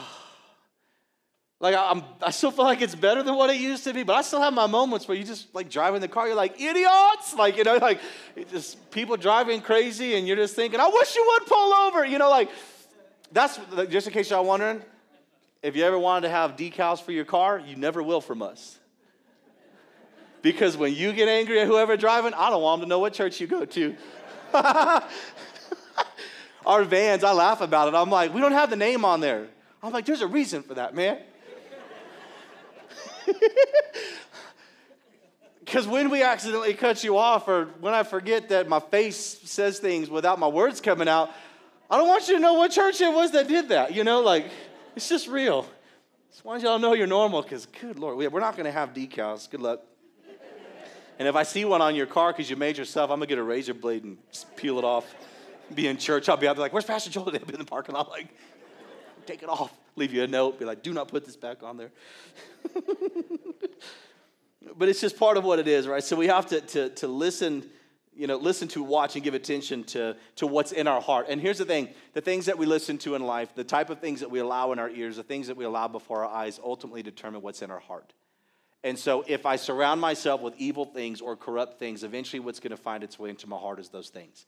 like 1.60 1.76
I'm, 1.76 2.02
I 2.20 2.32
still 2.32 2.50
feel 2.50 2.64
like 2.64 2.82
it's 2.82 2.96
better 2.96 3.22
than 3.22 3.36
what 3.36 3.50
it 3.50 3.60
used 3.60 3.84
to 3.84 3.94
be, 3.94 4.02
but 4.02 4.14
I 4.16 4.22
still 4.22 4.40
have 4.40 4.52
my 4.52 4.66
moments 4.66 5.06
where 5.06 5.16
you 5.16 5.22
just 5.22 5.54
like 5.54 5.70
driving 5.70 6.00
the 6.00 6.08
car, 6.08 6.26
you're 6.26 6.34
like 6.34 6.60
idiots, 6.60 7.34
like 7.38 7.56
you 7.56 7.62
know, 7.62 7.76
like 7.76 8.00
just 8.50 8.90
people 8.90 9.16
driving 9.16 9.60
crazy, 9.60 10.16
and 10.16 10.26
you're 10.26 10.34
just 10.36 10.56
thinking, 10.56 10.80
I 10.80 10.88
wish 10.88 11.14
you 11.14 11.24
would 11.24 11.46
pull 11.46 11.72
over, 11.72 12.04
you 12.04 12.18
know, 12.18 12.28
like 12.28 12.50
that's 13.30 13.60
just 13.90 14.08
in 14.08 14.12
case 14.12 14.30
y'all 14.30 14.44
wondering. 14.44 14.82
If 15.62 15.76
you 15.76 15.84
ever 15.84 16.00
wanted 16.00 16.22
to 16.22 16.30
have 16.30 16.56
decals 16.56 17.00
for 17.00 17.12
your 17.12 17.24
car, 17.24 17.62
you 17.64 17.76
never 17.76 18.02
will 18.02 18.20
from 18.20 18.42
us. 18.42 18.76
Because 20.42 20.76
when 20.76 20.94
you 20.94 21.12
get 21.12 21.28
angry 21.28 21.60
at 21.60 21.68
whoever 21.68 21.96
driving, 21.96 22.34
I 22.34 22.50
don't 22.50 22.60
want 22.60 22.80
them 22.80 22.88
to 22.88 22.90
know 22.90 22.98
what 22.98 23.14
church 23.14 23.40
you 23.40 23.46
go 23.46 23.64
to. 23.64 23.94
Our 26.66 26.84
vans, 26.84 27.24
I 27.24 27.32
laugh 27.32 27.60
about 27.60 27.88
it. 27.88 27.94
I'm 27.94 28.10
like, 28.10 28.32
we 28.32 28.40
don't 28.40 28.52
have 28.52 28.70
the 28.70 28.76
name 28.76 29.04
on 29.04 29.20
there. 29.20 29.48
I'm 29.82 29.92
like, 29.92 30.06
there's 30.06 30.22
a 30.22 30.26
reason 30.26 30.62
for 30.62 30.74
that, 30.74 30.94
man. 30.94 31.18
Because 35.64 35.88
when 35.88 36.10
we 36.10 36.22
accidentally 36.22 36.74
cut 36.74 37.02
you 37.02 37.16
off, 37.16 37.48
or 37.48 37.64
when 37.80 37.94
I 37.94 38.02
forget 38.02 38.50
that 38.50 38.68
my 38.68 38.80
face 38.80 39.16
says 39.16 39.78
things 39.78 40.10
without 40.10 40.38
my 40.38 40.46
words 40.46 40.80
coming 40.80 41.08
out, 41.08 41.30
I 41.90 41.96
don't 41.96 42.06
want 42.06 42.28
you 42.28 42.34
to 42.34 42.40
know 42.40 42.54
what 42.54 42.70
church 42.70 43.00
it 43.00 43.12
was 43.12 43.32
that 43.32 43.48
did 43.48 43.70
that. 43.70 43.94
You 43.94 44.04
know, 44.04 44.20
like, 44.20 44.46
it's 44.94 45.08
just 45.08 45.26
real. 45.26 45.66
Just 46.30 46.44
want 46.44 46.62
y'all 46.62 46.78
know 46.78 46.92
you're 46.92 47.06
normal, 47.06 47.42
because 47.42 47.66
good 47.66 47.98
Lord, 47.98 48.16
we're 48.16 48.40
not 48.40 48.56
going 48.56 48.66
to 48.66 48.72
have 48.72 48.92
decals. 48.92 49.50
Good 49.50 49.62
luck. 49.62 49.80
And 51.18 51.28
if 51.28 51.36
I 51.36 51.42
see 51.44 51.64
one 51.64 51.80
on 51.80 51.94
your 51.94 52.06
car 52.06 52.32
because 52.32 52.50
you 52.50 52.56
made 52.56 52.76
yourself, 52.76 53.10
I'm 53.10 53.18
gonna 53.18 53.26
get 53.26 53.38
a 53.38 53.42
razor 53.42 53.74
blade 53.74 54.04
and 54.04 54.18
peel 54.56 54.78
it 54.78 54.84
off. 54.84 55.14
Be 55.74 55.86
in 55.86 55.96
church, 55.96 56.28
I'll 56.28 56.36
be 56.36 56.46
out 56.46 56.56
there 56.56 56.62
like, 56.62 56.72
"Where's 56.72 56.84
Pastor 56.84 57.10
Joel?" 57.10 57.30
They'll 57.30 57.44
be 57.44 57.54
in 57.54 57.60
the 57.60 57.64
parking 57.64 57.94
lot 57.94 58.10
like, 58.10 58.28
"Take 59.26 59.42
it 59.42 59.48
off." 59.48 59.72
Leave 59.96 60.12
you 60.12 60.22
a 60.24 60.26
note. 60.26 60.58
Be 60.58 60.64
like, 60.64 60.82
"Do 60.82 60.92
not 60.92 61.08
put 61.08 61.24
this 61.24 61.36
back 61.36 61.62
on 61.62 61.76
there." 61.76 61.90
but 64.76 64.88
it's 64.88 65.00
just 65.00 65.18
part 65.18 65.36
of 65.36 65.44
what 65.44 65.58
it 65.58 65.68
is, 65.68 65.86
right? 65.86 66.02
So 66.02 66.16
we 66.16 66.26
have 66.26 66.46
to 66.48 66.60
to 66.60 66.90
to 66.90 67.08
listen 67.08 67.70
you 68.16 68.26
know, 68.26 68.36
listen 68.36 68.68
to, 68.68 68.82
watch, 68.82 69.16
and 69.16 69.24
give 69.24 69.34
attention 69.34 69.84
to, 69.84 70.16
to 70.36 70.46
what's 70.46 70.72
in 70.72 70.86
our 70.86 71.00
heart. 71.00 71.26
And 71.28 71.40
here's 71.40 71.58
the 71.58 71.64
thing 71.64 71.88
the 72.12 72.20
things 72.20 72.46
that 72.46 72.56
we 72.56 72.66
listen 72.66 72.98
to 72.98 73.14
in 73.14 73.22
life, 73.22 73.54
the 73.54 73.64
type 73.64 73.90
of 73.90 74.00
things 74.00 74.20
that 74.20 74.30
we 74.30 74.38
allow 74.38 74.72
in 74.72 74.78
our 74.78 74.90
ears, 74.90 75.16
the 75.16 75.22
things 75.22 75.48
that 75.48 75.56
we 75.56 75.64
allow 75.64 75.88
before 75.88 76.24
our 76.24 76.30
eyes 76.30 76.60
ultimately 76.62 77.02
determine 77.02 77.42
what's 77.42 77.62
in 77.62 77.70
our 77.70 77.80
heart. 77.80 78.12
And 78.84 78.98
so, 78.98 79.24
if 79.26 79.46
I 79.46 79.56
surround 79.56 79.98
myself 80.00 80.42
with 80.42 80.54
evil 80.58 80.84
things 80.84 81.22
or 81.22 81.36
corrupt 81.36 81.78
things, 81.78 82.04
eventually 82.04 82.38
what's 82.38 82.60
going 82.60 82.70
to 82.70 82.76
find 82.76 83.02
its 83.02 83.18
way 83.18 83.30
into 83.30 83.48
my 83.48 83.56
heart 83.56 83.80
is 83.80 83.88
those 83.88 84.10
things. 84.10 84.44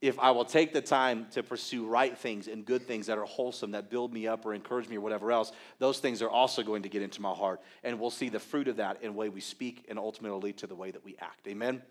If 0.00 0.20
I 0.20 0.30
will 0.30 0.44
take 0.44 0.72
the 0.72 0.80
time 0.80 1.26
to 1.32 1.42
pursue 1.42 1.86
right 1.86 2.16
things 2.16 2.46
and 2.46 2.64
good 2.64 2.86
things 2.86 3.06
that 3.06 3.18
are 3.18 3.24
wholesome, 3.24 3.72
that 3.72 3.90
build 3.90 4.12
me 4.12 4.28
up 4.28 4.46
or 4.46 4.54
encourage 4.54 4.88
me 4.88 4.96
or 4.96 5.00
whatever 5.00 5.32
else, 5.32 5.50
those 5.78 5.98
things 5.98 6.22
are 6.22 6.30
also 6.30 6.62
going 6.62 6.82
to 6.84 6.88
get 6.88 7.02
into 7.02 7.20
my 7.20 7.32
heart. 7.32 7.60
And 7.82 7.98
we'll 7.98 8.10
see 8.10 8.28
the 8.28 8.40
fruit 8.40 8.68
of 8.68 8.76
that 8.76 9.02
in 9.02 9.12
the 9.12 9.18
way 9.18 9.28
we 9.28 9.40
speak 9.40 9.84
and 9.88 9.98
ultimately 9.98 10.52
to 10.54 10.66
the 10.66 10.74
way 10.74 10.92
that 10.92 11.04
we 11.04 11.16
act. 11.20 11.46
Amen? 11.48 11.82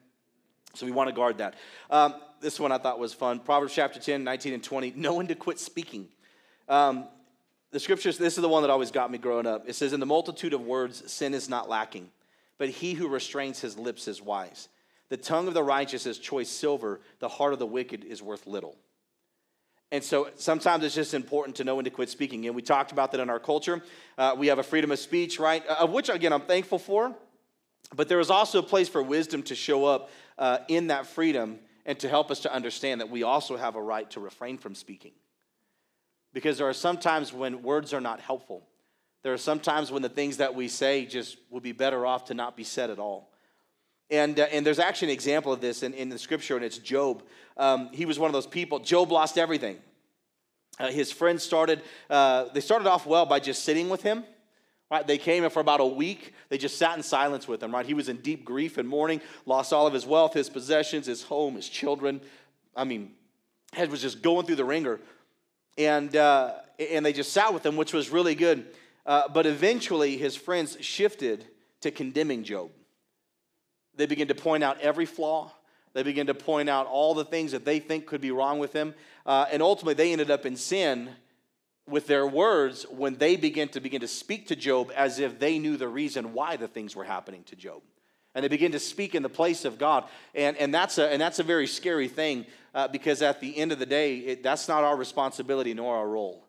So 0.74 0.86
we 0.86 0.92
want 0.94 1.10
to 1.10 1.16
guard 1.16 1.40
that. 1.40 1.56
Um, 1.90 2.16
this 2.40 2.60
one 2.60 2.72
I 2.72 2.78
thought 2.78 3.00
was 3.00 3.14
fun. 3.14 3.40
Proverbs 3.40 3.74
chapter 3.74 4.00
10, 4.00 4.24
19, 4.24 4.54
and 4.54 4.64
20. 4.64 4.94
No 4.96 5.14
one 5.14 5.28
to 5.28 5.36
quit 5.36 5.60
speaking. 5.60 6.08
Um, 6.68 7.08
the 7.72 7.80
scriptures, 7.80 8.18
this 8.18 8.38
is 8.38 8.42
the 8.42 8.50
one 8.50 8.64
that 8.64 8.70
always 8.70 8.92
got 8.92 9.10
me 9.12 9.18
growing 9.18 9.48
up. 9.48 9.68
It 9.68 9.76
says, 9.76 9.94
In 9.94 10.00
the 10.00 10.06
multitude 10.06 10.54
of 10.54 10.62
words, 10.62 11.10
sin 11.12 11.34
is 11.34 11.50
not 11.50 11.70
lacking, 11.70 12.10
but 12.58 12.70
he 12.70 12.94
who 12.94 13.08
restrains 13.08 13.60
his 13.60 13.78
lips 13.78 14.08
is 14.08 14.22
wise. 14.22 14.68
The 15.10 15.18
tongue 15.18 15.48
of 15.48 15.54
the 15.54 15.64
righteous 15.64 16.06
is 16.06 16.18
choice 16.18 16.50
silver, 16.50 17.02
the 17.20 17.30
heart 17.30 17.54
of 17.54 17.60
the 17.60 17.66
wicked 17.66 18.04
is 18.04 18.22
worth 18.22 18.48
little. 18.48 18.78
And 19.92 20.04
so 20.04 20.30
sometimes 20.36 20.86
it's 20.86 20.96
just 20.96 21.14
important 21.14 21.58
to 21.58 21.66
know 21.66 21.76
when 21.76 21.84
to 21.84 21.92
quit 21.92 22.10
speaking. 22.10 22.46
And 22.46 22.56
we 22.56 22.62
talked 22.62 22.94
about 22.94 23.12
that 23.12 23.20
in 23.20 23.30
our 23.30 23.40
culture. 23.40 23.84
Uh, 24.18 24.36
we 24.38 24.48
have 24.48 24.58
a 24.58 24.64
freedom 24.64 24.90
of 24.92 25.00
speech, 25.00 25.38
right? 25.38 25.64
Uh, 25.68 25.76
of 25.80 25.92
which, 25.92 26.08
again, 26.08 26.32
I'm 26.32 26.42
thankful 26.42 26.80
for. 26.80 27.14
But 27.94 28.08
there 28.08 28.22
is 28.22 28.30
also 28.30 28.60
a 28.60 28.64
place 28.64 28.88
for 28.88 29.04
wisdom 29.04 29.44
to 29.44 29.56
show 29.56 29.84
up 29.84 30.10
uh, 30.38 30.60
in 30.70 30.88
that 30.88 31.08
freedom 31.08 31.60
and 31.86 32.00
to 32.00 32.08
help 32.08 32.32
us 32.32 32.42
to 32.42 32.54
understand 32.54 33.02
that 33.02 33.10
we 33.10 33.24
also 33.24 33.58
have 33.58 33.76
a 33.76 33.82
right 33.82 34.10
to 34.12 34.22
refrain 34.22 34.58
from 34.58 34.76
speaking. 34.76 35.12
Because 36.34 36.58
there 36.58 36.68
are 36.68 36.74
some 36.74 36.98
times 36.98 37.34
when 37.34 37.62
words 37.62 37.94
are 37.94 38.02
not 38.02 38.20
helpful. 38.20 38.68
There 39.24 39.34
are 39.34 39.38
some 39.38 39.60
times 39.60 39.92
when 39.92 40.02
the 40.02 40.10
things 40.10 40.38
that 40.38 40.56
we 40.56 40.68
say 40.68 41.06
just 41.06 41.38
would 41.50 41.64
be 41.64 41.74
better 41.74 42.06
off 42.06 42.26
to 42.26 42.34
not 42.34 42.58
be 42.58 42.64
said 42.64 42.90
at 42.90 43.00
all. 43.00 43.32
And, 44.10 44.40
uh, 44.40 44.48
and 44.52 44.66
there's 44.66 44.80
actually 44.80 45.10
an 45.10 45.14
example 45.14 45.54
of 45.54 45.62
this 45.62 45.84
in, 45.84 45.94
in 45.94 46.10
the 46.10 46.18
scripture, 46.18 46.56
and 46.56 46.66
it's 46.66 46.78
Job. 46.78 47.24
Um, 47.56 47.90
he 47.94 48.06
was 48.06 48.20
one 48.20 48.28
of 48.28 48.34
those 48.34 48.48
people. 48.48 48.80
Job 48.80 49.12
lost 49.12 49.38
everything. 49.38 49.78
Uh, 50.80 50.88
his 50.88 51.12
friends 51.12 51.44
started, 51.44 51.82
uh, 52.10 52.46
they 52.54 52.62
started 52.62 52.88
off 52.88 53.06
well 53.06 53.26
by 53.26 53.40
just 53.40 53.64
sitting 53.64 53.90
with 53.90 54.02
him. 54.02 54.24
Right? 54.90 55.08
They 55.08 55.18
came 55.18 55.46
and 55.46 55.54
for 55.54 55.62
about 55.62 55.80
a 55.80 55.86
week, 55.86 56.34
they 56.50 56.58
just 56.58 56.78
sat 56.78 56.98
in 56.98 57.04
silence 57.04 57.48
with 57.48 57.64
him, 57.64 57.74
right? 57.74 57.86
He 57.86 57.94
was 57.94 58.10
in 58.10 58.18
deep 58.18 58.44
grief 58.44 58.78
and 58.78 58.90
mourning, 58.90 59.22
lost 59.46 59.72
all 59.72 59.88
of 59.88 59.94
his 59.94 60.06
wealth, 60.06 60.34
his 60.34 60.50
possessions, 60.50 61.06
his 61.06 61.24
home, 61.24 61.56
his 61.56 61.70
children. 61.70 62.20
I 62.76 62.84
mean, 62.84 63.14
head 63.72 63.90
was 63.90 64.02
just 64.02 64.22
going 64.22 64.46
through 64.46 64.58
the 64.58 64.66
wringer. 64.66 65.00
And, 65.86 66.16
uh, 66.16 66.54
and 66.80 67.06
they 67.06 67.14
just 67.14 67.34
sat 67.34 67.54
with 67.54 67.66
him, 67.66 67.76
which 67.76 67.94
was 67.94 68.10
really 68.10 68.36
good. 68.36 68.66
Uh, 69.06 69.28
but 69.28 69.46
eventually, 69.46 70.18
his 70.18 70.36
friends 70.36 70.78
shifted 70.82 71.46
to 71.82 71.92
condemning 71.92 72.44
Job. 72.44 72.70
They 73.96 74.06
begin 74.06 74.28
to 74.28 74.36
point 74.36 74.64
out 74.64 74.80
every 74.80 75.06
flaw. 75.06 75.52
They 75.94 76.04
begin 76.04 76.28
to 76.28 76.34
point 76.34 76.70
out 76.70 76.88
all 76.88 77.14
the 77.14 77.26
things 77.26 77.52
that 77.52 77.66
they 77.66 77.80
think 77.80 78.06
could 78.06 78.22
be 78.22 78.32
wrong 78.32 78.60
with 78.60 78.74
him. 78.74 78.94
Uh, 79.26 79.46
and 79.52 79.62
ultimately, 79.62 79.96
they 79.96 80.12
ended 80.12 80.32
up 80.32 80.46
in 80.46 80.56
sin 80.56 81.10
with 81.88 82.08
their 82.08 82.28
words 82.28 82.86
when 82.90 83.16
they 83.16 83.36
begin 83.36 83.68
to 83.70 83.80
begin 83.80 84.02
to 84.02 84.08
speak 84.08 84.48
to 84.48 84.56
Job 84.56 84.92
as 84.96 85.20
if 85.20 85.40
they 85.40 85.60
knew 85.60 85.78
the 85.78 85.88
reason 85.88 86.34
why 86.34 86.56
the 86.56 86.68
things 86.68 86.96
were 86.96 87.04
happening 87.04 87.44
to 87.46 87.56
Job. 87.56 87.82
And 88.34 88.44
they 88.44 88.48
begin 88.48 88.72
to 88.72 88.80
speak 88.80 89.14
in 89.14 89.24
the 89.24 89.30
place 89.30 89.66
of 89.66 89.78
God. 89.78 90.06
And, 90.34 90.56
and, 90.58 90.74
that's, 90.74 90.98
a, 90.98 91.12
and 91.12 91.22
that's 91.22 91.40
a 91.40 91.44
very 91.44 91.68
scary 91.68 92.08
thing 92.08 92.46
uh, 92.74 92.88
because 92.88 93.22
at 93.22 93.42
the 93.42 93.58
end 93.58 93.72
of 93.72 93.80
the 93.80 93.86
day, 93.86 94.18
it, 94.20 94.44
that's 94.44 94.68
not 94.68 94.84
our 94.84 94.96
responsibility 94.96 95.74
nor 95.74 95.96
our 95.98 96.08
role. 96.08 96.48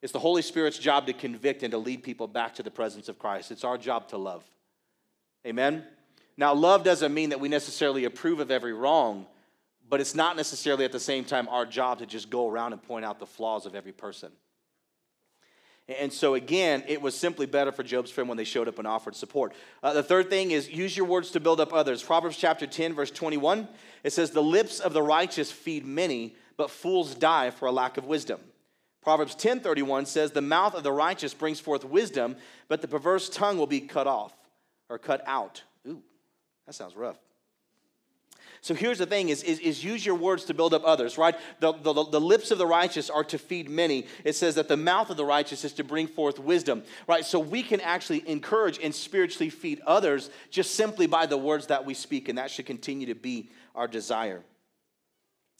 It's 0.00 0.12
the 0.12 0.18
Holy 0.18 0.42
Spirit's 0.42 0.78
job 0.78 1.06
to 1.06 1.12
convict 1.12 1.62
and 1.62 1.72
to 1.72 1.78
lead 1.78 2.02
people 2.02 2.28
back 2.28 2.54
to 2.54 2.62
the 2.62 2.70
presence 2.70 3.08
of 3.08 3.18
Christ. 3.18 3.50
It's 3.50 3.64
our 3.64 3.76
job 3.76 4.08
to 4.08 4.16
love. 4.16 4.44
Amen? 5.46 5.84
Now, 6.36 6.54
love 6.54 6.84
doesn't 6.84 7.12
mean 7.12 7.30
that 7.30 7.40
we 7.40 7.48
necessarily 7.48 8.04
approve 8.04 8.38
of 8.38 8.50
every 8.50 8.72
wrong, 8.72 9.26
but 9.88 10.00
it's 10.00 10.14
not 10.14 10.36
necessarily 10.36 10.84
at 10.84 10.92
the 10.92 11.00
same 11.00 11.24
time 11.24 11.48
our 11.48 11.66
job 11.66 11.98
to 11.98 12.06
just 12.06 12.30
go 12.30 12.48
around 12.48 12.72
and 12.72 12.82
point 12.82 13.04
out 13.04 13.18
the 13.18 13.26
flaws 13.26 13.66
of 13.66 13.74
every 13.74 13.92
person. 13.92 14.30
And 15.88 16.12
so, 16.12 16.34
again, 16.34 16.84
it 16.86 17.00
was 17.00 17.16
simply 17.16 17.46
better 17.46 17.72
for 17.72 17.82
Job's 17.82 18.10
friend 18.10 18.28
when 18.28 18.36
they 18.36 18.44
showed 18.44 18.68
up 18.68 18.78
and 18.78 18.86
offered 18.86 19.16
support. 19.16 19.54
Uh, 19.82 19.94
the 19.94 20.02
third 20.02 20.28
thing 20.28 20.50
is 20.50 20.68
use 20.68 20.94
your 20.94 21.06
words 21.06 21.30
to 21.30 21.40
build 21.40 21.60
up 21.60 21.72
others. 21.72 22.02
Proverbs 22.02 22.36
chapter 22.36 22.66
10, 22.66 22.94
verse 22.94 23.10
21, 23.10 23.66
it 24.04 24.12
says, 24.12 24.30
The 24.30 24.42
lips 24.42 24.80
of 24.80 24.92
the 24.92 25.02
righteous 25.02 25.50
feed 25.50 25.86
many, 25.86 26.36
but 26.58 26.70
fools 26.70 27.14
die 27.14 27.50
for 27.50 27.66
a 27.66 27.72
lack 27.72 27.96
of 27.96 28.04
wisdom. 28.04 28.40
Proverbs 29.02 29.34
10:31 29.36 30.04
says, 30.04 30.32
"The 30.32 30.42
mouth 30.42 30.74
of 30.74 30.82
the 30.82 30.92
righteous 30.92 31.32
brings 31.32 31.60
forth 31.60 31.84
wisdom, 31.84 32.36
but 32.66 32.82
the 32.82 32.88
perverse 32.88 33.30
tongue 33.30 33.56
will 33.56 33.66
be 33.66 33.80
cut 33.80 34.06
off 34.06 34.34
or 34.90 34.98
cut 34.98 35.22
out." 35.26 35.62
Ooh. 35.86 36.02
That 36.66 36.74
sounds 36.74 36.94
rough. 36.94 37.16
So 38.60 38.74
here's 38.74 38.98
the 38.98 39.06
thing 39.06 39.28
is, 39.28 39.42
is, 39.42 39.58
is, 39.60 39.84
use 39.84 40.04
your 40.04 40.14
words 40.14 40.44
to 40.46 40.54
build 40.54 40.74
up 40.74 40.82
others, 40.84 41.16
right? 41.16 41.36
The, 41.60 41.72
the, 41.72 41.92
the 41.92 42.20
lips 42.20 42.50
of 42.50 42.58
the 42.58 42.66
righteous 42.66 43.08
are 43.08 43.24
to 43.24 43.38
feed 43.38 43.70
many. 43.70 44.06
It 44.24 44.34
says 44.34 44.56
that 44.56 44.68
the 44.68 44.76
mouth 44.76 45.10
of 45.10 45.16
the 45.16 45.24
righteous 45.24 45.64
is 45.64 45.72
to 45.74 45.84
bring 45.84 46.06
forth 46.06 46.38
wisdom, 46.38 46.82
right? 47.06 47.24
So 47.24 47.38
we 47.38 47.62
can 47.62 47.80
actually 47.80 48.28
encourage 48.28 48.78
and 48.82 48.94
spiritually 48.94 49.50
feed 49.50 49.80
others 49.86 50.30
just 50.50 50.74
simply 50.74 51.06
by 51.06 51.26
the 51.26 51.36
words 51.36 51.68
that 51.68 51.84
we 51.84 51.94
speak, 51.94 52.28
and 52.28 52.38
that 52.38 52.50
should 52.50 52.66
continue 52.66 53.06
to 53.06 53.14
be 53.14 53.50
our 53.74 53.86
desire. 53.86 54.42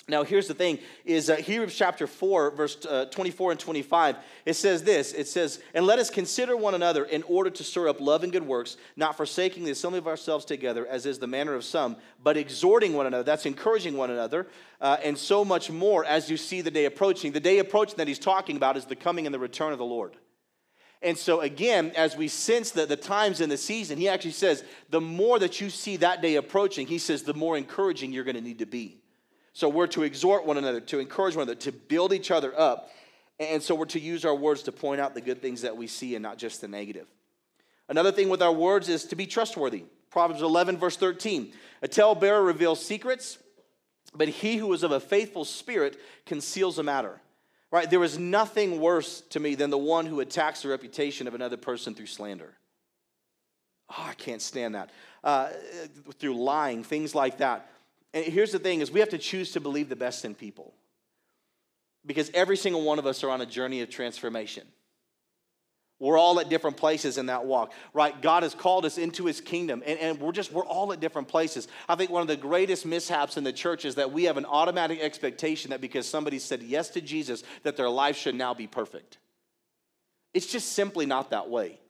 Now, 0.09 0.25
here's 0.25 0.49
the 0.49 0.55
thing 0.55 0.79
is 1.05 1.29
uh, 1.29 1.37
Hebrews 1.37 1.75
chapter 1.75 2.07
4, 2.07 2.53
verse 2.53 2.87
uh, 2.87 3.05
24 3.11 3.51
and 3.53 3.61
25, 3.61 4.17
it 4.47 4.55
says 4.55 4.83
this 4.83 5.13
It 5.13 5.29
says, 5.29 5.61
And 5.75 5.85
let 5.85 5.99
us 5.99 6.09
consider 6.09 6.57
one 6.57 6.75
another 6.75 7.05
in 7.05 7.23
order 7.25 7.51
to 7.51 7.63
stir 7.63 7.89
up 7.89 8.01
love 8.01 8.23
and 8.23 8.33
good 8.33 8.47
works, 8.47 8.79
not 8.97 9.19
forsaking 9.19 9.65
the 9.65 9.71
assembly 9.71 9.99
of 9.99 10.09
ourselves 10.09 10.47
together, 10.47 10.87
as 10.87 11.05
is 11.05 11.19
the 11.19 11.27
manner 11.27 11.55
of 11.55 11.63
some, 11.63 11.97
but 12.23 12.39
exhorting 12.39 12.95
one 12.95 13.07
another. 13.07 13.23
That's 13.23 13.45
encouraging 13.45 13.99
one 13.99 14.11
another, 14.11 14.47
uh, 14.81 14.97
and 15.05 15.19
so 15.19 15.45
much 15.45 15.71
more 15.71 16.07
as 16.07 16.31
you 16.31 16.39
see 16.39 16.63
the 16.63 16.71
day 16.71 16.87
approaching. 16.87 17.33
The 17.33 17.41
day 17.41 17.59
approaching 17.59 17.97
that 17.99 18.09
he's 18.09 18.19
talking 18.19 18.57
about 18.57 18.79
is 18.79 18.87
the 18.87 18.97
coming 18.97 19.27
and 19.27 19.35
the 19.35 19.39
return 19.39 19.73
of 19.73 19.79
the 19.79 19.85
Lord. 19.85 20.17
And 21.03 21.17
so, 21.17 21.43
again, 21.43 21.93
as 21.95 22.17
we 22.17 22.27
sense 22.29 22.71
the, 22.71 22.87
the 22.87 22.97
times 22.97 23.41
and 23.41 23.53
the 23.53 23.59
season, 23.59 23.99
he 23.99 24.09
actually 24.09 24.33
says, 24.33 24.65
the 24.91 25.01
more 25.01 25.39
that 25.39 25.61
you 25.61 25.71
see 25.71 25.99
that 25.99 26.23
day 26.23 26.35
approaching, 26.37 26.89
he 26.89 26.99
says, 26.99 27.23
the 27.23 27.35
more 27.35 27.57
encouraging 27.57 28.13
you're 28.13 28.25
going 28.25 28.35
to 28.35 28.41
need 28.41 28.59
to 28.59 28.67
be. 28.67 28.99
So 29.59 29.69
we're 29.69 29.89
to 29.89 30.05
exhort 30.05 30.47
one 30.47 30.57
another, 30.57 30.79
to 30.83 31.01
encourage 31.01 31.35
one 31.35 31.43
another, 31.43 31.59
to 31.63 31.73
build 31.73 32.13
each 32.13 32.31
other 32.31 32.57
up. 32.57 32.93
And 33.41 33.61
so 33.61 33.75
we're 33.75 33.87
to 33.87 33.99
use 33.99 34.25
our 34.25 34.33
words 34.33 34.63
to 34.63 34.71
point 34.71 35.01
out 35.01 35.15
the 35.15 35.21
good 35.21 35.43
things 35.43 35.63
that 35.63 35.77
we 35.77 35.89
see 35.89 36.15
and 36.15 36.23
not 36.23 36.39
just 36.39 36.61
the 36.61 36.69
negative. 36.69 37.09
Another 37.89 38.13
thing 38.13 38.29
with 38.29 38.41
our 38.41 38.53
words 38.53 38.89
is 38.89 39.07
to 39.07 39.17
be 39.17 39.27
trustworthy. 39.27 39.83
Proverbs 40.11 40.43
11, 40.43 40.77
verse 40.77 40.97
13. 40.97 41.53
A 41.83 41.89
talebearer 41.89 42.41
reveals 42.41 42.87
secrets, 42.87 43.39
but 44.15 44.29
he 44.29 44.59
who 44.59 44.73
is 44.75 44.85
of 44.85 44.93
a 44.93 45.01
faithful 45.01 45.45
spirit 45.45 45.99
conceals 46.25 46.79
a 46.79 46.85
matter. 46.85 47.21
Right? 47.73 47.91
There 47.91 48.05
is 48.05 48.17
nothing 48.17 48.79
worse 48.79 49.23
to 49.31 49.41
me 49.41 49.57
than 49.57 49.71
the 49.71 49.77
one 49.77 50.07
who 50.07 50.21
attacks 50.21 50.63
the 50.63 50.69
reputation 50.69 51.27
of 51.27 51.35
another 51.35 51.57
person 51.57 51.97
through 51.97 52.07
slander. 52.07 52.55
Oh, 53.91 54.07
I 54.07 54.15
can't 54.15 54.41
stand 54.41 54.77
that. 54.77 54.91
Uh, 55.25 55.49
through 56.21 56.37
lying, 56.37 56.85
things 56.85 57.13
like 57.13 57.39
that. 57.39 57.69
And 58.15 58.25
here's 58.25 58.53
the 58.53 58.59
thing 58.59 58.81
is 58.81 58.91
we 58.91 59.01
have 59.01 59.11
to 59.11 59.19
choose 59.19 59.53
to 59.53 59.61
believe 59.61 59.89
the 59.89 59.97
best 59.97 60.25
in 60.25 60.35
people. 60.35 60.75
Because 62.07 62.31
every 62.33 62.57
single 62.57 62.83
one 62.83 62.99
of 62.99 63.07
us 63.07 63.23
are 63.23 63.31
on 63.31 63.41
a 63.41 63.47
journey 63.47 63.83
of 63.83 63.91
transformation. 63.91 64.67
We're 66.01 66.17
all 66.17 66.39
at 66.39 66.49
different 66.49 66.77
places 66.77 67.19
in 67.19 67.27
that 67.27 67.45
walk, 67.45 67.73
right? 67.93 68.21
God 68.23 68.45
has 68.45 68.55
called 68.55 68.85
us 68.85 68.99
into 68.99 69.27
his 69.27 69.41
kingdom, 69.41 69.83
and, 69.85 69.99
and 69.99 70.21
we're 70.21 70.31
just, 70.31 70.53
we're 70.53 70.65
all 70.65 70.93
at 70.93 71.01
different 71.01 71.27
places. 71.27 71.67
I 71.89 71.97
think 71.97 72.11
one 72.11 72.23
of 72.23 72.29
the 72.29 72.37
greatest 72.37 72.87
mishaps 72.87 73.37
in 73.37 73.43
the 73.43 73.53
church 73.53 73.85
is 73.85 73.97
that 73.97 74.13
we 74.13 74.25
have 74.25 74.37
an 74.37 74.45
automatic 74.45 75.01
expectation 75.01 75.71
that 75.71 75.81
because 75.81 76.09
somebody 76.09 76.39
said 76.39 76.63
yes 76.63 76.91
to 76.91 77.01
Jesus, 77.01 77.43
that 77.65 77.77
their 77.77 77.91
life 77.91 78.17
should 78.17 78.37
now 78.37 78.55
be 78.55 78.69
perfect. 78.69 79.19
It's 80.33 80.47
just 80.47 80.73
simply 80.73 81.05
not 81.05 81.31
that 81.31 81.51
way. 81.51 81.81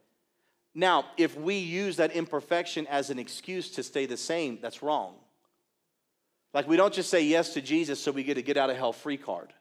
Now, 0.74 1.04
if 1.18 1.36
we 1.36 1.58
use 1.58 1.96
that 1.96 2.12
imperfection 2.12 2.86
as 2.86 3.10
an 3.10 3.18
excuse 3.18 3.70
to 3.72 3.82
stay 3.82 4.06
the 4.06 4.16
same, 4.16 4.58
that's 4.62 4.82
wrong. 4.82 5.16
Like, 6.54 6.66
we 6.66 6.76
don't 6.76 6.94
just 6.94 7.10
say 7.10 7.22
yes 7.22 7.54
to 7.54 7.60
Jesus 7.60 8.00
so 8.00 8.10
we 8.10 8.24
get 8.24 8.38
a 8.38 8.42
get 8.42 8.56
out 8.56 8.70
of 8.70 8.76
hell 8.76 8.92
free 8.92 9.16
card. 9.16 9.52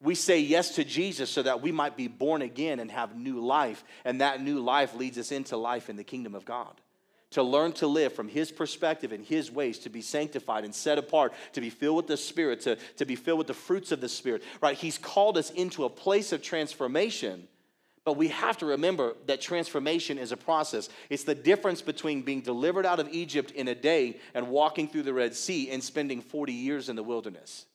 We 0.00 0.16
say 0.16 0.40
yes 0.40 0.74
to 0.74 0.84
Jesus 0.84 1.30
so 1.30 1.42
that 1.42 1.62
we 1.62 1.70
might 1.70 1.96
be 1.96 2.08
born 2.08 2.42
again 2.42 2.80
and 2.80 2.90
have 2.90 3.16
new 3.16 3.40
life. 3.40 3.84
And 4.04 4.20
that 4.20 4.42
new 4.42 4.58
life 4.58 4.96
leads 4.96 5.16
us 5.16 5.30
into 5.30 5.56
life 5.56 5.88
in 5.88 5.96
the 5.96 6.04
kingdom 6.04 6.34
of 6.34 6.44
God. 6.44 6.80
To 7.30 7.42
learn 7.42 7.72
to 7.74 7.86
live 7.86 8.12
from 8.12 8.28
His 8.28 8.50
perspective 8.50 9.12
and 9.12 9.24
His 9.24 9.50
ways, 9.50 9.78
to 9.80 9.90
be 9.90 10.02
sanctified 10.02 10.64
and 10.64 10.74
set 10.74 10.98
apart, 10.98 11.32
to 11.52 11.60
be 11.60 11.70
filled 11.70 11.96
with 11.96 12.06
the 12.08 12.16
Spirit, 12.16 12.62
to, 12.62 12.76
to 12.96 13.06
be 13.06 13.16
filled 13.16 13.38
with 13.38 13.46
the 13.46 13.54
fruits 13.54 13.92
of 13.92 14.00
the 14.00 14.08
Spirit, 14.08 14.42
right? 14.60 14.76
He's 14.76 14.98
called 14.98 15.38
us 15.38 15.50
into 15.50 15.84
a 15.84 15.88
place 15.88 16.32
of 16.32 16.42
transformation 16.42 17.48
but 18.04 18.16
we 18.16 18.28
have 18.28 18.58
to 18.58 18.66
remember 18.66 19.14
that 19.26 19.40
transformation 19.40 20.18
is 20.18 20.32
a 20.32 20.36
process. 20.36 20.88
It's 21.08 21.24
the 21.24 21.34
difference 21.34 21.82
between 21.82 22.22
being 22.22 22.40
delivered 22.40 22.84
out 22.84 22.98
of 22.98 23.08
Egypt 23.10 23.52
in 23.52 23.68
a 23.68 23.74
day 23.74 24.18
and 24.34 24.48
walking 24.48 24.88
through 24.88 25.04
the 25.04 25.14
Red 25.14 25.34
Sea 25.34 25.70
and 25.70 25.82
spending 25.82 26.20
40 26.20 26.52
years 26.52 26.88
in 26.88 26.96
the 26.96 27.02
wilderness. 27.02 27.66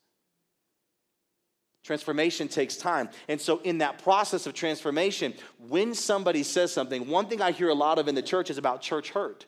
Transformation 1.86 2.50
takes 2.50 2.76
time. 2.76 3.10
And 3.30 3.40
so, 3.40 3.60
in 3.60 3.78
that 3.78 4.04
process 4.04 4.46
of 4.46 4.54
transformation, 4.54 5.34
when 5.70 5.94
somebody 5.94 6.44
says 6.44 6.74
something, 6.74 7.08
one 7.08 7.28
thing 7.28 7.42
I 7.42 7.52
hear 7.52 7.70
a 7.70 7.74
lot 7.74 7.98
of 7.98 8.10
in 8.10 8.16
the 8.16 8.22
church 8.22 8.50
is 8.50 8.58
about 8.58 8.82
church 8.82 9.12
hurt. 9.12 9.46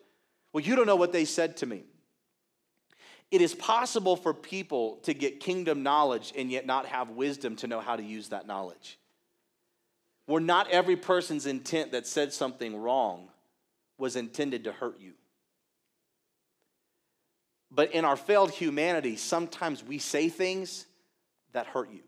Well, 0.54 0.64
you 0.64 0.78
don't 0.78 0.86
know 0.86 0.96
what 0.96 1.12
they 1.12 1.26
said 1.26 1.58
to 1.58 1.66
me. 1.66 1.84
It 3.30 3.42
is 3.42 3.54
possible 3.54 4.16
for 4.16 4.34
people 4.34 5.00
to 5.04 5.14
get 5.14 5.42
kingdom 5.42 5.84
knowledge 5.84 6.32
and 6.38 6.50
yet 6.50 6.66
not 6.66 6.86
have 6.86 7.10
wisdom 7.10 7.58
to 7.58 7.68
know 7.68 7.82
how 7.82 7.98
to 7.98 8.04
use 8.04 8.30
that 8.30 8.48
knowledge 8.48 8.99
where 10.30 10.40
not 10.40 10.70
every 10.70 10.96
person's 10.96 11.48
intent 11.48 11.92
that 11.92 12.06
said 12.06 12.32
something 12.32 12.80
wrong 12.80 13.28
was 13.98 14.16
intended 14.16 14.66
to 14.66 14.72
hurt 14.72 15.00
you. 15.00 15.14
But 17.72 17.94
in 17.94 18.06
our 18.06 18.16
failed 18.16 18.52
humanity, 18.52 19.16
sometimes 19.16 19.84
we 19.84 19.98
say 19.98 20.30
things 20.30 20.86
that 21.54 21.66
hurt 21.66 21.90
you. 21.92 22.02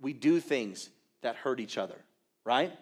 We 0.00 0.12
do 0.12 0.40
things 0.40 0.90
that 1.22 1.36
hurt 1.36 1.60
each 1.60 1.78
other, 1.78 2.04
right? 2.44 2.72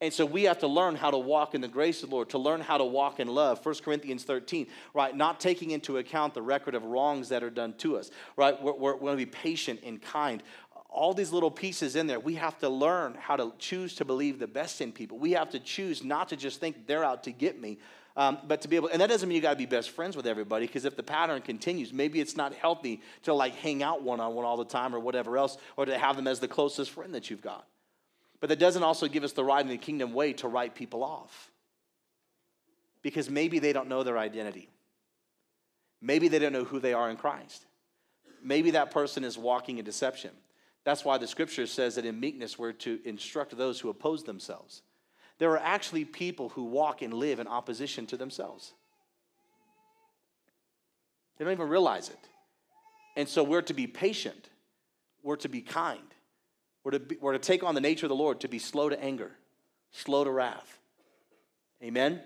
And 0.00 0.12
so 0.12 0.24
we 0.24 0.44
have 0.44 0.60
to 0.60 0.68
learn 0.68 0.94
how 0.94 1.10
to 1.10 1.18
walk 1.18 1.56
in 1.56 1.60
the 1.60 1.68
grace 1.68 2.04
of 2.04 2.10
the 2.10 2.14
Lord, 2.14 2.30
to 2.30 2.38
learn 2.38 2.60
how 2.60 2.78
to 2.78 2.84
walk 2.84 3.18
in 3.18 3.26
love. 3.26 3.64
1 3.66 3.74
Corinthians 3.84 4.22
13, 4.22 4.68
right? 4.94 5.14
Not 5.14 5.40
taking 5.40 5.72
into 5.72 5.96
account 5.96 6.34
the 6.34 6.42
record 6.42 6.76
of 6.76 6.84
wrongs 6.84 7.30
that 7.30 7.42
are 7.42 7.50
done 7.50 7.72
to 7.78 7.96
us, 7.96 8.12
right? 8.36 8.60
We're, 8.62 8.74
we're, 8.74 8.94
we're 8.94 9.00
going 9.00 9.18
to 9.18 9.26
be 9.26 9.30
patient 9.30 9.80
and 9.82 10.00
kind. 10.00 10.40
All 10.88 11.14
these 11.14 11.32
little 11.32 11.50
pieces 11.50 11.96
in 11.96 12.06
there, 12.06 12.18
we 12.18 12.34
have 12.36 12.58
to 12.60 12.68
learn 12.68 13.14
how 13.14 13.36
to 13.36 13.52
choose 13.58 13.94
to 13.96 14.04
believe 14.04 14.38
the 14.38 14.46
best 14.46 14.80
in 14.80 14.90
people. 14.90 15.18
We 15.18 15.32
have 15.32 15.50
to 15.50 15.60
choose 15.60 16.02
not 16.02 16.30
to 16.30 16.36
just 16.36 16.60
think 16.60 16.86
they're 16.86 17.04
out 17.04 17.24
to 17.24 17.30
get 17.30 17.60
me, 17.60 17.78
um, 18.16 18.38
but 18.48 18.62
to 18.62 18.68
be 18.68 18.76
able, 18.76 18.88
and 18.88 19.00
that 19.00 19.08
doesn't 19.08 19.28
mean 19.28 19.36
you 19.36 19.42
got 19.42 19.50
to 19.50 19.56
be 19.56 19.66
best 19.66 19.90
friends 19.90 20.16
with 20.16 20.26
everybody, 20.26 20.66
because 20.66 20.84
if 20.84 20.96
the 20.96 21.02
pattern 21.02 21.40
continues, 21.42 21.92
maybe 21.92 22.20
it's 22.20 22.36
not 22.36 22.54
healthy 22.54 23.00
to 23.22 23.34
like 23.34 23.54
hang 23.56 23.82
out 23.82 24.02
one 24.02 24.18
on 24.18 24.34
one 24.34 24.44
all 24.44 24.56
the 24.56 24.64
time 24.64 24.94
or 24.94 24.98
whatever 24.98 25.38
else, 25.38 25.56
or 25.76 25.84
to 25.84 25.96
have 25.96 26.16
them 26.16 26.26
as 26.26 26.40
the 26.40 26.48
closest 26.48 26.90
friend 26.90 27.14
that 27.14 27.30
you've 27.30 27.42
got. 27.42 27.66
But 28.40 28.48
that 28.48 28.58
doesn't 28.58 28.82
also 28.82 29.08
give 29.08 29.24
us 29.24 29.32
the 29.32 29.44
right 29.44 29.60
in 29.60 29.68
the 29.68 29.76
kingdom 29.76 30.12
way 30.12 30.32
to 30.34 30.48
write 30.48 30.74
people 30.74 31.04
off. 31.04 31.50
Because 33.02 33.28
maybe 33.28 33.58
they 33.58 33.72
don't 33.72 33.88
know 33.88 34.02
their 34.02 34.18
identity. 34.18 34.68
Maybe 36.00 36.28
they 36.28 36.38
don't 36.38 36.52
know 36.52 36.64
who 36.64 36.80
they 36.80 36.94
are 36.94 37.10
in 37.10 37.16
Christ. 37.16 37.64
Maybe 38.42 38.72
that 38.72 38.90
person 38.90 39.22
is 39.22 39.36
walking 39.36 39.78
in 39.78 39.84
deception. 39.84 40.30
That's 40.88 41.04
why 41.04 41.18
the 41.18 41.26
scripture 41.26 41.66
says 41.66 41.96
that 41.96 42.06
in 42.06 42.18
meekness 42.18 42.58
we're 42.58 42.72
to 42.72 42.98
instruct 43.04 43.54
those 43.54 43.78
who 43.78 43.90
oppose 43.90 44.24
themselves. 44.24 44.80
There 45.36 45.50
are 45.50 45.58
actually 45.58 46.06
people 46.06 46.48
who 46.48 46.64
walk 46.64 47.02
and 47.02 47.12
live 47.12 47.40
in 47.40 47.46
opposition 47.46 48.06
to 48.06 48.16
themselves. 48.16 48.72
They 51.36 51.44
don't 51.44 51.52
even 51.52 51.68
realize 51.68 52.08
it. 52.08 52.18
And 53.18 53.28
so 53.28 53.44
we're 53.44 53.60
to 53.60 53.74
be 53.74 53.86
patient, 53.86 54.48
we're 55.22 55.36
to 55.36 55.50
be 55.50 55.60
kind, 55.60 56.00
we're 56.84 56.92
to, 56.92 57.00
be, 57.00 57.18
we're 57.20 57.34
to 57.34 57.38
take 57.38 57.62
on 57.62 57.74
the 57.74 57.82
nature 57.82 58.06
of 58.06 58.08
the 58.08 58.16
Lord 58.16 58.40
to 58.40 58.48
be 58.48 58.58
slow 58.58 58.88
to 58.88 58.98
anger, 58.98 59.32
slow 59.90 60.24
to 60.24 60.30
wrath. 60.30 60.78
Amen? 61.82 62.22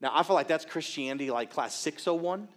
Now, 0.00 0.10
I 0.12 0.24
feel 0.24 0.34
like 0.34 0.48
that's 0.48 0.64
Christianity 0.64 1.30
like 1.30 1.52
class 1.52 1.76
601 1.76 2.48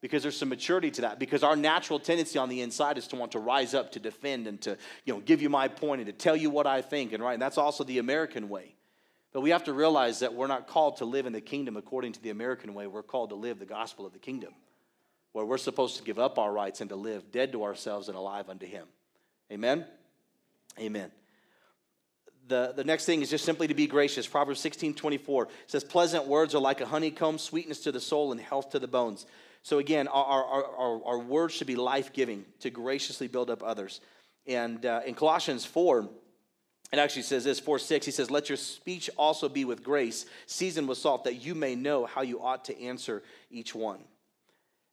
because 0.00 0.22
there's 0.22 0.36
some 0.36 0.48
maturity 0.48 0.90
to 0.90 1.02
that 1.02 1.18
because 1.18 1.42
our 1.42 1.56
natural 1.56 1.98
tendency 1.98 2.38
on 2.38 2.48
the 2.48 2.60
inside 2.60 2.98
is 2.98 3.06
to 3.08 3.16
want 3.16 3.32
to 3.32 3.38
rise 3.38 3.74
up 3.74 3.92
to 3.92 4.00
defend 4.00 4.46
and 4.46 4.60
to 4.62 4.76
you 5.04 5.14
know 5.14 5.20
give 5.20 5.42
you 5.42 5.48
my 5.48 5.68
point 5.68 6.00
and 6.00 6.06
to 6.06 6.12
tell 6.12 6.36
you 6.36 6.50
what 6.50 6.66
i 6.66 6.80
think 6.80 7.12
and 7.12 7.22
right 7.22 7.34
and 7.34 7.42
that's 7.42 7.58
also 7.58 7.84
the 7.84 7.98
american 7.98 8.48
way 8.48 8.74
but 9.32 9.42
we 9.42 9.50
have 9.50 9.64
to 9.64 9.72
realize 9.72 10.20
that 10.20 10.34
we're 10.34 10.46
not 10.46 10.66
called 10.66 10.96
to 10.96 11.04
live 11.04 11.26
in 11.26 11.32
the 11.32 11.40
kingdom 11.40 11.76
according 11.76 12.12
to 12.12 12.22
the 12.22 12.30
american 12.30 12.74
way 12.74 12.86
we're 12.86 13.02
called 13.02 13.30
to 13.30 13.36
live 13.36 13.58
the 13.58 13.66
gospel 13.66 14.06
of 14.06 14.12
the 14.12 14.18
kingdom 14.18 14.54
where 15.32 15.44
we're 15.44 15.58
supposed 15.58 15.96
to 15.96 16.02
give 16.02 16.18
up 16.18 16.38
our 16.38 16.52
rights 16.52 16.80
and 16.80 16.90
to 16.90 16.96
live 16.96 17.30
dead 17.30 17.52
to 17.52 17.62
ourselves 17.62 18.08
and 18.08 18.16
alive 18.16 18.48
unto 18.48 18.66
him 18.66 18.86
amen 19.52 19.84
Amen. 20.78 21.10
The, 22.48 22.72
the 22.74 22.84
next 22.84 23.04
thing 23.04 23.22
is 23.22 23.30
just 23.30 23.44
simply 23.44 23.68
to 23.68 23.74
be 23.74 23.86
gracious. 23.86 24.26
Proverbs 24.26 24.60
16 24.60 24.94
24 24.94 25.48
says, 25.66 25.84
Pleasant 25.84 26.26
words 26.26 26.54
are 26.54 26.60
like 26.60 26.80
a 26.80 26.86
honeycomb, 26.86 27.38
sweetness 27.38 27.80
to 27.80 27.92
the 27.92 28.00
soul, 28.00 28.32
and 28.32 28.40
health 28.40 28.70
to 28.70 28.78
the 28.78 28.88
bones. 28.88 29.26
So, 29.62 29.78
again, 29.78 30.08
our, 30.08 30.44
our, 30.44 30.64
our, 30.64 31.04
our 31.04 31.18
words 31.18 31.54
should 31.54 31.66
be 31.66 31.76
life 31.76 32.12
giving 32.12 32.44
to 32.60 32.70
graciously 32.70 33.28
build 33.28 33.50
up 33.50 33.62
others. 33.62 34.00
And 34.46 34.84
uh, 34.86 35.02
in 35.06 35.14
Colossians 35.14 35.64
4, 35.66 36.08
it 36.92 36.98
actually 36.98 37.22
says 37.22 37.44
this 37.44 37.60
4 37.60 37.78
6, 37.78 38.06
he 38.06 38.12
says, 38.12 38.30
Let 38.30 38.48
your 38.48 38.56
speech 38.56 39.10
also 39.16 39.48
be 39.48 39.64
with 39.64 39.84
grace, 39.84 40.26
seasoned 40.46 40.88
with 40.88 40.98
salt, 40.98 41.24
that 41.24 41.44
you 41.44 41.54
may 41.54 41.74
know 41.74 42.06
how 42.06 42.22
you 42.22 42.42
ought 42.42 42.64
to 42.66 42.82
answer 42.82 43.22
each 43.50 43.74
one. 43.74 44.00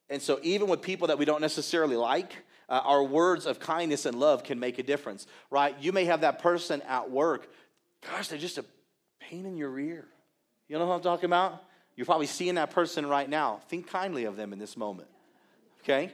And 0.10 0.22
so, 0.22 0.40
even 0.44 0.68
with 0.68 0.82
people 0.82 1.08
that 1.08 1.18
we 1.18 1.26
don't 1.26 1.42
necessarily 1.42 1.96
like, 1.96 2.36
uh, 2.70 2.82
our 2.84 3.04
words 3.04 3.46
of 3.46 3.60
kindness 3.60 4.06
and 4.06 4.20
love 4.20 4.44
can 4.44 4.60
make 4.60 4.78
a 4.80 4.84
difference, 4.84 5.26
right? 5.50 5.76
You 5.80 5.94
may 5.94 6.06
have 6.06 6.22
that 6.22 6.40
person 6.40 6.82
at 6.82 7.10
work, 7.10 7.50
gosh, 8.06 8.28
they're 8.28 8.38
just 8.38 8.58
a 8.58 8.66
pain 9.20 9.46
in 9.46 9.58
your 9.58 9.78
ear. 9.80 10.06
You 10.68 10.78
know 10.78 10.86
what 10.86 10.96
I'm 10.96 11.02
talking 11.02 11.26
about? 11.26 11.64
You're 11.98 12.06
probably 12.06 12.28
seeing 12.28 12.56
that 12.56 12.70
person 12.70 13.06
right 13.08 13.28
now. 13.28 13.60
Think 13.68 13.90
kindly 13.90 14.26
of 14.26 14.38
them 14.38 14.54
in 14.54 14.60
this 14.60 14.78
moment, 14.78 15.10
okay? 15.84 16.14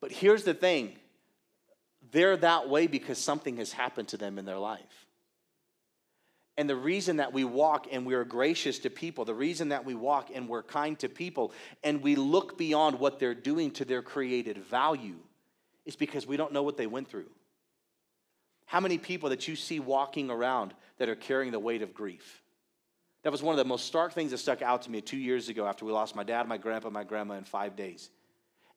But 0.00 0.12
here's 0.12 0.44
the 0.44 0.54
thing 0.54 0.96
they're 2.12 2.36
that 2.38 2.68
way 2.68 2.86
because 2.86 3.18
something 3.18 3.56
has 3.58 3.72
happened 3.72 4.08
to 4.08 4.16
them 4.16 4.38
in 4.38 4.44
their 4.44 4.58
life. 4.58 5.06
And 6.56 6.68
the 6.68 6.76
reason 6.76 7.16
that 7.16 7.32
we 7.32 7.44
walk 7.44 7.86
and 7.90 8.04
we're 8.06 8.24
gracious 8.24 8.80
to 8.80 8.90
people, 8.90 9.24
the 9.24 9.34
reason 9.34 9.70
that 9.70 9.84
we 9.84 9.94
walk 9.94 10.28
and 10.32 10.48
we're 10.48 10.62
kind 10.62 10.98
to 10.98 11.08
people, 11.08 11.52
and 11.82 12.02
we 12.02 12.14
look 12.14 12.58
beyond 12.58 12.98
what 12.98 13.18
they're 13.18 13.34
doing 13.34 13.70
to 13.72 13.84
their 13.84 14.02
created 14.02 14.58
value 14.58 15.16
is 15.86 15.96
because 15.96 16.26
we 16.26 16.36
don't 16.36 16.52
know 16.52 16.62
what 16.62 16.76
they 16.76 16.86
went 16.86 17.08
through. 17.08 17.30
How 18.66 18.80
many 18.80 18.98
people 18.98 19.30
that 19.30 19.48
you 19.48 19.56
see 19.56 19.80
walking 19.80 20.30
around 20.30 20.74
that 20.98 21.08
are 21.08 21.16
carrying 21.16 21.52
the 21.52 21.58
weight 21.58 21.82
of 21.82 21.94
grief? 21.94 22.41
That 23.22 23.30
was 23.30 23.42
one 23.42 23.52
of 23.52 23.58
the 23.58 23.64
most 23.64 23.86
stark 23.86 24.12
things 24.12 24.32
that 24.32 24.38
stuck 24.38 24.62
out 24.62 24.82
to 24.82 24.90
me 24.90 25.00
two 25.00 25.16
years 25.16 25.48
ago 25.48 25.66
after 25.66 25.84
we 25.84 25.92
lost 25.92 26.16
my 26.16 26.24
dad, 26.24 26.48
my 26.48 26.58
grandpa, 26.58 26.90
my 26.90 27.04
grandma 27.04 27.34
in 27.34 27.44
five 27.44 27.76
days. 27.76 28.10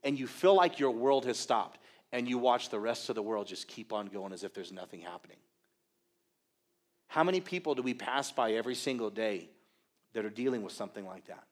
And 0.03 0.19
you 0.19 0.27
feel 0.27 0.55
like 0.55 0.79
your 0.79 0.91
world 0.91 1.25
has 1.25 1.37
stopped, 1.37 1.79
and 2.11 2.29
you 2.29 2.37
watch 2.37 2.69
the 2.69 2.79
rest 2.79 3.09
of 3.09 3.15
the 3.15 3.23
world 3.23 3.47
just 3.47 3.67
keep 3.67 3.91
on 3.91 4.07
going 4.07 4.33
as 4.33 4.43
if 4.43 4.53
there's 4.53 4.71
nothing 4.71 5.01
happening. 5.01 5.37
How 7.07 7.23
many 7.23 7.41
people 7.41 7.73
do 7.75 7.81
we 7.81 7.93
pass 7.93 8.31
by 8.31 8.53
every 8.53 8.75
single 8.75 9.09
day 9.09 9.49
that 10.13 10.25
are 10.25 10.29
dealing 10.29 10.61
with 10.61 10.73
something 10.73 11.05
like 11.05 11.25
that? 11.27 11.43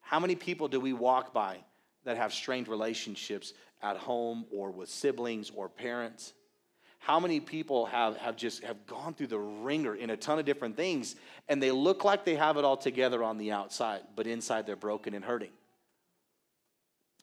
How 0.00 0.18
many 0.18 0.34
people 0.34 0.68
do 0.68 0.80
we 0.80 0.92
walk 0.92 1.34
by 1.34 1.58
that 2.04 2.16
have 2.16 2.32
strained 2.32 2.66
relationships 2.66 3.52
at 3.82 3.96
home 3.96 4.46
or 4.50 4.70
with 4.70 4.88
siblings 4.88 5.50
or 5.54 5.68
parents? 5.68 6.32
How 7.00 7.18
many 7.18 7.40
people 7.40 7.86
have, 7.86 8.16
have 8.18 8.36
just 8.36 8.62
have 8.62 8.86
gone 8.86 9.14
through 9.14 9.28
the 9.28 9.38
wringer 9.38 9.94
in 9.94 10.10
a 10.10 10.16
ton 10.16 10.38
of 10.38 10.44
different 10.44 10.76
things 10.76 11.16
and 11.48 11.62
they 11.62 11.70
look 11.70 12.04
like 12.04 12.24
they 12.26 12.36
have 12.36 12.58
it 12.58 12.64
all 12.64 12.76
together 12.76 13.24
on 13.24 13.38
the 13.38 13.52
outside, 13.52 14.02
but 14.14 14.26
inside 14.26 14.66
they're 14.66 14.76
broken 14.76 15.14
and 15.14 15.24
hurting? 15.24 15.50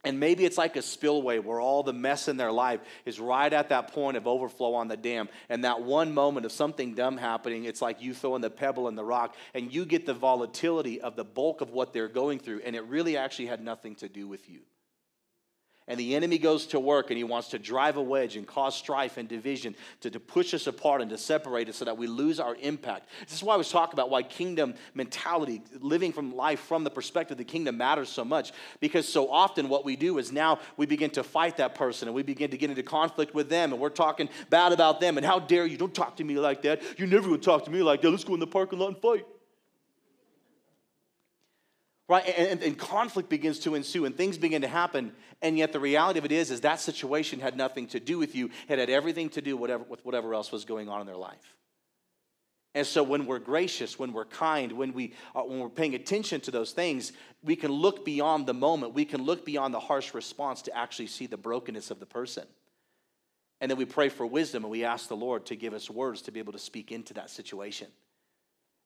And 0.03 0.19
maybe 0.19 0.45
it's 0.45 0.57
like 0.57 0.77
a 0.77 0.81
spillway 0.81 1.37
where 1.37 1.59
all 1.59 1.83
the 1.83 1.93
mess 1.93 2.27
in 2.27 2.37
their 2.37 2.51
life 2.51 2.79
is 3.05 3.19
right 3.19 3.51
at 3.51 3.69
that 3.69 3.93
point 3.93 4.17
of 4.17 4.25
overflow 4.25 4.73
on 4.73 4.87
the 4.87 4.97
dam. 4.97 5.29
And 5.47 5.63
that 5.63 5.81
one 5.81 6.13
moment 6.13 6.45
of 6.45 6.51
something 6.51 6.95
dumb 6.95 7.17
happening, 7.17 7.65
it's 7.65 7.81
like 7.81 8.01
you 8.01 8.13
throwing 8.13 8.41
the 8.41 8.49
pebble 8.49 8.87
in 8.87 8.95
the 8.95 9.03
rock 9.03 9.35
and 9.53 9.71
you 9.71 9.85
get 9.85 10.05
the 10.05 10.13
volatility 10.13 11.01
of 11.01 11.15
the 11.15 11.23
bulk 11.23 11.61
of 11.61 11.71
what 11.71 11.93
they're 11.93 12.07
going 12.07 12.39
through. 12.39 12.61
And 12.65 12.75
it 12.75 12.85
really 12.85 13.15
actually 13.17 13.47
had 13.47 13.61
nothing 13.61 13.95
to 13.95 14.09
do 14.09 14.27
with 14.27 14.49
you 14.49 14.61
and 15.87 15.97
the 15.97 16.15
enemy 16.15 16.37
goes 16.37 16.67
to 16.67 16.79
work 16.79 17.11
and 17.11 17.17
he 17.17 17.23
wants 17.23 17.47
to 17.49 17.59
drive 17.59 17.95
a 17.95 18.01
wedge 18.01 18.35
and 18.35 18.45
cause 18.45 18.75
strife 18.75 19.15
and 19.17 19.29
division 19.29 19.73
to, 20.01 20.09
to 20.09 20.19
push 20.19 20.53
us 20.53 20.67
apart 20.67 21.01
and 21.01 21.09
to 21.09 21.17
separate 21.17 21.69
us 21.69 21.77
so 21.77 21.85
that 21.85 21.97
we 21.97 22.07
lose 22.07 22.39
our 22.41 22.55
impact. 22.55 23.07
This 23.21 23.37
is 23.37 23.43
why 23.43 23.53
I 23.53 23.57
was 23.57 23.71
talking 23.71 23.93
about 23.93 24.09
why 24.09 24.23
kingdom 24.23 24.73
mentality, 24.93 25.61
living 25.79 26.11
from 26.11 26.35
life 26.35 26.59
from 26.59 26.83
the 26.83 26.89
perspective 26.89 27.35
of 27.35 27.37
the 27.37 27.45
kingdom 27.45 27.77
matters 27.77 28.09
so 28.09 28.25
much. 28.25 28.51
Because 28.81 29.07
so 29.07 29.31
often 29.31 29.69
what 29.69 29.85
we 29.85 29.95
do 29.95 30.17
is 30.17 30.31
now 30.31 30.59
we 30.75 30.85
begin 30.85 31.09
to 31.11 31.23
fight 31.23 31.57
that 31.57 31.73
person 31.73 32.09
and 32.09 32.15
we 32.15 32.23
begin 32.23 32.51
to 32.51 32.57
get 32.57 32.69
into 32.69 32.83
conflict 32.83 33.33
with 33.33 33.47
them 33.47 33.71
and 33.71 33.81
we're 33.81 33.89
talking 33.89 34.27
bad 34.49 34.73
about 34.73 34.99
them 34.99 35.17
and 35.17 35.25
how 35.25 35.39
dare 35.39 35.65
you, 35.65 35.77
don't 35.77 35.95
talk 35.95 36.17
to 36.17 36.23
me 36.25 36.37
like 36.37 36.63
that. 36.63 36.81
You 36.99 37.07
never 37.07 37.29
would 37.29 37.43
talk 37.43 37.63
to 37.65 37.71
me 37.71 37.81
like 37.81 38.01
that. 38.01 38.11
Let's 38.11 38.25
go 38.25 38.33
in 38.33 38.41
the 38.41 38.47
parking 38.47 38.79
lot 38.79 38.89
and 38.89 38.97
fight 38.97 39.25
right? 42.07 42.25
And, 42.37 42.61
and, 42.63 42.77
conflict 42.77 43.29
begins 43.29 43.59
to 43.59 43.75
ensue 43.75 44.05
and 44.05 44.15
things 44.15 44.37
begin 44.37 44.61
to 44.61 44.67
happen. 44.67 45.11
And 45.41 45.57
yet 45.57 45.73
the 45.73 45.79
reality 45.79 46.19
of 46.19 46.25
it 46.25 46.31
is 46.31 46.51
is 46.51 46.61
that 46.61 46.79
situation 46.79 47.39
had 47.39 47.57
nothing 47.57 47.87
to 47.87 47.99
do 47.99 48.17
with 48.17 48.35
you. 48.35 48.49
It 48.69 48.79
had 48.79 48.89
everything 48.89 49.29
to 49.31 49.41
do 49.41 49.57
whatever, 49.57 49.83
with 49.83 50.03
whatever 50.05 50.33
else 50.33 50.51
was 50.51 50.65
going 50.65 50.89
on 50.89 51.01
in 51.01 51.07
their 51.07 51.17
life. 51.17 51.55
And 52.75 52.85
so 52.85 53.01
when 53.01 53.25
we're 53.25 53.39
gracious 53.39 53.97
when 53.97 54.13
we're 54.13 54.25
kind 54.25 54.71
when, 54.73 54.93
we 54.93 55.13
are, 55.33 55.47
when 55.47 55.59
we're 55.59 55.69
paying 55.69 55.95
attention 55.95 56.41
to 56.41 56.51
those 56.51 56.71
things 56.71 57.11
we 57.43 57.55
can 57.55 57.71
look 57.71 58.05
beyond 58.05 58.45
the 58.45 58.53
moment. 58.53 58.93
We 58.93 59.05
can 59.05 59.23
look 59.23 59.45
beyond 59.45 59.73
the 59.73 59.79
harsh 59.79 60.13
response 60.13 60.61
to 60.63 60.77
actually 60.77 61.07
see 61.07 61.25
the 61.25 61.37
brokenness 61.37 61.91
of 61.91 61.99
the 61.99 62.05
person. 62.05 62.45
And 63.61 63.71
then 63.71 63.77
we 63.77 63.85
pray 63.85 64.09
for 64.09 64.25
wisdom 64.25 64.63
and 64.63 64.71
we 64.71 64.83
ask 64.83 65.07
the 65.07 65.15
lord 65.15 65.47
to 65.47 65.55
give 65.55 65.73
us 65.73 65.89
words 65.89 66.21
to 66.23 66.31
be 66.31 66.39
able 66.39 66.53
to 66.53 66.59
speak 66.59 66.91
into 66.91 67.15
that 67.15 67.29
situation 67.29 67.87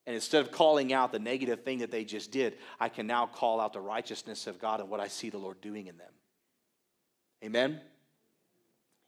and 0.07 0.15
instead 0.15 0.41
of 0.41 0.51
calling 0.51 0.93
out 0.93 1.11
the 1.11 1.19
negative 1.19 1.63
thing 1.63 1.79
that 1.79 1.91
they 1.91 2.03
just 2.03 2.31
did, 2.31 2.57
I 2.79 2.89
can 2.89 3.05
now 3.05 3.27
call 3.27 3.59
out 3.59 3.73
the 3.73 3.81
righteousness 3.81 4.47
of 4.47 4.59
God 4.59 4.79
and 4.79 4.89
what 4.89 4.99
I 4.99 5.07
see 5.07 5.29
the 5.29 5.37
Lord 5.37 5.61
doing 5.61 5.87
in 5.87 5.97
them. 5.97 6.11
Amen? 7.43 7.79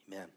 Amen. 0.07 0.27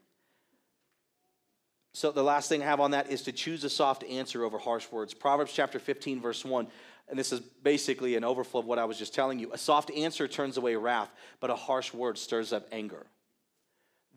So 1.93 2.11
the 2.11 2.23
last 2.23 2.49
thing 2.49 2.61
I 2.61 2.65
have 2.65 2.79
on 2.79 2.91
that 2.91 3.11
is 3.11 3.23
to 3.23 3.31
choose 3.31 3.63
a 3.63 3.69
soft 3.69 4.03
answer 4.03 4.43
over 4.43 4.57
harsh 4.57 4.91
words. 4.91 5.13
Proverbs 5.13 5.51
chapter 5.53 5.79
15, 5.79 6.21
verse 6.21 6.45
1. 6.45 6.67
And 7.09 7.17
this 7.17 7.31
is 7.31 7.39
basically 7.39 8.15
an 8.15 8.23
overflow 8.23 8.59
of 8.59 8.65
what 8.65 8.79
I 8.79 8.85
was 8.85 8.97
just 8.97 9.13
telling 9.13 9.39
you. 9.39 9.51
A 9.53 9.57
soft 9.57 9.89
answer 9.91 10.27
turns 10.27 10.57
away 10.57 10.75
wrath, 10.75 11.09
but 11.39 11.49
a 11.49 11.55
harsh 11.55 11.93
word 11.93 12.17
stirs 12.17 12.51
up 12.51 12.67
anger. 12.71 13.07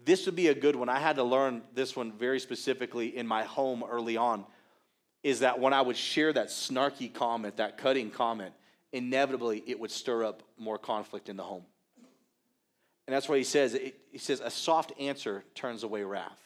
This 0.04 0.26
would 0.26 0.36
be 0.36 0.48
a 0.48 0.54
good 0.54 0.76
one. 0.76 0.88
I 0.88 0.98
had 0.98 1.16
to 1.16 1.24
learn 1.24 1.62
this 1.74 1.94
one 1.94 2.12
very 2.12 2.40
specifically 2.40 3.16
in 3.16 3.26
my 3.26 3.44
home 3.44 3.84
early 3.88 4.16
on 4.16 4.44
is 5.22 5.40
that 5.40 5.58
when 5.60 5.72
I 5.72 5.82
would 5.82 5.96
share 5.96 6.32
that 6.32 6.48
snarky 6.48 7.12
comment, 7.12 7.58
that 7.58 7.76
cutting 7.76 8.10
comment, 8.10 8.54
inevitably 8.92 9.62
it 9.66 9.78
would 9.78 9.90
stir 9.90 10.24
up 10.24 10.42
more 10.58 10.78
conflict 10.78 11.28
in 11.28 11.36
the 11.36 11.42
home. 11.42 11.64
And 13.06 13.14
that's 13.14 13.28
why 13.28 13.38
he 13.38 13.44
says, 13.44 13.78
he 14.12 14.18
says, 14.18 14.40
a 14.40 14.50
soft 14.50 14.92
answer 14.98 15.44
turns 15.54 15.82
away 15.82 16.04
wrath. 16.04 16.38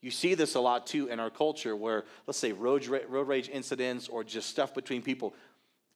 You 0.00 0.10
see 0.10 0.34
this 0.34 0.54
a 0.54 0.60
lot 0.60 0.86
too 0.86 1.08
in 1.08 1.18
our 1.18 1.30
culture 1.30 1.74
where, 1.74 2.04
let's 2.26 2.38
say, 2.38 2.52
road, 2.52 2.86
road 2.86 3.28
rage 3.28 3.48
incidents 3.48 4.08
or 4.08 4.22
just 4.22 4.48
stuff 4.48 4.74
between 4.74 5.02
people. 5.02 5.34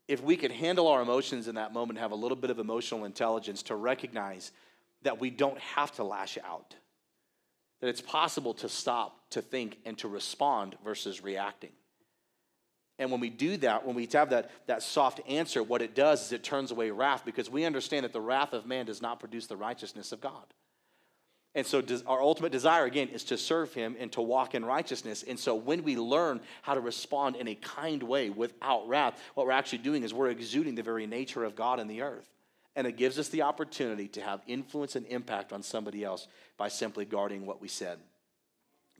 If 0.08 0.22
we 0.22 0.36
could 0.36 0.50
handle 0.50 0.88
our 0.88 1.02
emotions 1.02 1.46
in 1.46 1.54
that 1.56 1.72
moment, 1.72 1.98
have 1.98 2.10
a 2.10 2.16
little 2.16 2.36
bit 2.36 2.50
of 2.50 2.58
emotional 2.58 3.04
intelligence 3.04 3.62
to 3.64 3.76
recognize 3.76 4.50
that 5.02 5.20
we 5.20 5.30
don't 5.30 5.58
have 5.58 5.92
to 5.92 6.04
lash 6.04 6.38
out, 6.44 6.74
that 7.80 7.88
it's 7.88 8.00
possible 8.00 8.54
to 8.54 8.68
stop, 8.68 9.18
to 9.30 9.42
think, 9.42 9.78
and 9.84 9.96
to 9.98 10.08
respond 10.08 10.76
versus 10.84 11.22
reacting. 11.22 11.70
And 13.02 13.10
when 13.10 13.20
we 13.20 13.30
do 13.30 13.56
that, 13.58 13.84
when 13.84 13.96
we 13.96 14.08
have 14.12 14.30
that, 14.30 14.50
that 14.66 14.82
soft 14.82 15.20
answer, 15.28 15.60
what 15.60 15.82
it 15.82 15.94
does 15.94 16.24
is 16.24 16.32
it 16.32 16.44
turns 16.44 16.70
away 16.70 16.90
wrath 16.92 17.24
because 17.24 17.50
we 17.50 17.64
understand 17.64 18.04
that 18.04 18.12
the 18.12 18.20
wrath 18.20 18.52
of 18.52 18.64
man 18.64 18.86
does 18.86 19.02
not 19.02 19.18
produce 19.18 19.48
the 19.48 19.56
righteousness 19.56 20.12
of 20.12 20.20
God. 20.20 20.44
And 21.54 21.66
so, 21.66 21.82
our 22.06 22.22
ultimate 22.22 22.52
desire, 22.52 22.84
again, 22.84 23.08
is 23.08 23.24
to 23.24 23.36
serve 23.36 23.74
Him 23.74 23.96
and 23.98 24.10
to 24.12 24.22
walk 24.22 24.54
in 24.54 24.64
righteousness. 24.64 25.22
And 25.22 25.38
so, 25.38 25.54
when 25.54 25.82
we 25.82 25.96
learn 25.96 26.40
how 26.62 26.74
to 26.74 26.80
respond 26.80 27.36
in 27.36 27.48
a 27.48 27.54
kind 27.56 28.02
way 28.02 28.30
without 28.30 28.88
wrath, 28.88 29.20
what 29.34 29.46
we're 29.46 29.52
actually 29.52 29.78
doing 29.78 30.02
is 30.02 30.14
we're 30.14 30.30
exuding 30.30 30.76
the 30.76 30.82
very 30.82 31.06
nature 31.06 31.44
of 31.44 31.56
God 31.56 31.78
in 31.78 31.88
the 31.88 32.02
earth. 32.02 32.30
And 32.74 32.86
it 32.86 32.96
gives 32.96 33.18
us 33.18 33.28
the 33.28 33.42
opportunity 33.42 34.08
to 34.08 34.22
have 34.22 34.40
influence 34.46 34.96
and 34.96 35.04
impact 35.08 35.52
on 35.52 35.62
somebody 35.62 36.04
else 36.04 36.26
by 36.56 36.68
simply 36.68 37.04
guarding 37.04 37.44
what 37.44 37.60
we 37.60 37.68
said. 37.68 37.98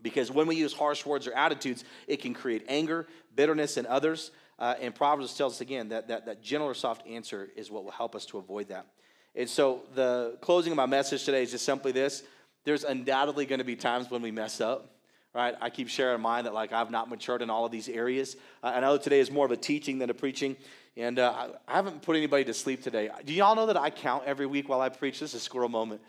Because 0.02 0.30
when 0.30 0.46
we 0.46 0.56
use 0.56 0.72
harsh 0.72 1.06
words 1.06 1.26
or 1.26 1.32
attitudes, 1.32 1.84
it 2.06 2.20
can 2.20 2.34
create 2.34 2.64
anger, 2.68 3.06
bitterness 3.34 3.76
in 3.76 3.86
others. 3.86 4.32
Uh, 4.58 4.74
and 4.80 4.94
Proverbs 4.94 5.34
tells 5.36 5.54
us 5.54 5.60
again 5.60 5.88
that, 5.90 6.08
that 6.08 6.26
that 6.26 6.42
gentle 6.42 6.68
or 6.68 6.74
soft 6.74 7.06
answer 7.06 7.48
is 7.56 7.70
what 7.70 7.84
will 7.84 7.90
help 7.90 8.14
us 8.14 8.26
to 8.26 8.38
avoid 8.38 8.68
that. 8.68 8.86
And 9.34 9.48
so, 9.48 9.82
the 9.94 10.36
closing 10.40 10.72
of 10.72 10.76
my 10.76 10.86
message 10.86 11.24
today 11.24 11.42
is 11.42 11.50
just 11.50 11.64
simply 11.64 11.92
this. 11.92 12.22
There's 12.64 12.84
undoubtedly 12.84 13.46
going 13.46 13.60
to 13.60 13.64
be 13.64 13.76
times 13.76 14.10
when 14.10 14.22
we 14.22 14.30
mess 14.30 14.60
up 14.60 14.92
right? 15.34 15.54
I 15.60 15.70
keep 15.70 15.88
sharing 15.88 16.20
mine 16.20 16.44
that 16.44 16.54
like 16.54 16.72
i've 16.72 16.90
not 16.90 17.08
matured 17.08 17.42
in 17.42 17.50
all 17.50 17.64
of 17.64 17.72
these 17.72 17.88
areas. 17.88 18.36
Uh, 18.62 18.72
i 18.74 18.80
know 18.80 18.96
today 18.98 19.20
is 19.20 19.30
more 19.30 19.46
of 19.46 19.50
a 19.50 19.56
teaching 19.56 19.98
than 19.98 20.10
a 20.10 20.14
preaching. 20.14 20.56
And 20.96 21.18
uh, 21.18 21.48
i 21.66 21.74
haven't 21.74 22.02
put 22.02 22.16
anybody 22.16 22.44
to 22.44 22.54
sleep 22.54 22.82
today. 22.82 23.10
Do 23.24 23.32
y'all 23.32 23.56
know 23.56 23.66
that 23.66 23.76
i 23.76 23.90
count 23.90 24.24
every 24.26 24.46
week 24.46 24.68
while 24.68 24.80
i 24.80 24.88
preach? 24.88 25.20
This 25.20 25.30
is 25.30 25.36
a 25.36 25.40
squirrel 25.40 25.68
moment. 25.68 26.00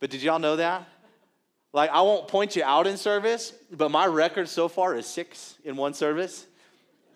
But 0.00 0.10
did 0.10 0.22
y'all 0.22 0.38
know 0.38 0.56
that 0.56 0.86
like 1.72 1.90
i 1.90 2.00
won't 2.00 2.28
point 2.28 2.56
you 2.56 2.62
out 2.64 2.86
in 2.86 2.96
service 2.96 3.52
but 3.70 3.90
my 3.90 4.06
record 4.06 4.48
so 4.48 4.68
far 4.68 4.96
is 4.96 5.06
six 5.06 5.56
in 5.64 5.76
one 5.76 5.94
service 5.94 6.46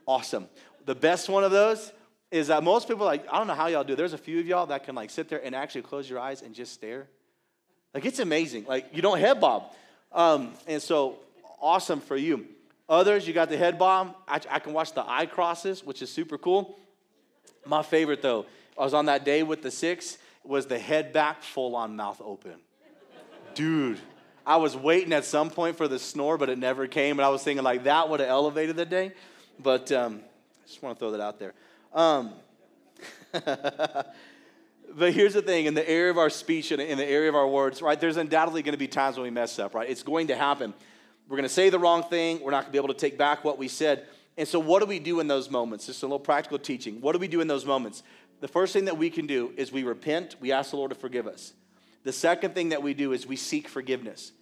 awesome 0.07 0.48
the 0.84 0.94
best 0.94 1.28
one 1.28 1.44
of 1.44 1.50
those 1.50 1.92
is 2.30 2.48
that 2.48 2.62
most 2.62 2.88
people 2.88 3.07
like 3.07 3.24
i 3.32 3.38
don't 3.38 3.46
know 3.46 3.55
how 3.55 3.66
y'all 3.66 3.84
do 3.84 3.94
there's 3.94 4.12
a 4.12 4.18
few 4.18 4.40
of 4.40 4.46
y'all 4.46 4.66
that 4.66 4.84
can 4.84 4.94
like 4.94 5.11
sit 5.11 5.28
there 5.28 5.44
and 5.44 5.55
actually 5.55 5.82
close 5.82 6.09
your 6.09 6.18
eyes 6.18 6.42
and 6.42 6.55
just 6.55 6.72
stare 6.72 7.09
like 7.94 8.05
it's 8.07 8.18
amazing. 8.18 8.64
Like 8.66 8.86
you 8.92 9.03
don't 9.03 9.18
head 9.18 9.40
bob. 9.40 9.72
Um, 10.11 10.53
and 10.66 10.80
so 10.80 11.18
awesome 11.61 12.00
for 12.00 12.16
you. 12.16 12.46
Others, 12.88 13.26
you 13.26 13.32
got 13.32 13.48
the 13.48 13.57
head 13.57 13.78
bob. 13.78 14.16
I, 14.26 14.40
I 14.50 14.59
can 14.59 14.72
watch 14.72 14.92
the 14.92 15.09
eye 15.09 15.26
crosses, 15.26 15.84
which 15.84 16.03
is 16.03 16.11
super 16.11 16.38
cool. 16.38 16.78
My 17.64 17.82
favorite 17.82 18.22
though, 18.22 18.46
I 18.78 18.84
was 18.84 18.94
on 18.94 19.07
that 19.07 19.24
day 19.24 19.42
with 19.42 19.62
the 19.62 19.70
six, 19.70 20.18
was 20.44 20.66
the 20.66 20.78
head 20.78 21.12
back, 21.12 21.42
full 21.42 21.76
on 21.76 21.96
mouth 21.96 22.20
open. 22.22 22.55
Dude, 23.55 24.00
I 24.47 24.57
was 24.57 24.76
waiting 24.76 25.12
at 25.12 25.24
some 25.24 25.51
point 25.51 25.76
for 25.76 25.86
the 25.88 25.99
snore, 25.99 26.36
but 26.36 26.49
it 26.49 26.59
never 26.59 26.86
came. 26.86 27.18
And 27.18 27.26
I 27.26 27.28
was 27.28 27.43
thinking 27.43 27.64
like 27.64 27.84
that 27.84 28.09
would 28.09 28.20
have 28.20 28.28
elevated 28.28 28.76
the 28.76 28.86
day. 28.86 29.12
But 29.59 29.93
um, 29.93 30.20
I 30.62 30.66
just 30.66 30.82
want 30.82 30.97
to 30.97 31.01
throw 31.01 31.11
that 31.12 31.20
out 31.20 31.38
there. 31.38 31.55
Um, 31.93 32.32
but 33.32 35.12
here's 35.12 35.34
the 35.34 35.43
thing 35.43 35.66
in 35.66 35.74
the 35.74 35.88
area 35.88 36.11
of 36.11 36.18
our 36.18 36.30
speech 36.30 36.72
and 36.72 36.80
in 36.80 36.99
the 36.99 37.07
area 37.07 37.28
of 37.28 37.34
our 37.34 37.47
words, 37.47 37.80
right, 37.80 38.01
there's 38.01 38.16
undoubtedly 38.16 38.62
going 38.62 38.72
to 38.72 38.78
be 38.78 38.88
times 38.88 39.16
when 39.16 39.24
we 39.24 39.30
mess 39.30 39.59
up, 39.59 39.74
right? 39.74 39.88
It's 39.88 40.03
going 40.03 40.26
to 40.28 40.36
happen. 40.36 40.74
We're 41.28 41.36
going 41.36 41.49
to 41.49 41.55
say 41.55 41.70
the 41.70 41.78
wrong 41.78 42.03
thing. 42.03 42.40
We're 42.40 42.51
not 42.51 42.64
going 42.64 42.66
to 42.66 42.72
be 42.72 42.78
able 42.78 42.95
to 42.95 43.01
take 43.01 43.16
back 43.16 43.45
what 43.45 43.59
we 43.59 43.68
said. 43.68 44.07
And 44.36 44.49
so, 44.49 44.59
what 44.59 44.80
do 44.80 44.86
we 44.86 44.99
do 44.99 45.20
in 45.20 45.28
those 45.28 45.51
moments? 45.51 45.86
Just 45.86 46.03
a 46.03 46.07
little 46.07 46.18
practical 46.18 46.59
teaching. 46.59 47.01
What 47.01 47.12
do 47.12 47.18
we 47.18 47.28
do 47.28 47.40
in 47.40 47.49
those 47.49 47.66
moments? 47.66 48.03
The 48.40 48.49
first 48.49 48.72
thing 48.72 48.86
that 48.86 48.97
we 48.97 49.09
can 49.09 49.26
do 49.26 49.53
is 49.57 49.70
we 49.70 49.84
repent, 49.84 50.36
we 50.40 50.53
ask 50.53 50.70
the 50.70 50.76
Lord 50.76 50.90
to 50.90 50.97
forgive 50.97 51.26
us. 51.26 51.53
The 52.05 52.12
second 52.12 52.55
thing 52.55 52.70
that 52.70 52.82
we 52.82 52.94
do 52.94 53.12
is 53.12 53.26
we 53.26 53.36
seek 53.36 53.68
forgiveness 53.68 54.32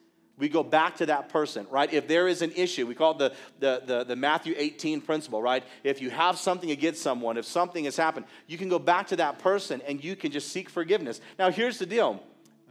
we 0.41 0.49
go 0.49 0.63
back 0.63 0.97
to 0.97 1.07
that 1.07 1.29
person, 1.29 1.67
right? 1.71 1.93
If 1.93 2.09
there 2.09 2.27
is 2.27 2.43
an 2.43 2.51
issue, 2.53 2.87
we 2.87 2.95
call 2.95 3.13
it 3.13 3.19
the, 3.19 3.33
the, 3.59 3.83
the, 3.85 4.05
the, 4.05 4.17
Matthew 4.17 4.55
18 4.57 5.03
principle, 5.03 5.43
right? 5.43 5.63
If 5.85 6.01
you 6.01 6.09
have 6.11 6.39
something 6.39 6.71
against 6.71 7.03
someone, 7.03 7.37
if 7.37 7.45
something 7.45 7.85
has 7.85 7.97
happened, 7.97 8.25
you 8.47 8.57
can 8.57 8.71
go 8.71 8.79
back 8.79 9.09
to 9.09 9.17
that 9.17 9.39
person 9.39 9.83
and 9.87 10.03
you 10.03 10.17
can 10.17 10.33
just 10.33 10.51
seek 10.51 10.71
forgiveness. 10.71 11.21
Now, 11.39 11.51
here's 11.51 11.79
the 11.79 11.87
deal 11.87 12.23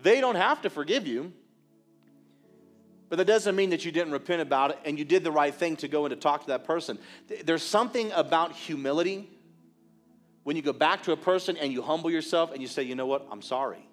they 0.02 0.20
don't 0.20 0.36
have 0.36 0.64
to 0.64 0.70
forgive 0.70 1.06
you, 1.06 1.32
but 3.08 3.18
that 3.18 3.28
doesn't 3.28 3.56
mean 3.56 3.70
that 3.70 3.86
you 3.86 3.92
didn't 3.92 4.14
repent 4.14 4.42
about 4.42 4.72
it 4.72 4.80
and 4.84 4.98
you 4.98 5.06
did 5.06 5.24
the 5.24 5.32
right 5.32 5.54
thing 5.54 5.76
to 5.78 5.88
go 5.88 6.06
and 6.06 6.12
to 6.12 6.20
talk 6.20 6.42
to 6.42 6.48
that 6.48 6.64
person. 6.66 6.98
There's 7.46 7.64
something 7.64 8.12
about 8.14 8.54
humility 8.54 9.30
when 10.44 10.56
you 10.56 10.64
go 10.64 10.74
back 10.74 11.04
to 11.04 11.12
a 11.12 11.18
person 11.18 11.56
and 11.56 11.72
you 11.72 11.84
humble 11.84 12.10
yourself 12.10 12.52
and 12.52 12.62
you 12.62 12.68
say, 12.68 12.82
you 12.82 12.96
know 12.96 13.06
what, 13.06 13.28
I'm 13.32 13.44
sorry. 13.44 13.89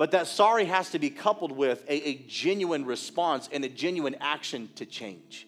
But 0.00 0.12
that 0.12 0.28
sorry 0.28 0.64
has 0.64 0.88
to 0.92 0.98
be 0.98 1.10
coupled 1.10 1.52
with 1.52 1.84
a, 1.86 2.08
a, 2.08 2.14
genuine 2.26 2.86
response 2.86 3.50
and 3.52 3.62
a 3.66 3.68
genuine 3.68 4.16
action 4.18 4.70
to 4.76 4.86
change. 4.86 5.46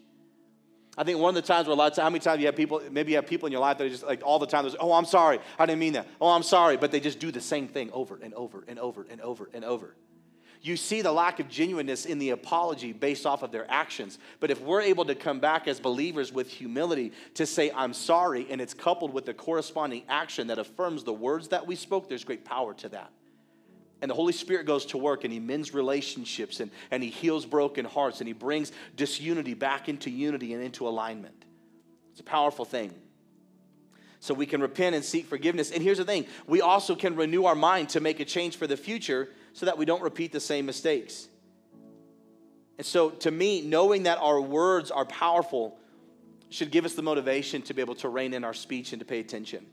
I 0.98 1.04
think 1.04 1.18
one 1.18 1.30
of 1.30 1.36
the 1.36 1.48
times 1.48 1.68
where 1.68 1.72
a 1.72 1.74
lot 1.74 1.90
of 1.90 1.96
times, 1.96 2.04
how 2.04 2.10
many 2.10 2.20
times 2.20 2.40
you 2.40 2.46
have 2.48 2.54
people, 2.56 2.82
maybe 2.90 3.12
you 3.12 3.16
have 3.16 3.26
people 3.26 3.46
in 3.46 3.52
your 3.52 3.62
life 3.62 3.78
that 3.78 3.86
are 3.86 3.88
just 3.88 4.04
like 4.04 4.20
all 4.22 4.38
the 4.38 4.46
time, 4.46 4.68
oh, 4.78 4.92
I'm 4.92 5.06
sorry, 5.06 5.38
I 5.58 5.64
didn't 5.64 5.78
mean 5.78 5.94
that. 5.94 6.06
Oh, 6.20 6.28
I'm 6.28 6.42
sorry. 6.42 6.76
But 6.76 6.92
they 6.92 7.00
just 7.00 7.18
do 7.18 7.30
the 7.30 7.40
same 7.40 7.66
thing 7.66 7.90
over 7.92 8.20
and 8.22 8.34
over 8.34 8.62
and 8.68 8.78
over 8.78 9.06
and 9.08 9.22
over 9.22 9.48
and 9.54 9.64
over. 9.64 9.96
You 10.60 10.76
see 10.76 11.00
the 11.00 11.12
lack 11.12 11.40
of 11.40 11.48
genuineness 11.48 12.04
in 12.04 12.18
the 12.18 12.28
apology 12.28 12.92
based 12.92 13.24
off 13.24 13.42
of 13.42 13.52
their 13.52 13.64
actions. 13.70 14.18
But 14.38 14.50
if 14.50 14.60
we're 14.60 14.82
able 14.82 15.06
to 15.06 15.14
come 15.14 15.40
back 15.40 15.66
as 15.66 15.80
believers 15.80 16.30
with 16.30 16.50
humility 16.50 17.12
to 17.36 17.46
say, 17.46 17.70
I'm 17.74 17.94
sorry, 17.94 18.46
and 18.50 18.60
it's 18.60 18.74
coupled 18.74 19.14
with 19.14 19.24
the 19.24 19.32
corresponding 19.32 20.02
action 20.10 20.48
that 20.48 20.58
affirms 20.58 21.04
the 21.04 21.14
words 21.14 21.48
that 21.48 21.66
we 21.66 21.74
spoke, 21.74 22.10
there's 22.10 22.24
great 22.24 22.44
power 22.44 22.74
to 22.74 22.90
that. 22.90 23.12
And 24.02 24.10
the 24.10 24.14
Holy 24.16 24.32
Spirit 24.32 24.66
goes 24.66 24.84
to 24.86 24.98
work 24.98 25.22
and 25.22 25.32
he 25.32 25.38
mends 25.38 25.72
relationships 25.72 26.58
and, 26.58 26.72
and 26.90 27.04
he 27.04 27.08
heals 27.08 27.46
broken 27.46 27.84
hearts 27.84 28.20
and 28.20 28.26
he 28.26 28.34
brings 28.34 28.72
disunity 28.96 29.54
back 29.54 29.88
into 29.88 30.10
unity 30.10 30.52
and 30.52 30.62
into 30.62 30.88
alignment. 30.88 31.44
It's 32.10 32.18
a 32.18 32.24
powerful 32.24 32.64
thing. 32.64 32.92
So 34.18 34.34
we 34.34 34.44
can 34.44 34.60
repent 34.60 34.96
and 34.96 35.04
seek 35.04 35.26
forgiveness. 35.26 35.70
And 35.70 35.82
here's 35.82 35.98
the 35.98 36.04
thing 36.04 36.26
we 36.48 36.60
also 36.60 36.96
can 36.96 37.14
renew 37.14 37.44
our 37.44 37.54
mind 37.54 37.90
to 37.90 38.00
make 38.00 38.18
a 38.18 38.24
change 38.24 38.56
for 38.56 38.66
the 38.66 38.76
future 38.76 39.30
so 39.52 39.66
that 39.66 39.78
we 39.78 39.84
don't 39.84 40.02
repeat 40.02 40.32
the 40.32 40.40
same 40.40 40.66
mistakes. 40.66 41.28
And 42.78 42.86
so, 42.86 43.10
to 43.10 43.30
me, 43.30 43.62
knowing 43.62 44.04
that 44.04 44.18
our 44.18 44.40
words 44.40 44.90
are 44.90 45.04
powerful 45.04 45.78
should 46.50 46.70
give 46.70 46.84
us 46.84 46.94
the 46.94 47.02
motivation 47.02 47.62
to 47.62 47.74
be 47.74 47.80
able 47.80 47.94
to 47.96 48.08
rein 48.08 48.34
in 48.34 48.44
our 48.44 48.54
speech 48.54 48.92
and 48.92 49.00
to 49.00 49.06
pay 49.06 49.20
attention. 49.20 49.66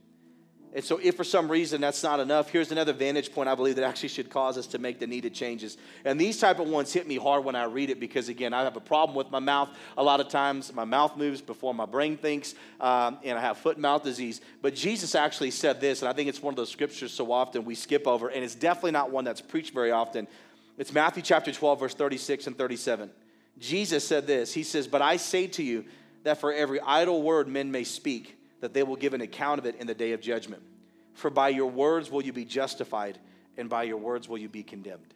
And 0.73 0.83
so, 0.83 0.99
if 1.01 1.15
for 1.15 1.23
some 1.23 1.49
reason 1.49 1.81
that's 1.81 2.03
not 2.03 2.19
enough, 2.19 2.49
here's 2.49 2.71
another 2.71 2.93
vantage 2.93 3.31
point 3.31 3.49
I 3.49 3.55
believe 3.55 3.75
that 3.77 3.83
actually 3.83 4.09
should 4.09 4.29
cause 4.29 4.55
us 4.55 4.67
to 4.67 4.77
make 4.77 4.99
the 4.99 5.07
needed 5.07 5.33
changes. 5.33 5.77
And 6.05 6.21
these 6.21 6.39
type 6.39 6.59
of 6.59 6.67
ones 6.67 6.93
hit 6.93 7.07
me 7.07 7.15
hard 7.15 7.43
when 7.43 7.55
I 7.55 7.63
read 7.63 7.89
it 7.89 7.99
because, 7.99 8.29
again, 8.29 8.53
I 8.53 8.63
have 8.63 8.75
a 8.75 8.81
problem 8.81 9.15
with 9.15 9.31
my 9.31 9.39
mouth. 9.39 9.69
A 9.97 10.03
lot 10.03 10.19
of 10.19 10.29
times, 10.29 10.71
my 10.73 10.85
mouth 10.85 11.17
moves 11.17 11.41
before 11.41 11.73
my 11.73 11.87
brain 11.87 12.17
thinks, 12.17 12.53
um, 12.79 13.17
and 13.23 13.37
I 13.37 13.41
have 13.41 13.57
foot 13.57 13.77
and 13.77 13.81
mouth 13.81 14.03
disease. 14.03 14.41
But 14.61 14.75
Jesus 14.75 15.15
actually 15.15 15.51
said 15.51 15.81
this, 15.81 16.03
and 16.03 16.09
I 16.09 16.13
think 16.13 16.29
it's 16.29 16.41
one 16.41 16.53
of 16.53 16.57
those 16.57 16.69
scriptures 16.69 17.11
so 17.11 17.31
often 17.31 17.65
we 17.65 17.73
skip 17.73 18.05
over, 18.05 18.27
and 18.27 18.43
it's 18.43 18.55
definitely 18.55 18.91
not 18.91 19.09
one 19.09 19.23
that's 19.23 19.41
preached 19.41 19.73
very 19.73 19.91
often. 19.91 20.27
It's 20.77 20.93
Matthew 20.93 21.23
chapter 21.23 21.51
12, 21.51 21.79
verse 21.79 21.93
36 21.95 22.47
and 22.47 22.57
37. 22.57 23.09
Jesus 23.57 24.07
said 24.07 24.27
this 24.27 24.53
He 24.53 24.63
says, 24.63 24.87
But 24.87 25.01
I 25.01 25.17
say 25.17 25.47
to 25.47 25.63
you 25.63 25.85
that 26.23 26.39
for 26.39 26.53
every 26.53 26.79
idle 26.79 27.21
word 27.21 27.47
men 27.47 27.71
may 27.71 27.83
speak, 27.83 28.38
that 28.61 28.73
they 28.73 28.83
will 28.83 28.95
give 28.95 29.13
an 29.13 29.21
account 29.21 29.59
of 29.59 29.65
it 29.65 29.75
in 29.75 29.87
the 29.87 29.93
day 29.93 30.11
of 30.11 30.21
judgment. 30.21 30.61
For 31.13 31.29
by 31.29 31.49
your 31.49 31.69
words 31.69 32.09
will 32.09 32.23
you 32.23 32.33
be 32.33 32.45
justified, 32.45 33.19
and 33.57 33.69
by 33.69 33.83
your 33.83 33.97
words 33.97 34.27
will 34.27 34.37
you 34.37 34.49
be 34.49 34.63
condemned. 34.63 35.13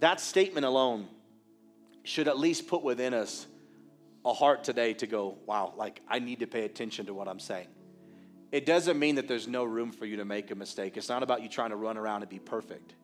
That 0.00 0.20
statement 0.20 0.64
alone 0.64 1.08
should 2.04 2.28
at 2.28 2.38
least 2.38 2.68
put 2.68 2.82
within 2.82 3.12
us 3.14 3.46
a 4.24 4.32
heart 4.32 4.64
today 4.64 4.94
to 4.94 5.06
go, 5.06 5.38
wow, 5.46 5.72
like 5.76 6.00
I 6.08 6.18
need 6.18 6.40
to 6.40 6.46
pay 6.46 6.64
attention 6.64 7.06
to 7.06 7.14
what 7.14 7.28
I'm 7.28 7.40
saying. 7.40 7.68
It 8.50 8.64
doesn't 8.64 8.98
mean 8.98 9.16
that 9.16 9.28
there's 9.28 9.46
no 9.46 9.64
room 9.64 9.92
for 9.92 10.06
you 10.06 10.16
to 10.16 10.24
make 10.24 10.50
a 10.50 10.54
mistake. 10.54 10.96
It's 10.96 11.08
not 11.08 11.22
about 11.22 11.42
you 11.42 11.48
trying 11.48 11.70
to 11.70 11.76
run 11.76 11.98
around 11.98 12.22
and 12.22 12.30
be 12.30 12.38
perfect. 12.38 12.94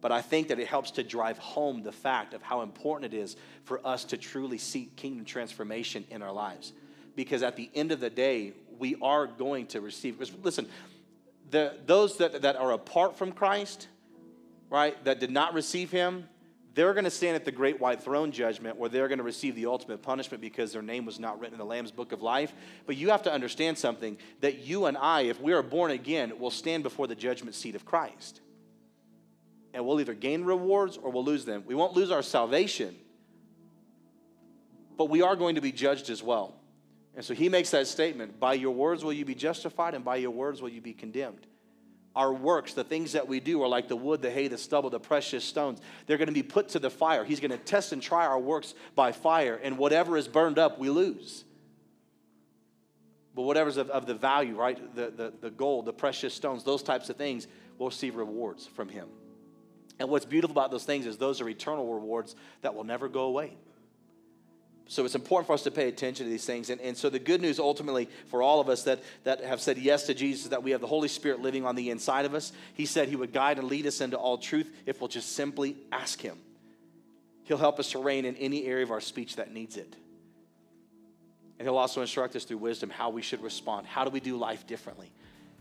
But 0.00 0.12
I 0.12 0.22
think 0.22 0.48
that 0.48 0.58
it 0.58 0.68
helps 0.68 0.92
to 0.92 1.02
drive 1.02 1.38
home 1.38 1.82
the 1.82 1.92
fact 1.92 2.34
of 2.34 2.42
how 2.42 2.62
important 2.62 3.12
it 3.12 3.16
is 3.16 3.36
for 3.64 3.84
us 3.86 4.04
to 4.04 4.16
truly 4.16 4.58
seek 4.58 4.94
kingdom 4.96 5.24
transformation 5.24 6.04
in 6.10 6.22
our 6.22 6.32
lives. 6.32 6.72
Because 7.16 7.42
at 7.42 7.56
the 7.56 7.68
end 7.74 7.90
of 7.90 7.98
the 7.98 8.10
day, 8.10 8.52
we 8.78 8.96
are 9.02 9.26
going 9.26 9.66
to 9.68 9.80
receive. 9.80 10.20
Listen, 10.42 10.68
the, 11.50 11.76
those 11.86 12.18
that, 12.18 12.42
that 12.42 12.56
are 12.56 12.72
apart 12.72 13.16
from 13.16 13.32
Christ, 13.32 13.88
right, 14.70 15.02
that 15.04 15.18
did 15.18 15.30
not 15.30 15.54
receive 15.54 15.90
him, 15.90 16.28
they're 16.74 16.94
going 16.94 17.04
to 17.04 17.10
stand 17.10 17.34
at 17.34 17.44
the 17.44 17.50
great 17.50 17.80
white 17.80 18.00
throne 18.00 18.30
judgment 18.30 18.76
where 18.76 18.88
they're 18.88 19.08
going 19.08 19.18
to 19.18 19.24
receive 19.24 19.56
the 19.56 19.66
ultimate 19.66 20.00
punishment 20.00 20.40
because 20.40 20.72
their 20.72 20.82
name 20.82 21.04
was 21.04 21.18
not 21.18 21.40
written 21.40 21.54
in 21.54 21.58
the 21.58 21.64
Lamb's 21.64 21.90
book 21.90 22.12
of 22.12 22.22
life. 22.22 22.52
But 22.86 22.96
you 22.96 23.10
have 23.10 23.24
to 23.24 23.32
understand 23.32 23.76
something 23.78 24.16
that 24.42 24.58
you 24.58 24.86
and 24.86 24.96
I, 24.96 25.22
if 25.22 25.40
we 25.40 25.52
are 25.54 25.62
born 25.62 25.90
again, 25.90 26.38
will 26.38 26.52
stand 26.52 26.84
before 26.84 27.08
the 27.08 27.16
judgment 27.16 27.56
seat 27.56 27.74
of 27.74 27.84
Christ. 27.84 28.42
And 29.78 29.86
we'll 29.86 30.00
either 30.00 30.14
gain 30.14 30.42
rewards 30.42 30.96
or 30.96 31.12
we'll 31.12 31.22
lose 31.22 31.44
them. 31.44 31.62
We 31.64 31.76
won't 31.76 31.92
lose 31.92 32.10
our 32.10 32.22
salvation, 32.22 32.96
but 34.96 35.04
we 35.04 35.22
are 35.22 35.36
going 35.36 35.54
to 35.54 35.60
be 35.60 35.70
judged 35.70 36.10
as 36.10 36.20
well. 36.20 36.56
And 37.14 37.24
so 37.24 37.32
he 37.32 37.48
makes 37.48 37.70
that 37.70 37.86
statement 37.86 38.40
by 38.40 38.54
your 38.54 38.74
words 38.74 39.04
will 39.04 39.12
you 39.12 39.24
be 39.24 39.36
justified, 39.36 39.94
and 39.94 40.04
by 40.04 40.16
your 40.16 40.32
words 40.32 40.60
will 40.60 40.68
you 40.68 40.80
be 40.80 40.94
condemned 40.94 41.46
our 42.16 42.32
works, 42.32 42.72
the 42.74 42.82
things 42.82 43.12
that 43.12 43.28
we 43.28 43.38
do, 43.38 43.62
are 43.62 43.68
like 43.68 43.86
the 43.86 43.94
wood, 43.94 44.20
the 44.20 44.30
hay, 44.30 44.48
the 44.48 44.58
stubble, 44.58 44.90
the 44.90 44.98
precious 44.98 45.44
stones. 45.44 45.80
They're 46.06 46.16
going 46.16 46.26
to 46.26 46.34
be 46.34 46.42
put 46.42 46.70
to 46.70 46.80
the 46.80 46.90
fire. 46.90 47.24
He's 47.24 47.38
going 47.38 47.52
to 47.52 47.58
test 47.58 47.92
and 47.92 48.02
try 48.02 48.26
our 48.26 48.40
works 48.40 48.74
by 48.96 49.12
fire, 49.12 49.60
and 49.62 49.78
whatever 49.78 50.16
is 50.16 50.26
burned 50.26 50.58
up, 50.58 50.80
we 50.80 50.90
lose. 50.90 51.44
But 53.36 53.42
whatever's 53.42 53.76
of, 53.76 53.88
of 53.90 54.06
the 54.06 54.14
value, 54.14 54.56
right? 54.56 54.96
The, 54.96 55.12
the, 55.12 55.32
the 55.40 55.50
gold, 55.50 55.84
the 55.84 55.92
precious 55.92 56.34
stones, 56.34 56.64
those 56.64 56.82
types 56.82 57.08
of 57.08 57.14
things, 57.14 57.46
we'll 57.78 57.90
receive 57.90 58.16
rewards 58.16 58.66
from 58.66 58.88
Him. 58.88 59.06
And 59.98 60.08
what's 60.08 60.24
beautiful 60.24 60.52
about 60.52 60.70
those 60.70 60.84
things 60.84 61.06
is 61.06 61.16
those 61.16 61.40
are 61.40 61.48
eternal 61.48 61.92
rewards 61.92 62.36
that 62.62 62.74
will 62.74 62.84
never 62.84 63.08
go 63.08 63.22
away. 63.22 63.56
So 64.90 65.04
it's 65.04 65.14
important 65.14 65.46
for 65.46 65.52
us 65.52 65.64
to 65.64 65.70
pay 65.70 65.88
attention 65.88 66.24
to 66.24 66.30
these 66.30 66.46
things. 66.46 66.70
And, 66.70 66.80
and 66.80 66.96
so 66.96 67.10
the 67.10 67.18
good 67.18 67.42
news 67.42 67.58
ultimately 67.58 68.08
for 68.28 68.42
all 68.42 68.58
of 68.58 68.70
us 68.70 68.84
that, 68.84 69.02
that 69.24 69.44
have 69.44 69.60
said 69.60 69.76
yes 69.76 70.04
to 70.06 70.14
Jesus 70.14 70.44
is 70.44 70.50
that 70.50 70.62
we 70.62 70.70
have 70.70 70.80
the 70.80 70.86
Holy 70.86 71.08
Spirit 71.08 71.40
living 71.40 71.66
on 71.66 71.76
the 71.76 71.90
inside 71.90 72.24
of 72.24 72.34
us. 72.34 72.52
He 72.72 72.86
said 72.86 73.08
he 73.08 73.16
would 73.16 73.34
guide 73.34 73.58
and 73.58 73.68
lead 73.68 73.86
us 73.86 74.00
into 74.00 74.16
all 74.16 74.38
truth 74.38 74.74
if 74.86 75.00
we'll 75.00 75.08
just 75.08 75.34
simply 75.34 75.76
ask 75.92 76.20
him. 76.22 76.38
He'll 77.44 77.58
help 77.58 77.78
us 77.78 77.90
to 77.92 77.98
rein 77.98 78.24
in 78.24 78.34
any 78.36 78.64
area 78.64 78.84
of 78.84 78.90
our 78.90 79.00
speech 79.00 79.36
that 79.36 79.52
needs 79.52 79.76
it. 79.76 79.94
And 81.58 81.66
he'll 81.66 81.76
also 81.76 82.00
instruct 82.00 82.34
us 82.36 82.44
through 82.44 82.58
wisdom 82.58 82.88
how 82.88 83.10
we 83.10 83.20
should 83.20 83.42
respond. 83.42 83.86
How 83.86 84.04
do 84.04 84.10
we 84.10 84.20
do 84.20 84.38
life 84.38 84.66
differently? 84.66 85.10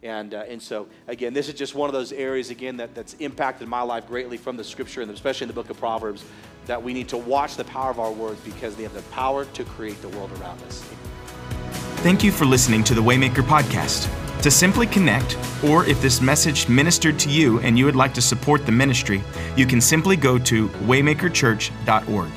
And, 0.03 0.33
uh, 0.33 0.43
and 0.47 0.61
so, 0.61 0.87
again, 1.07 1.33
this 1.33 1.47
is 1.47 1.55
just 1.55 1.73
one 1.73 1.89
of 1.89 1.93
those 1.93 2.11
areas, 2.11 2.51
again, 2.51 2.77
that, 2.77 2.93
that's 2.93 3.15
impacted 3.15 3.67
my 3.67 3.81
life 3.81 4.07
greatly 4.07 4.37
from 4.37 4.55
the 4.55 4.63
scripture, 4.63 5.01
and 5.01 5.09
especially 5.09 5.45
in 5.45 5.47
the 5.47 5.55
book 5.55 5.69
of 5.71 5.77
Proverbs, 5.77 6.23
that 6.67 6.81
we 6.81 6.93
need 6.93 7.07
to 7.09 7.17
watch 7.17 7.55
the 7.55 7.63
power 7.63 7.89
of 7.89 7.99
our 7.99 8.11
words 8.11 8.39
because 8.41 8.75
they 8.75 8.83
have 8.83 8.93
the 8.93 9.01
power 9.03 9.45
to 9.45 9.63
create 9.63 9.99
the 10.01 10.09
world 10.09 10.31
around 10.39 10.61
us. 10.63 10.83
Thank 12.01 12.23
you 12.23 12.31
for 12.31 12.45
listening 12.45 12.83
to 12.85 12.93
the 12.93 13.01
Waymaker 13.01 13.43
Podcast. 13.43 14.07
To 14.43 14.51
simply 14.51 14.85
connect, 14.85 15.35
or 15.63 15.83
if 15.85 15.99
this 15.99 16.21
message 16.21 16.69
ministered 16.69 17.17
to 17.19 17.29
you 17.29 17.59
and 17.61 17.77
you 17.77 17.85
would 17.85 17.95
like 17.95 18.13
to 18.13 18.21
support 18.21 18.67
the 18.67 18.71
ministry, 18.71 19.23
you 19.55 19.65
can 19.65 19.81
simply 19.81 20.15
go 20.15 20.37
to 20.37 20.67
waymakerchurch.org. 20.69 22.29